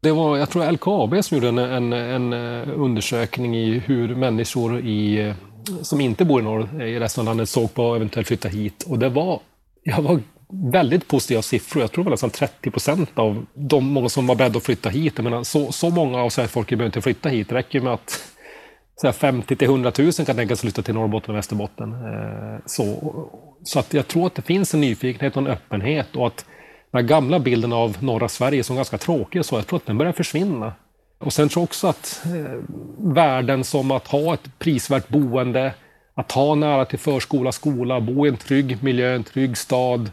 Det 0.00 0.12
var, 0.12 0.36
jag 0.36 0.50
tror 0.50 0.72
LKAB 0.72 1.24
som 1.24 1.36
gjorde 1.36 1.48
en, 1.48 1.58
en, 1.58 1.92
en 1.92 2.32
eh, 2.32 2.68
undersökning 2.80 3.56
i 3.56 3.78
hur 3.78 4.14
människor 4.14 4.80
i, 4.80 5.20
eh, 5.20 5.34
som 5.82 6.00
inte 6.00 6.24
bor 6.24 6.40
i 6.40 6.44
norr, 6.44 6.82
i 6.82 6.98
resten 6.98 7.20
av 7.20 7.24
landet 7.24 7.48
såg 7.48 7.74
på 7.74 7.92
att 7.92 7.96
eventuellt 7.96 8.28
flytta 8.28 8.48
hit. 8.48 8.84
Och 8.88 8.98
det 8.98 9.08
var, 9.08 9.40
jag 9.82 10.02
var 10.02 10.20
väldigt 10.52 11.08
positiva 11.08 11.42
siffror. 11.42 11.82
Jag 11.82 11.92
tror 11.92 12.04
det 12.04 12.08
var 12.08 12.12
nästan 12.12 12.30
30 12.30 12.70
procent 12.70 13.10
av 13.14 13.46
de 13.54 13.84
många 13.84 14.08
som 14.08 14.26
var 14.26 14.34
beredda 14.34 14.56
att 14.56 14.64
flytta 14.64 14.88
hit. 14.88 15.12
Jag 15.16 15.24
menar, 15.24 15.44
så, 15.44 15.72
så 15.72 15.90
många 15.90 16.22
av 16.22 16.28
Sveriges 16.28 16.52
folk 16.52 16.68
behöver 16.68 16.86
inte 16.86 17.00
flytta 17.00 17.28
hit. 17.28 17.48
Det 17.48 17.54
räcker 17.54 17.80
med 17.80 17.92
att 17.92 19.16
50 19.16 19.56
till 19.56 19.68
100 19.68 19.92
000 19.98 20.12
kan 20.12 20.36
tänkas 20.36 20.60
flytta 20.60 20.82
till 20.82 20.94
Norrbotten 20.94 21.30
och 21.30 21.38
Västerbotten. 21.38 21.92
Eh, 21.92 22.60
så, 22.66 23.14
så 23.62 23.78
att 23.78 23.94
jag 23.94 24.08
tror 24.08 24.26
att 24.26 24.34
det 24.34 24.42
finns 24.42 24.74
en 24.74 24.80
nyfikenhet 24.80 25.36
och 25.36 25.42
en 25.42 25.48
öppenhet 25.48 26.16
och 26.16 26.26
att 26.26 26.44
den 26.90 27.00
här 27.00 27.08
gamla 27.08 27.38
bilden 27.38 27.72
av 27.72 27.96
norra 28.00 28.28
Sverige 28.28 28.64
som 28.64 28.76
ganska 28.76 28.98
tråkig, 28.98 29.44
så 29.44 29.56
jag 29.56 29.66
tror 29.66 29.76
att 29.76 29.86
den 29.86 29.98
börjar 29.98 30.12
försvinna. 30.12 30.72
Och 31.18 31.32
sen 31.32 31.48
tror 31.48 31.60
jag 31.60 31.64
också 31.64 31.86
att 31.86 32.20
eh, 32.24 32.58
värden 32.98 33.64
som 33.64 33.90
att 33.90 34.06
ha 34.06 34.34
ett 34.34 34.58
prisvärt 34.58 35.08
boende, 35.08 35.74
att 36.14 36.32
ha 36.32 36.54
nära 36.54 36.84
till 36.84 36.98
förskola, 36.98 37.52
skola, 37.52 38.00
bo 38.00 38.26
i 38.26 38.28
en 38.28 38.36
trygg 38.36 38.82
miljö, 38.82 39.14
en 39.14 39.24
trygg 39.24 39.56
stad, 39.56 40.10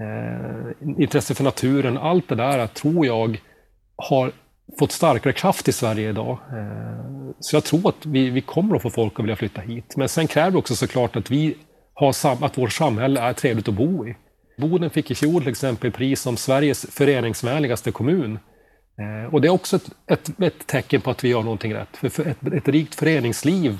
Eh, 0.00 0.88
intresse 0.98 1.34
för 1.34 1.44
naturen, 1.44 1.98
allt 1.98 2.28
det 2.28 2.34
där 2.34 2.66
tror 2.66 3.06
jag 3.06 3.40
har 3.96 4.32
fått 4.78 4.92
starkare 4.92 5.32
kraft 5.32 5.68
i 5.68 5.72
Sverige 5.72 6.10
idag. 6.10 6.38
Eh, 6.52 7.30
så 7.40 7.56
jag 7.56 7.64
tror 7.64 7.88
att 7.88 8.06
vi, 8.06 8.30
vi 8.30 8.40
kommer 8.40 8.76
att 8.76 8.82
få 8.82 8.90
folk 8.90 9.12
att 9.20 9.24
vilja 9.24 9.36
flytta 9.36 9.60
hit. 9.60 9.96
Men 9.96 10.08
sen 10.08 10.26
kräver 10.26 10.50
det 10.50 10.58
också 10.58 10.76
såklart 10.76 11.16
att 11.16 11.30
vi 11.30 11.56
har 11.94 12.14
att 12.44 12.58
vårt 12.58 12.72
samhälle 12.72 13.20
är 13.20 13.32
trevligt 13.32 13.68
att 13.68 13.74
bo 13.74 14.06
i. 14.06 14.16
Boden 14.58 14.90
fick 14.90 15.10
i 15.10 15.14
fjol 15.14 15.42
till 15.42 15.50
exempel 15.50 15.90
pris 15.92 16.20
som 16.20 16.36
Sveriges 16.36 16.86
föreningsvänligaste 16.90 17.92
kommun. 17.92 18.38
Eh, 18.98 19.34
och 19.34 19.40
det 19.40 19.48
är 19.48 19.52
också 19.52 19.76
ett, 19.76 19.90
ett, 20.06 20.40
ett, 20.40 20.66
tecken 20.66 21.00
på 21.00 21.10
att 21.10 21.24
vi 21.24 21.28
gör 21.28 21.42
någonting 21.42 21.74
rätt. 21.74 21.96
För 21.96 22.26
ett, 22.26 22.52
ett 22.52 22.68
rikt 22.68 22.94
föreningsliv 22.94 23.78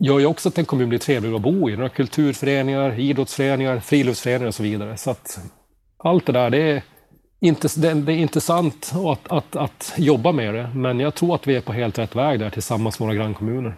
gör 0.00 0.18
ju 0.18 0.26
också 0.26 0.48
att 0.48 0.58
en 0.58 0.64
kommun 0.64 0.88
blir 0.88 0.98
trevlig 0.98 1.34
att 1.34 1.42
bo 1.42 1.70
i. 1.70 1.76
Några 1.76 1.88
kulturföreningar, 1.88 3.00
idrottsföreningar, 3.00 3.80
friluftsföreningar 3.80 4.48
och 4.48 4.54
så 4.54 4.62
vidare. 4.62 4.96
Så 4.96 5.10
att 5.10 5.38
allt 5.98 6.26
det 6.26 6.32
där, 6.32 6.50
det 6.50 6.58
är, 6.58 6.82
det 7.94 8.12
är 8.12 8.16
intressant 8.16 8.92
att, 8.94 9.32
att, 9.32 9.56
att 9.56 9.92
jobba 9.96 10.32
med 10.32 10.54
det. 10.54 10.70
Men 10.74 11.00
jag 11.00 11.14
tror 11.14 11.34
att 11.34 11.46
vi 11.46 11.56
är 11.56 11.60
på 11.60 11.72
helt 11.72 11.98
rätt 11.98 12.16
väg 12.16 12.40
där 12.40 12.50
tillsammans 12.50 12.98
med 12.98 13.08
våra 13.08 13.16
grannkommuner. 13.16 13.76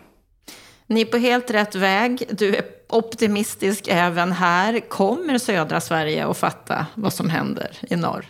Ni 0.87 1.01
är 1.01 1.05
på 1.05 1.17
helt 1.17 1.51
rätt 1.51 1.75
väg. 1.75 2.25
Du 2.31 2.57
är 2.57 2.65
optimistisk 2.89 3.89
även 3.89 4.33
här. 4.33 4.81
Kommer 4.81 5.39
södra 5.39 5.81
Sverige 5.81 6.27
att 6.27 6.37
fatta 6.37 6.87
vad 6.95 7.13
som 7.13 7.31
händer 7.31 7.71
i 7.91 7.97
norr? 7.97 8.27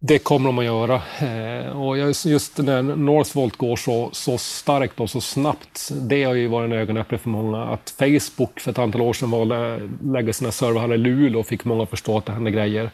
Det 0.00 0.18
kommer 0.18 0.48
de 0.48 0.58
att 0.58 0.64
göra. 0.64 1.02
Eh, 1.20 1.80
och 1.80 1.98
just 2.26 2.58
när 2.58 2.82
Northvolt 2.82 3.56
går 3.56 3.76
så, 3.76 4.08
så 4.12 4.38
starkt 4.38 5.00
och 5.00 5.10
så 5.10 5.20
snabbt, 5.20 5.90
det 5.92 6.24
har 6.24 6.34
ju 6.34 6.48
varit 6.48 6.70
en 6.70 6.78
ögonöppnare 6.78 7.20
för 7.20 7.30
många. 7.30 7.64
Att 7.64 7.90
Facebook 7.98 8.60
för 8.60 8.70
ett 8.70 8.78
antal 8.78 9.00
år 9.00 9.12
sedan 9.12 9.30
valde 9.30 9.74
att 9.74 9.80
lägga 10.02 10.32
sina 10.32 10.52
serverhallar 10.52 10.94
i 10.94 10.98
Luleå 10.98 11.40
och 11.40 11.46
fick 11.46 11.64
många 11.64 11.82
att 11.82 11.90
förstå 11.90 12.18
att 12.18 12.26
det 12.26 12.32
hände 12.32 12.50
grejer. 12.50 12.90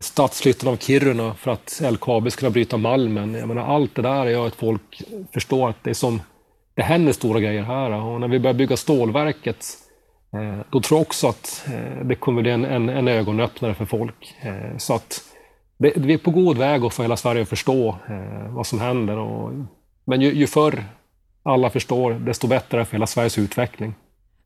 Stadsflytten 0.00 0.68
av 0.68 0.76
Kiruna 0.76 1.34
för 1.34 1.50
att 1.50 1.82
LKAB 1.90 2.32
ska 2.32 2.50
bryta 2.50 2.76
malmen. 2.76 3.34
Jag 3.34 3.48
menar, 3.48 3.74
allt 3.74 3.94
det 3.94 4.02
där 4.02 4.26
gör 4.26 4.46
att 4.46 4.54
folk 4.54 5.02
förstår 5.32 5.68
att 5.68 5.84
det 5.84 5.90
är 5.90 5.94
som 5.94 6.22
det 6.74 6.82
händer 6.82 7.12
stora 7.12 7.40
grejer 7.40 7.62
här. 7.62 7.90
Och 7.90 8.20
när 8.20 8.28
vi 8.28 8.38
börjar 8.38 8.54
bygga 8.54 8.76
stålverket, 8.76 9.66
eh, 10.34 10.60
då 10.70 10.80
tror 10.80 10.98
jag 10.98 11.06
också 11.06 11.28
att 11.28 11.64
eh, 11.66 12.06
det 12.06 12.14
kommer 12.14 12.42
bli 12.42 12.50
en, 12.50 12.64
en, 12.64 12.88
en 12.88 13.08
ögonöppnare 13.08 13.74
för 13.74 13.84
folk. 13.84 14.34
Så 14.78 14.94
att 14.94 15.20
det, 15.78 15.92
vi 15.96 16.14
är 16.14 16.18
på 16.18 16.30
god 16.30 16.58
väg 16.58 16.84
att 16.84 16.94
få 16.94 17.02
hela 17.02 17.16
Sverige 17.16 17.42
att 17.42 17.48
förstå 17.48 17.98
vad 18.48 18.66
som 18.66 18.80
händer. 18.80 19.18
Och, 19.18 19.52
men 20.04 20.20
ju, 20.20 20.34
ju 20.34 20.46
förr 20.46 20.84
alla 21.44 21.70
förstår, 21.70 22.12
desto 22.12 22.46
bättre 22.46 22.84
för 22.84 22.92
hela 22.92 23.06
Sveriges 23.06 23.38
utveckling. 23.38 23.94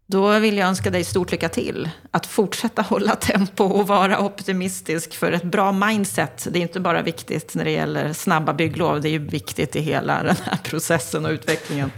Då 0.06 0.38
vill 0.38 0.58
jag 0.58 0.68
önska 0.68 0.90
dig 0.90 1.04
stort 1.04 1.32
lycka 1.32 1.48
till. 1.48 1.90
Att 2.10 2.26
fortsätta 2.26 2.82
hålla 2.82 3.16
tempo 3.16 3.64
och 3.64 3.86
vara 3.86 4.20
optimistisk 4.20 5.14
för 5.14 5.32
ett 5.32 5.42
bra 5.42 5.72
mindset. 5.72 6.48
Det 6.50 6.58
är 6.58 6.62
inte 6.62 6.80
bara 6.80 7.02
viktigt 7.02 7.54
när 7.54 7.64
det 7.64 7.70
gäller 7.70 8.12
snabba 8.12 8.52
bygglov. 8.52 9.00
Det 9.00 9.08
är 9.08 9.10
ju 9.10 9.18
viktigt 9.18 9.76
i 9.76 9.80
hela 9.80 10.22
den 10.22 10.36
här 10.44 10.58
processen 10.64 11.24
och 11.24 11.30
utvecklingen. 11.30 11.92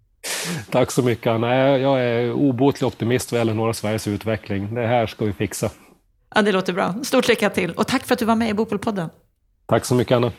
Tack 0.70 0.90
så 0.90 1.02
mycket 1.02 1.26
Anna. 1.26 1.78
Jag 1.78 2.00
är 2.00 2.32
obotlig 2.32 2.86
optimist 2.88 3.32
vad 3.32 3.38
gäller 3.38 3.54
norra 3.54 3.72
Sveriges 3.72 4.08
utveckling. 4.08 4.74
Det 4.74 4.86
här 4.86 5.06
ska 5.06 5.24
vi 5.24 5.32
fixa. 5.32 5.70
Ja, 6.34 6.42
det 6.42 6.52
låter 6.52 6.72
bra. 6.72 6.94
Stort 7.02 7.28
lycka 7.28 7.50
till 7.50 7.72
och 7.72 7.86
tack 7.86 8.06
för 8.06 8.14
att 8.14 8.18
du 8.18 8.24
var 8.24 8.36
med 8.36 8.50
i 8.50 8.54
Bopolpodden. 8.54 9.08
Tack 9.66 9.84
så 9.84 9.94
mycket 9.94 10.16
Anna. 10.16 10.32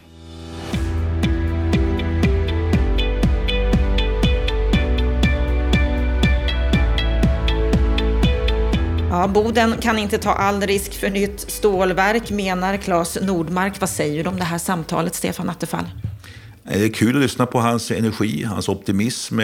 Ja, 9.12 9.28
Boden 9.28 9.73
kan 9.82 9.99
inte 9.99 10.17
ta 10.17 10.32
all 10.32 10.62
risk 10.62 10.93
för 10.93 11.10
nytt 11.10 11.39
stålverk, 11.39 12.30
menar 12.30 12.78
Claes 12.78 13.17
Nordmark. 13.21 13.80
Vad 13.80 13.89
säger 13.89 14.23
du 14.23 14.30
om 14.30 14.38
det 14.38 14.43
här 14.43 14.58
samtalet, 14.58 15.15
Stefan 15.15 15.49
Attefall? 15.49 15.86
Det 16.63 16.84
är 16.84 16.93
kul 16.93 17.15
att 17.15 17.21
lyssna 17.21 17.45
på 17.45 17.60
hans 17.60 17.91
energi, 17.91 18.43
hans 18.43 18.69
optimism. 18.69 19.39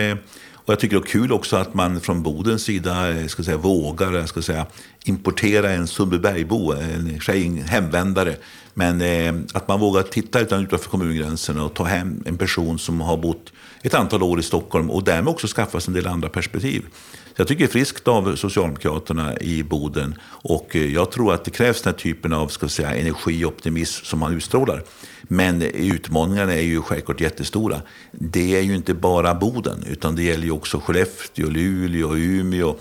Och 0.65 0.71
jag 0.71 0.79
tycker 0.79 0.95
det 0.95 1.07
är 1.07 1.11
kul 1.11 1.31
också 1.31 1.55
att 1.55 1.73
man 1.73 2.01
från 2.01 2.23
Bodens 2.23 2.63
sida 2.63 3.11
eh, 3.11 3.27
ska 3.27 3.43
säga, 3.43 3.57
vågar 3.57 4.13
eh, 4.13 4.25
ska 4.25 4.41
säga, 4.41 4.65
importera 5.03 5.71
en 5.71 5.87
Sundbybergbo, 5.87 6.73
eh, 6.73 6.95
en 6.95 7.57
hemvändare. 7.57 8.35
Men 8.73 9.01
eh, 9.01 9.33
att 9.53 9.67
man 9.67 9.79
vågar 9.79 10.03
titta 10.03 10.39
utanför 10.39 10.89
kommungränsen 10.89 11.59
och 11.59 11.73
ta 11.73 11.83
hem 11.83 12.23
en 12.25 12.37
person 12.37 12.79
som 12.79 13.01
har 13.01 13.17
bott 13.17 13.53
ett 13.81 13.93
antal 13.93 14.23
år 14.23 14.39
i 14.39 14.43
Stockholm 14.43 14.89
och 14.91 15.03
därmed 15.03 15.27
också 15.27 15.47
skaffa 15.47 15.79
sig 15.79 15.91
en 15.91 15.95
del 15.95 16.07
andra 16.07 16.29
perspektiv. 16.29 16.85
Så 17.35 17.41
jag 17.41 17.47
tycker 17.47 17.63
det 17.63 17.69
är 17.69 17.71
friskt 17.71 18.07
av 18.07 18.35
Socialdemokraterna 18.35 19.37
i 19.37 19.63
Boden 19.63 20.15
och 20.23 20.75
jag 20.75 21.11
tror 21.11 21.33
att 21.33 21.45
det 21.45 21.51
krävs 21.51 21.81
den 21.81 21.93
här 21.93 21.99
typen 21.99 22.33
av 22.33 22.47
ska 22.47 22.67
säga, 22.67 22.95
energi 22.95 23.45
och 23.45 23.51
optimism 23.51 24.05
som 24.05 24.19
man 24.19 24.33
utstrålar. 24.33 24.83
Men 25.27 25.61
utmaningarna 25.61 26.53
är 26.53 26.61
ju 26.61 26.81
självklart 26.81 27.21
jättestora. 27.21 27.81
Det 28.11 28.55
är 28.57 28.61
ju 28.61 28.75
inte 28.75 28.93
bara 28.93 29.35
Boden, 29.35 29.83
utan 29.89 30.15
det 30.15 30.23
gäller 30.23 30.43
ju 30.43 30.51
också 30.51 30.79
Skellefteå, 30.79 31.49
Luleå, 31.49 32.15
Umeå, 32.17 32.75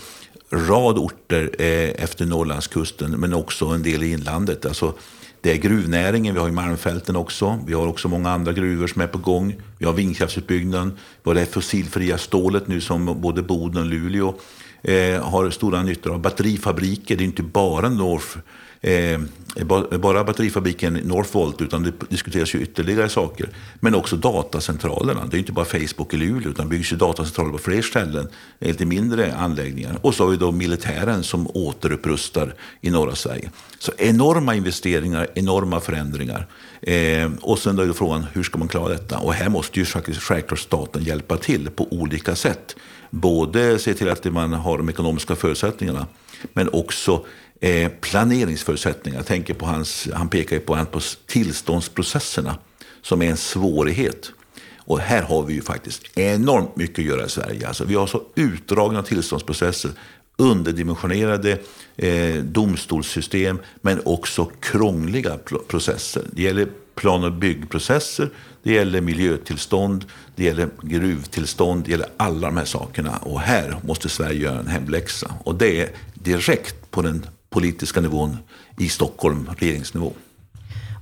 rad 0.50 0.98
orter 0.98 1.50
eh, 1.58 2.04
efter 2.04 2.26
Norrlandskusten, 2.26 3.10
men 3.10 3.34
också 3.34 3.66
en 3.66 3.82
del 3.82 4.02
i 4.02 4.12
inlandet. 4.12 4.66
Alltså, 4.66 4.94
det 5.40 5.52
är 5.52 5.56
gruvnäringen, 5.56 6.34
vi 6.34 6.40
har 6.40 6.46
ju 6.46 6.52
Malmfälten 6.52 7.16
också. 7.16 7.58
Vi 7.66 7.74
har 7.74 7.86
också 7.86 8.08
många 8.08 8.30
andra 8.30 8.52
gruvor 8.52 8.86
som 8.86 9.02
är 9.02 9.06
på 9.06 9.18
gång. 9.18 9.56
Vi 9.78 9.86
har 9.86 9.92
vindkraftsutbyggnaden. 9.92 10.92
Vi 11.22 11.30
har 11.30 11.34
det 11.34 11.46
fossilfria 11.46 12.18
stålet 12.18 12.68
nu 12.68 12.80
som 12.80 13.20
både 13.20 13.42
Boden 13.42 13.82
och 13.82 13.88
Luleå 13.88 14.34
eh, 14.82 15.22
har 15.22 15.50
stora 15.50 15.82
nyttor 15.82 16.12
av. 16.12 16.20
Batterifabriker, 16.20 17.16
det 17.16 17.24
är 17.24 17.26
inte 17.26 17.42
bara 17.42 17.88
North 17.88 18.38
Eh, 18.84 19.20
eh, 19.56 19.98
bara 19.98 20.24
batterifabriken 20.24 20.94
Northvolt, 20.94 21.60
utan 21.60 21.82
det 21.82 21.92
diskuteras 22.08 22.54
ju 22.54 22.60
ytterligare 22.60 23.08
saker. 23.08 23.48
Men 23.80 23.94
också 23.94 24.16
datacentralerna. 24.16 25.26
Det 25.26 25.36
är 25.36 25.38
inte 25.38 25.52
bara 25.52 25.64
Facebook 25.64 26.14
i 26.14 26.16
Luleå, 26.16 26.50
utan 26.50 26.68
det 26.68 26.70
byggs 26.70 26.92
ju 26.92 26.96
datacentraler 26.96 27.52
på 27.52 27.58
fler 27.58 27.82
ställen, 27.82 28.28
lite 28.58 28.86
mindre 28.86 29.34
anläggningar. 29.34 29.98
Och 30.00 30.14
så 30.14 30.24
har 30.24 30.30
vi 30.30 30.36
då 30.36 30.52
militären 30.52 31.22
som 31.22 31.48
återupprustar 31.54 32.54
i 32.80 32.90
norra 32.90 33.14
Sverige. 33.14 33.50
Så 33.78 33.92
enorma 33.98 34.54
investeringar, 34.54 35.28
enorma 35.34 35.80
förändringar. 35.80 36.46
Eh, 36.82 37.30
och 37.40 37.58
sen 37.58 37.76
då 37.76 37.82
är 37.82 37.86
då 37.86 37.94
frågan, 37.94 38.26
hur 38.32 38.42
ska 38.42 38.58
man 38.58 38.68
klara 38.68 38.88
detta? 38.88 39.18
Och 39.18 39.34
här 39.34 39.48
måste 39.48 39.80
ju 39.80 39.84
självklart 39.84 40.60
staten 40.60 41.02
hjälpa 41.02 41.36
till 41.36 41.70
på 41.70 41.92
olika 41.92 42.34
sätt. 42.34 42.76
Både 43.10 43.78
se 43.78 43.94
till 43.94 44.08
att 44.08 44.24
man 44.24 44.52
har 44.52 44.78
de 44.78 44.88
ekonomiska 44.88 45.36
förutsättningarna, 45.36 46.06
men 46.52 46.68
också 46.72 47.24
eh, 47.64 47.88
planeringsförutsättningar. 48.00 49.18
Jag 49.18 49.26
tänker 49.26 49.54
på 49.54 49.66
hans, 49.66 50.08
han 50.14 50.28
pekar 50.28 50.56
ju 50.56 50.60
på, 50.60 50.84
på 50.84 51.00
tillståndsprocesserna 51.26 52.58
som 53.02 53.22
är 53.22 53.30
en 53.30 53.36
svårighet. 53.36 54.30
Och 54.78 54.98
här 54.98 55.22
har 55.22 55.42
vi 55.42 55.54
ju 55.54 55.62
faktiskt 55.62 56.18
enormt 56.18 56.76
mycket 56.76 56.98
att 56.98 57.04
göra 57.04 57.26
i 57.26 57.28
Sverige. 57.28 57.68
Alltså, 57.68 57.84
vi 57.84 57.94
har 57.94 58.06
så 58.06 58.22
utdragna 58.34 59.02
tillståndsprocesser, 59.02 59.90
underdimensionerade 60.36 61.58
eh, 61.96 62.34
domstolssystem, 62.34 63.58
men 63.80 64.00
också 64.04 64.44
krångliga 64.60 65.38
processer. 65.68 66.22
Det 66.32 66.42
gäller 66.42 66.68
plan 66.94 67.24
och 67.24 67.32
byggprocesser, 67.32 68.30
det 68.62 68.72
gäller 68.72 69.00
miljötillstånd, 69.00 70.04
det 70.36 70.44
gäller 70.44 70.68
gruvtillstånd, 70.82 71.84
det 71.84 71.90
gäller 71.90 72.08
alla 72.16 72.46
de 72.46 72.56
här 72.56 72.64
sakerna. 72.64 73.16
Och 73.16 73.40
här 73.40 73.76
måste 73.82 74.08
Sverige 74.08 74.40
göra 74.40 74.58
en 74.58 74.66
hemläxa. 74.66 75.34
Och 75.44 75.54
det 75.54 75.80
är 75.80 75.90
direkt 76.14 76.90
på 76.90 77.02
den 77.02 77.26
politiska 77.54 78.00
nivån 78.00 78.36
i 78.78 78.88
Stockholm, 78.88 79.50
regeringsnivå. 79.58 80.12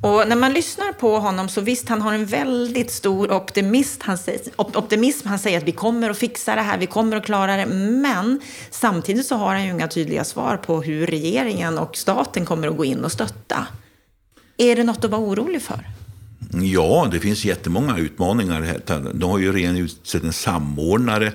Och 0.02 0.28
när 0.28 0.36
man 0.36 0.52
lyssnar 0.52 0.92
på 0.92 1.18
honom 1.18 1.48
så 1.48 1.60
visst, 1.60 1.88
han 1.88 2.02
har 2.02 2.12
en 2.12 2.26
väldigt 2.26 2.90
stor 2.90 3.32
optimist. 3.32 4.02
Han 4.02 4.18
säger, 4.18 4.40
optimism. 4.56 5.28
Han 5.28 5.38
säger 5.38 5.58
att 5.58 5.64
vi 5.64 5.72
kommer 5.72 6.10
att 6.10 6.18
fixa 6.18 6.54
det 6.54 6.60
här, 6.60 6.78
vi 6.78 6.86
kommer 6.86 7.16
att 7.16 7.24
klara 7.24 7.56
det. 7.56 7.66
Men 7.66 8.40
samtidigt 8.70 9.26
så 9.26 9.36
har 9.36 9.54
han 9.54 9.64
ju 9.64 9.70
inga 9.70 9.88
tydliga 9.88 10.24
svar 10.24 10.56
på 10.56 10.82
hur 10.82 11.06
regeringen 11.06 11.78
och 11.78 11.96
staten 11.96 12.46
kommer 12.46 12.68
att 12.68 12.76
gå 12.76 12.84
in 12.84 13.04
och 13.04 13.12
stötta. 13.12 13.66
Är 14.56 14.76
det 14.76 14.84
något 14.84 15.04
att 15.04 15.10
vara 15.10 15.22
orolig 15.22 15.62
för? 15.62 15.88
Ja, 16.62 17.08
det 17.12 17.20
finns 17.20 17.44
jättemånga 17.44 17.98
utmaningar. 17.98 18.80
De 19.14 19.30
har 19.30 19.38
ju 19.38 19.52
redan 19.52 19.76
utsett 19.76 20.22
en 20.22 20.32
samordnare. 20.32 21.32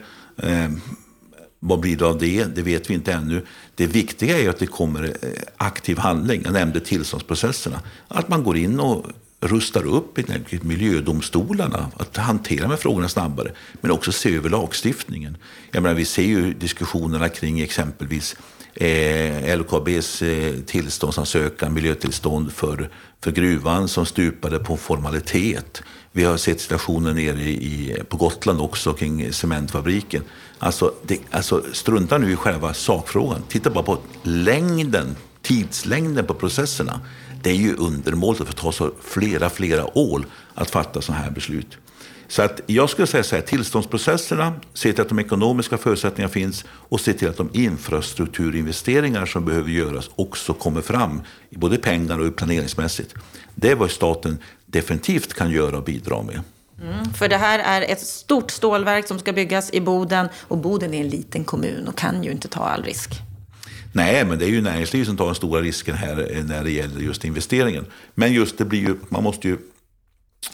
Vad 1.60 1.80
blir 1.80 1.98
det 1.98 2.06
av 2.06 2.18
det? 2.18 2.46
Det 2.56 2.62
vet 2.62 2.90
vi 2.90 2.94
inte 2.94 3.14
ännu. 3.14 3.46
Det 3.76 3.88
viktiga 3.88 4.40
är 4.40 4.50
att 4.50 4.60
det 4.60 4.68
kommer 4.68 5.04
eh, 5.04 5.30
aktiv 5.58 5.98
handling. 5.98 6.42
Jag 6.46 6.54
nämnde 6.54 6.80
tillståndsprocesserna. 6.80 7.82
Att 8.08 8.30
man 8.30 8.44
går 8.44 8.58
in 8.58 8.80
och 8.80 9.06
rustar 9.40 9.86
upp 9.86 10.18
miljödomstolarna, 10.62 11.92
att 11.98 12.18
hantera 12.18 12.62
de 12.62 12.70
här 12.70 12.78
frågorna 12.78 13.10
snabbare, 13.10 13.52
men 13.82 13.92
också 13.92 14.12
se 14.12 14.36
över 14.36 14.50
lagstiftningen. 14.50 15.38
Jag 15.72 15.84
menar, 15.84 15.96
vi 15.96 16.06
ser 16.06 16.24
ju 16.24 16.54
diskussionerna 16.54 17.30
kring 17.30 17.60
exempelvis 17.60 18.36
eh, 18.80 19.58
LKABs 19.58 20.22
eh, 20.22 20.54
tillståndsansökan, 20.66 21.74
miljötillstånd 21.74 22.52
för, 22.52 22.90
för 23.24 23.32
gruvan 23.32 23.88
som 23.88 24.06
stupade 24.06 24.60
på 24.60 24.78
formalitet. 24.78 25.82
Vi 26.12 26.24
har 26.24 26.38
sett 26.38 26.62
situationen 26.62 27.16
nere 27.16 27.42
i, 27.42 28.04
på 28.10 28.18
Gotland 28.18 28.62
också 28.62 28.94
kring 28.94 29.34
cementfabriken. 29.34 30.24
Alltså, 30.60 30.94
det, 31.04 31.20
alltså 31.32 31.64
strunta 31.74 32.18
nu 32.18 32.32
i 32.32 32.36
själva 32.36 32.74
sakfrågan. 32.74 33.42
Titta 33.48 33.70
bara 33.70 33.84
på 33.84 33.98
längden, 34.24 35.16
tidslängden 35.42 36.26
på 36.26 36.34
processerna. 36.34 37.02
Det 37.44 37.50
är 37.50 37.56
ju 37.56 37.76
undermåligt 37.76 38.42
att 38.42 38.48
det 38.48 38.54
ta 38.54 38.72
så 38.72 38.92
flera, 39.02 39.50
flera 39.50 39.98
år 39.98 40.26
att 40.54 40.70
fatta 40.70 41.02
sådana 41.02 41.24
här 41.24 41.32
beslut. 41.32 41.78
Så 42.28 42.42
att 42.42 42.62
jag 42.66 42.90
skulle 42.90 43.08
säga 43.08 43.24
så 43.24 43.36
här, 43.36 43.44
tillståndsprocesserna, 43.44 44.54
se 44.74 44.94
till 44.94 45.02
att 45.02 45.10
de 45.10 45.20
ekonomiska 45.20 45.78
förutsättningarna 45.78 46.34
finns 46.34 46.66
och 46.70 47.02
se 47.02 47.14
till 47.14 47.30
att 47.30 47.38
de 47.38 47.50
infrastrukturinvesteringar 47.54 49.26
som 49.26 49.46
behöver 49.46 49.70
göras 49.70 50.10
också 50.16 50.54
kommer 50.54 50.82
fram, 50.82 51.22
både 51.50 51.78
pengar 51.78 52.20
och 52.20 52.36
planeringsmässigt. 52.36 53.14
Det 53.56 53.72
är 53.72 53.76
vad 53.76 53.92
staten 53.92 54.38
definitivt 54.66 55.34
kan 55.34 55.52
göra 55.52 55.78
och 55.78 55.84
bidra 55.84 56.24
med. 56.24 56.42
Mm, 56.82 57.14
för 57.14 57.28
det 57.28 57.38
här 57.38 57.60
är 57.60 57.92
ett 57.92 58.02
stort 58.02 58.52
stålverk 58.52 59.08
som 59.08 59.20
ska 59.20 59.34
byggas 59.34 59.74
i 59.74 59.82
Boden 59.82 60.28
och 60.42 60.58
Boden 60.58 60.94
är 60.94 61.02
en 61.02 61.10
liten 61.10 61.44
kommun 61.44 61.88
och 61.88 61.98
kan 61.98 62.24
ju 62.24 62.32
inte 62.32 62.48
ta 62.48 62.60
all 62.60 62.84
risk. 62.84 63.12
Nej, 63.94 64.26
men 64.26 64.40
det 64.40 64.46
är 64.46 64.50
ju 64.50 64.62
näringslivet 64.62 65.08
som 65.08 65.18
tar 65.18 65.26
den 65.26 65.36
stora 65.36 65.62
risken 65.62 65.96
här 65.96 66.44
när 66.48 66.64
det 66.64 66.72
gäller 66.72 67.02
just 67.02 67.26
investeringen. 67.26 67.86
Men 68.16 68.34
just 68.34 68.58
det 68.58 68.66
blir 68.66 68.80
ju, 68.80 68.96
man 69.10 69.24
måste 69.24 69.48
ju 69.48 69.58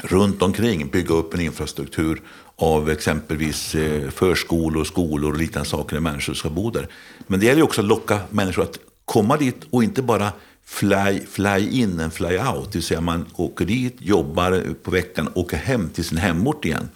runt 0.03 0.41
omkring 0.41 0.87
bygga 0.87 1.15
upp 1.15 1.33
en 1.33 1.41
infrastruktur 1.41 2.21
av 2.55 2.89
exempelvis 2.89 3.75
eh, 3.75 4.09
förskolor, 4.09 4.83
skolor 4.83 5.31
och 5.31 5.37
liknande 5.37 5.69
saker 5.69 5.95
där 5.95 6.01
människor 6.01 6.33
ska 6.33 6.49
bo 6.49 6.69
där. 6.69 6.87
Men 7.27 7.39
det 7.39 7.45
gäller 7.45 7.57
ju 7.57 7.63
också 7.63 7.81
att 7.81 7.87
locka 7.87 8.19
människor 8.29 8.63
att 8.63 8.79
komma 9.05 9.37
dit 9.37 9.63
och 9.69 9.83
inte 9.83 10.01
bara 10.01 10.31
fly, 10.65 11.19
fly 11.31 11.69
in 11.81 11.99
and 11.99 12.13
fly 12.13 12.37
out. 12.37 12.71
Det 12.71 12.77
vill 12.77 12.83
säga 12.83 13.01
man 13.01 13.25
åker 13.35 13.65
dit, 13.65 13.95
jobbar 13.99 14.73
på 14.83 14.91
veckan, 14.91 15.29
åker 15.33 15.57
hem 15.57 15.89
till 15.89 16.05
sin 16.05 16.17
hemort 16.17 16.65
igen. 16.65 16.89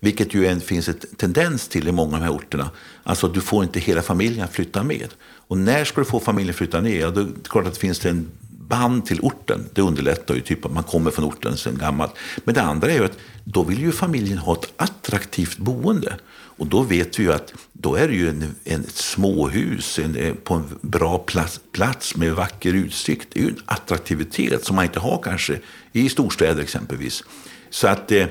Vilket 0.00 0.34
ju 0.34 0.46
en, 0.46 0.60
finns 0.60 0.88
en 0.88 0.94
tendens 1.16 1.68
till 1.68 1.88
i 1.88 1.92
många 1.92 2.14
av 2.14 2.20
de 2.20 2.26
här 2.26 2.36
orterna. 2.36 2.70
Alltså 3.02 3.28
du 3.28 3.40
får 3.40 3.64
inte 3.64 3.80
hela 3.80 4.02
familjen 4.02 4.44
att 4.44 4.52
flytta 4.52 4.82
med. 4.82 5.08
Och 5.24 5.58
när 5.58 5.84
ska 5.84 6.00
du 6.00 6.04
få 6.04 6.20
familjen 6.20 6.50
att 6.50 6.56
flytta 6.56 6.80
ner? 6.80 7.00
Ja, 7.00 7.10
då 7.10 7.20
är 7.20 7.24
det 7.24 7.48
klart 7.48 7.66
att 7.66 7.74
det 7.74 7.80
finns 7.80 8.06
en 8.06 8.30
band 8.68 9.06
till 9.06 9.20
orten. 9.20 9.68
Det 9.72 9.82
underlättar 9.82 10.34
ju, 10.34 10.40
typ 10.40 10.64
att 10.64 10.72
man 10.72 10.82
kommer 10.82 11.10
från 11.10 11.24
orten 11.24 11.56
sedan 11.56 11.78
gammalt. 11.78 12.12
Men 12.44 12.54
det 12.54 12.62
andra 12.62 12.90
är 12.90 12.94
ju 12.94 13.04
att 13.04 13.18
då 13.44 13.62
vill 13.62 13.80
ju 13.80 13.92
familjen 13.92 14.38
ha 14.38 14.52
ett 14.54 14.72
attraktivt 14.76 15.58
boende. 15.58 16.16
Och 16.58 16.66
då 16.66 16.82
vet 16.82 17.18
vi 17.18 17.22
ju 17.22 17.32
att 17.32 17.54
då 17.72 17.94
är 17.94 18.08
det 18.08 18.14
ju 18.14 18.28
en, 18.28 18.54
en 18.64 18.80
ett 18.80 18.96
småhus 18.96 19.98
en, 19.98 20.16
eh, 20.16 20.34
på 20.34 20.54
en 20.54 20.64
bra 20.80 21.18
plats, 21.18 21.60
plats 21.72 22.16
med 22.16 22.34
vacker 22.34 22.74
utsikt. 22.74 23.28
Det 23.32 23.40
är 23.40 23.44
ju 23.44 23.48
en 23.48 23.62
attraktivitet 23.64 24.64
som 24.64 24.76
man 24.76 24.84
inte 24.84 25.00
har 25.00 25.20
kanske 25.22 25.60
i 25.92 26.08
storstäder 26.08 26.62
exempelvis. 26.62 27.24
Så 27.70 27.88
att 27.88 28.12
eh, 28.12 28.26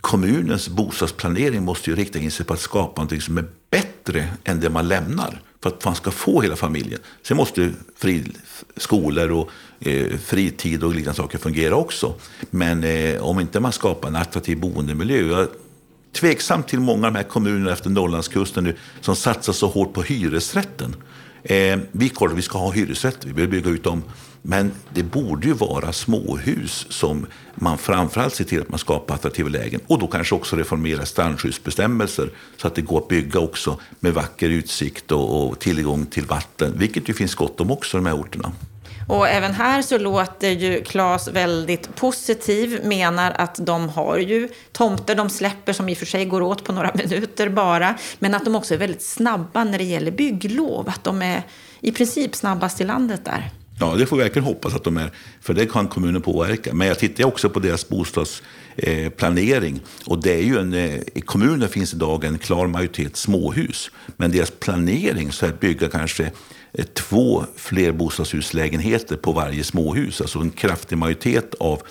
kommunens 0.00 0.68
bostadsplanering 0.68 1.64
måste 1.64 1.90
ju 1.90 1.96
rikta 1.96 2.18
in 2.18 2.30
sig 2.30 2.46
på 2.46 2.54
att 2.54 2.60
skapa 2.60 3.00
någonting 3.00 3.20
som 3.20 3.38
är 3.38 3.44
bättre 3.70 4.28
än 4.44 4.60
det 4.60 4.70
man 4.70 4.88
lämnar. 4.88 5.42
För 5.66 5.76
att 5.76 5.84
man 5.84 5.94
ska 5.94 6.10
få 6.10 6.40
hela 6.40 6.56
familjen. 6.56 7.00
Sen 7.22 7.36
måste 7.36 7.70
fri, 7.96 8.24
skolor 8.76 9.30
och 9.30 9.50
eh, 9.80 10.16
fritid 10.18 10.84
och 10.84 10.94
liknande 10.94 11.16
saker 11.16 11.38
fungera 11.38 11.76
också. 11.76 12.14
Men 12.50 12.84
eh, 12.84 13.22
om 13.22 13.40
inte 13.40 13.60
man 13.60 13.72
skapar 13.72 14.08
en 14.08 14.16
attraktiv 14.16 14.60
boendemiljö. 14.60 15.20
Jag 15.20 15.40
är 15.40 15.48
tveksam 16.12 16.62
till 16.62 16.80
många 16.80 17.06
av 17.06 17.12
de 17.12 17.18
här 17.18 17.28
kommunerna 17.28 17.72
efter 17.72 17.90
Norrlandskusten 17.90 18.64
nu 18.64 18.76
som 19.00 19.16
satsar 19.16 19.52
så 19.52 19.66
hårt 19.66 19.92
på 19.92 20.02
hyresrätten. 20.02 20.96
Eh, 21.48 21.78
vi 21.92 22.08
kollar 22.08 22.34
vi 22.34 22.42
ska 22.42 22.58
ha 22.58 22.70
hyresrätter, 22.70 23.28
vi 23.28 23.32
vill 23.32 23.48
bygga 23.48 23.70
ut 23.70 23.84
dem. 23.84 24.02
Men 24.42 24.70
det 24.94 25.02
borde 25.02 25.46
ju 25.46 25.52
vara 25.52 25.92
småhus 25.92 26.86
som 26.90 27.26
man 27.54 27.78
framförallt 27.78 28.34
ser 28.34 28.44
till 28.44 28.60
att 28.60 28.68
man 28.68 28.78
skapar 28.78 29.14
attraktiva 29.14 29.48
lägen. 29.48 29.80
Och 29.86 29.98
då 29.98 30.06
kanske 30.06 30.34
också 30.34 30.56
reformera 30.56 31.06
strandskyddsbestämmelser 31.06 32.30
så 32.56 32.66
att 32.66 32.74
det 32.74 32.82
går 32.82 32.98
att 32.98 33.08
bygga 33.08 33.40
också 33.40 33.80
med 34.00 34.14
vacker 34.14 34.50
utsikt 34.50 35.12
och, 35.12 35.46
och 35.46 35.58
tillgång 35.58 36.06
till 36.06 36.26
vatten. 36.26 36.74
Vilket 36.76 37.08
ju 37.08 37.14
finns 37.14 37.34
gott 37.34 37.60
om 37.60 37.70
också 37.70 37.96
i 37.96 37.98
de 37.98 38.06
här 38.06 38.20
orterna. 38.20 38.52
Och 39.06 39.28
även 39.28 39.54
här 39.54 39.82
så 39.82 39.98
låter 39.98 40.50
ju 40.50 40.82
Claes 40.84 41.28
väldigt 41.28 41.96
positiv, 41.96 42.80
menar 42.84 43.30
att 43.30 43.66
de 43.66 43.88
har 43.88 44.18
ju 44.18 44.48
tomter 44.72 45.14
de 45.14 45.30
släpper 45.30 45.72
som 45.72 45.88
i 45.88 45.94
och 45.94 45.98
för 45.98 46.06
sig 46.06 46.24
går 46.24 46.42
åt 46.42 46.64
på 46.64 46.72
några 46.72 46.90
minuter 46.94 47.48
bara, 47.48 47.94
men 48.18 48.34
att 48.34 48.44
de 48.44 48.54
också 48.54 48.74
är 48.74 48.78
väldigt 48.78 49.02
snabba 49.02 49.64
när 49.64 49.78
det 49.78 49.84
gäller 49.84 50.10
bygglov, 50.10 50.88
att 50.88 51.04
de 51.04 51.22
är 51.22 51.42
i 51.80 51.92
princip 51.92 52.34
snabbast 52.34 52.80
i 52.80 52.84
landet 52.84 53.24
där. 53.24 53.50
Ja, 53.80 53.94
det 53.94 54.06
får 54.06 54.16
vi 54.16 54.22
verkligen 54.22 54.46
hoppas 54.46 54.74
att 54.74 54.84
de 54.84 54.96
är, 54.96 55.10
för 55.40 55.54
det 55.54 55.66
kan 55.66 55.88
kommunen 55.88 56.22
påverka. 56.22 56.74
Men 56.74 56.88
jag 56.88 56.98
tittar 56.98 57.24
också 57.24 57.50
på 57.50 57.60
deras 57.60 57.88
bostadsplanering. 57.88 59.74
Eh, 59.74 60.08
och 60.10 60.22
det 60.22 60.32
är 60.32 60.42
ju 60.42 60.58
en, 60.58 60.74
eh, 60.74 61.00
I 61.14 61.20
kommunen 61.20 61.68
finns 61.68 61.94
idag 61.94 62.24
en 62.24 62.38
klar 62.38 62.66
majoritet 62.66 63.16
småhus. 63.16 63.90
Men 64.16 64.30
deras 64.30 64.50
planering 64.50 65.32
så 65.32 65.46
är 65.46 65.50
att 65.50 65.60
bygga 65.60 65.88
kanske 65.88 66.30
Eh, 66.78 66.84
två 66.84 67.44
flerbostadshuslägenheter 67.56 69.16
på 69.16 69.32
varje 69.32 69.64
småhus. 69.64 70.20
Alltså 70.20 70.38
en 70.38 70.50
kraftig 70.50 70.98
majoritet 70.98 71.54
av 71.54 71.82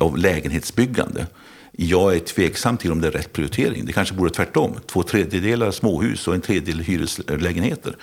av 0.00 0.18
lägenhetsbyggande. 0.18 1.26
Jag 1.72 2.14
är 2.14 2.18
tveksam 2.18 2.76
till 2.76 2.92
om 2.92 3.00
det 3.00 3.06
är 3.06 3.12
rätt 3.12 3.32
prioritering. 3.32 3.86
Det 3.86 3.92
kanske 3.92 4.14
borde 4.14 4.30
tvärtom. 4.30 4.74
Två 4.86 5.02
tredjedelar 5.02 5.70
småhus 5.70 6.28
och 6.28 6.34
en 6.34 6.40
tredjedel 6.40 6.80
hyreslägenheter. 6.80 7.96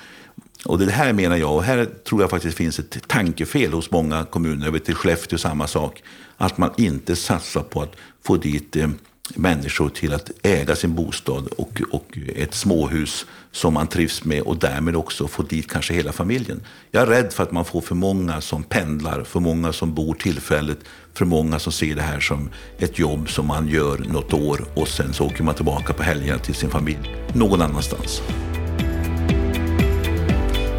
Och 0.66 0.80
det 0.80 0.92
här 0.92 1.14
menar 1.14 1.38
jag, 1.38 1.56
och 1.56 1.64
här 1.64 1.86
tror 1.86 2.22
jag 2.22 2.30
faktiskt 2.30 2.58
finns 2.58 2.80
ett 2.80 3.08
tankefel 3.08 3.74
hos 3.74 3.92
många 3.92 4.26
kommuner. 4.26 4.66
Jag 4.66 4.72
vet 4.72 4.90
i 4.90 4.94
Skellefteå 4.94 5.38
samma 5.38 5.68
sak. 5.68 6.04
Att 6.38 6.58
man 6.58 6.72
inte 6.78 7.16
satsar 7.16 7.62
på 7.62 7.82
att 7.82 7.96
få 8.24 8.38
dit 8.38 8.76
eh, 8.76 8.90
människor 9.36 9.90
till 9.90 10.14
att 10.14 10.32
äga 10.44 10.76
sin 10.76 10.96
bostad 10.96 11.48
och, 11.58 11.82
och 11.92 12.18
ett 12.36 12.54
småhus 12.54 13.26
som 13.52 13.74
man 13.74 13.88
trivs 13.88 14.24
med 14.24 14.42
och 14.42 14.58
därmed 14.58 14.96
också 14.96 15.28
få 15.28 15.44
dit 15.44 15.72
kanske 15.72 15.94
hela 15.94 16.12
familjen. 16.12 16.62
Jag 16.92 17.04
är 17.04 17.08
rädd 17.08 17.34
för 17.34 17.44
att 17.44 17.52
man 17.52 17.66
får 17.66 17.82
för 17.82 17.96
många 17.96 18.42
som 18.42 18.64
pendlar, 18.64 19.24
för 19.24 19.40
många 19.40 19.74
som 19.74 19.94
bor 19.94 20.14
tillfälligt, 20.14 20.80
för 21.14 21.26
många 21.26 21.60
som 21.60 21.72
ser 21.72 21.96
det 21.96 22.02
här 22.02 22.20
som 22.20 22.50
ett 22.78 23.00
jobb 23.00 23.30
som 23.30 23.48
man 23.48 23.68
gör 23.68 23.98
något 23.98 24.34
år 24.34 24.66
och 24.76 24.88
sen 24.88 25.14
så 25.14 25.26
åker 25.26 25.44
man 25.44 25.56
tillbaka 25.56 25.94
på 25.94 26.04
helgerna 26.04 26.40
till 26.40 26.56
sin 26.56 26.70
familj 26.70 27.16
någon 27.34 27.62
annanstans. 27.62 28.22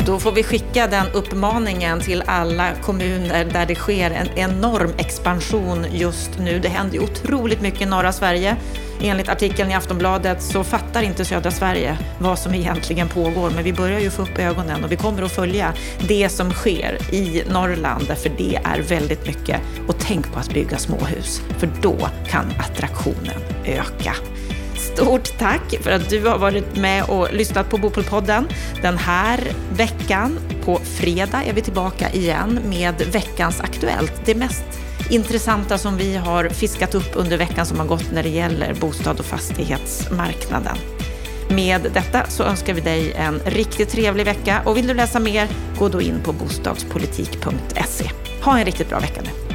Då 0.07 0.21
får 0.21 0.33
vi 0.33 0.43
skicka 0.43 0.87
den 0.87 1.07
uppmaningen 1.13 2.01
till 2.01 2.23
alla 2.27 2.73
kommuner 2.83 3.45
där 3.45 3.67
det 3.67 3.75
sker 3.75 4.11
en 4.11 4.29
enorm 4.39 4.91
expansion 4.99 5.87
just 5.93 6.39
nu. 6.39 6.59
Det 6.59 6.69
händer 6.69 6.95
ju 6.95 7.01
otroligt 7.01 7.61
mycket 7.61 7.81
i 7.83 7.87
norra 7.87 8.13
Sverige. 8.13 8.57
Enligt 9.03 9.29
artikeln 9.29 9.71
i 9.71 9.75
Aftonbladet 9.75 10.43
så 10.43 10.65
fattar 10.65 11.03
inte 11.03 11.25
södra 11.25 11.51
Sverige 11.51 11.99
vad 12.19 12.39
som 12.39 12.55
egentligen 12.55 13.09
pågår, 13.09 13.51
men 13.51 13.65
vi 13.65 13.73
börjar 13.73 14.01
ju 14.01 14.11
få 14.11 14.23
upp 14.23 14.39
ögonen 14.39 14.85
och 14.85 14.93
vi 14.93 14.97
kommer 14.97 15.23
att 15.23 15.33
följa 15.33 15.73
det 16.09 16.29
som 16.29 16.51
sker 16.51 16.99
i 17.15 17.43
Norrland, 17.53 18.07
för 18.07 18.31
det 18.39 18.61
är 18.65 18.83
väldigt 18.83 19.27
mycket. 19.27 19.61
Och 19.89 19.95
tänk 19.99 20.33
på 20.33 20.39
att 20.39 20.55
bygga 20.55 20.79
småhus, 20.79 21.43
för 21.59 21.69
då 21.83 22.09
kan 22.29 22.53
attraktionen 22.59 23.41
öka. 23.65 24.15
Stort 24.97 25.39
tack 25.39 25.75
för 25.83 25.91
att 25.91 26.11
du 26.11 26.27
har 26.27 26.39
varit 26.39 26.77
med 26.77 27.05
och 27.05 27.29
lyssnat 27.33 27.71
på 27.71 27.79
Bopolpodden. 27.79 28.49
Den 28.83 28.99
här 28.99 29.41
veckan, 29.77 30.39
på 30.65 30.79
fredag, 30.79 31.45
är 31.45 31.53
vi 31.53 31.63
tillbaka 31.63 32.11
igen 32.11 32.61
med 32.65 32.95
veckans 33.13 33.61
Aktuellt. 33.61 34.13
Det 34.25 34.35
mest 34.35 34.65
intressanta 35.11 35.79
som 35.79 35.97
vi 35.97 36.17
har 36.17 36.49
fiskat 36.49 36.95
upp 36.95 37.11
under 37.15 37.39
veckan 37.39 37.67
som 37.67 37.79
har 37.79 37.87
gått 37.87 38.13
när 38.13 38.23
det 38.23 38.29
gäller 38.29 38.75
bostad 38.75 39.21
och 39.21 39.27
fastighetsmarknaden. 39.27 40.77
Med 41.51 41.91
detta 41.95 42.27
så 42.29 42.43
önskar 42.43 42.75
vi 42.75 42.81
dig 42.81 43.13
en 43.13 43.41
riktigt 43.45 43.89
trevlig 43.89 44.25
vecka 44.25 44.63
och 44.65 44.77
vill 44.77 44.87
du 44.87 44.95
läsa 44.95 45.21
mer, 45.21 45.49
gå 45.79 45.89
då 45.89 46.01
in 46.01 46.21
på 46.25 46.33
bostadspolitik.se. 46.33 48.11
Ha 48.43 48.59
en 48.59 48.65
riktigt 48.65 48.89
bra 48.89 48.99
vecka 48.99 49.21
nu. 49.25 49.46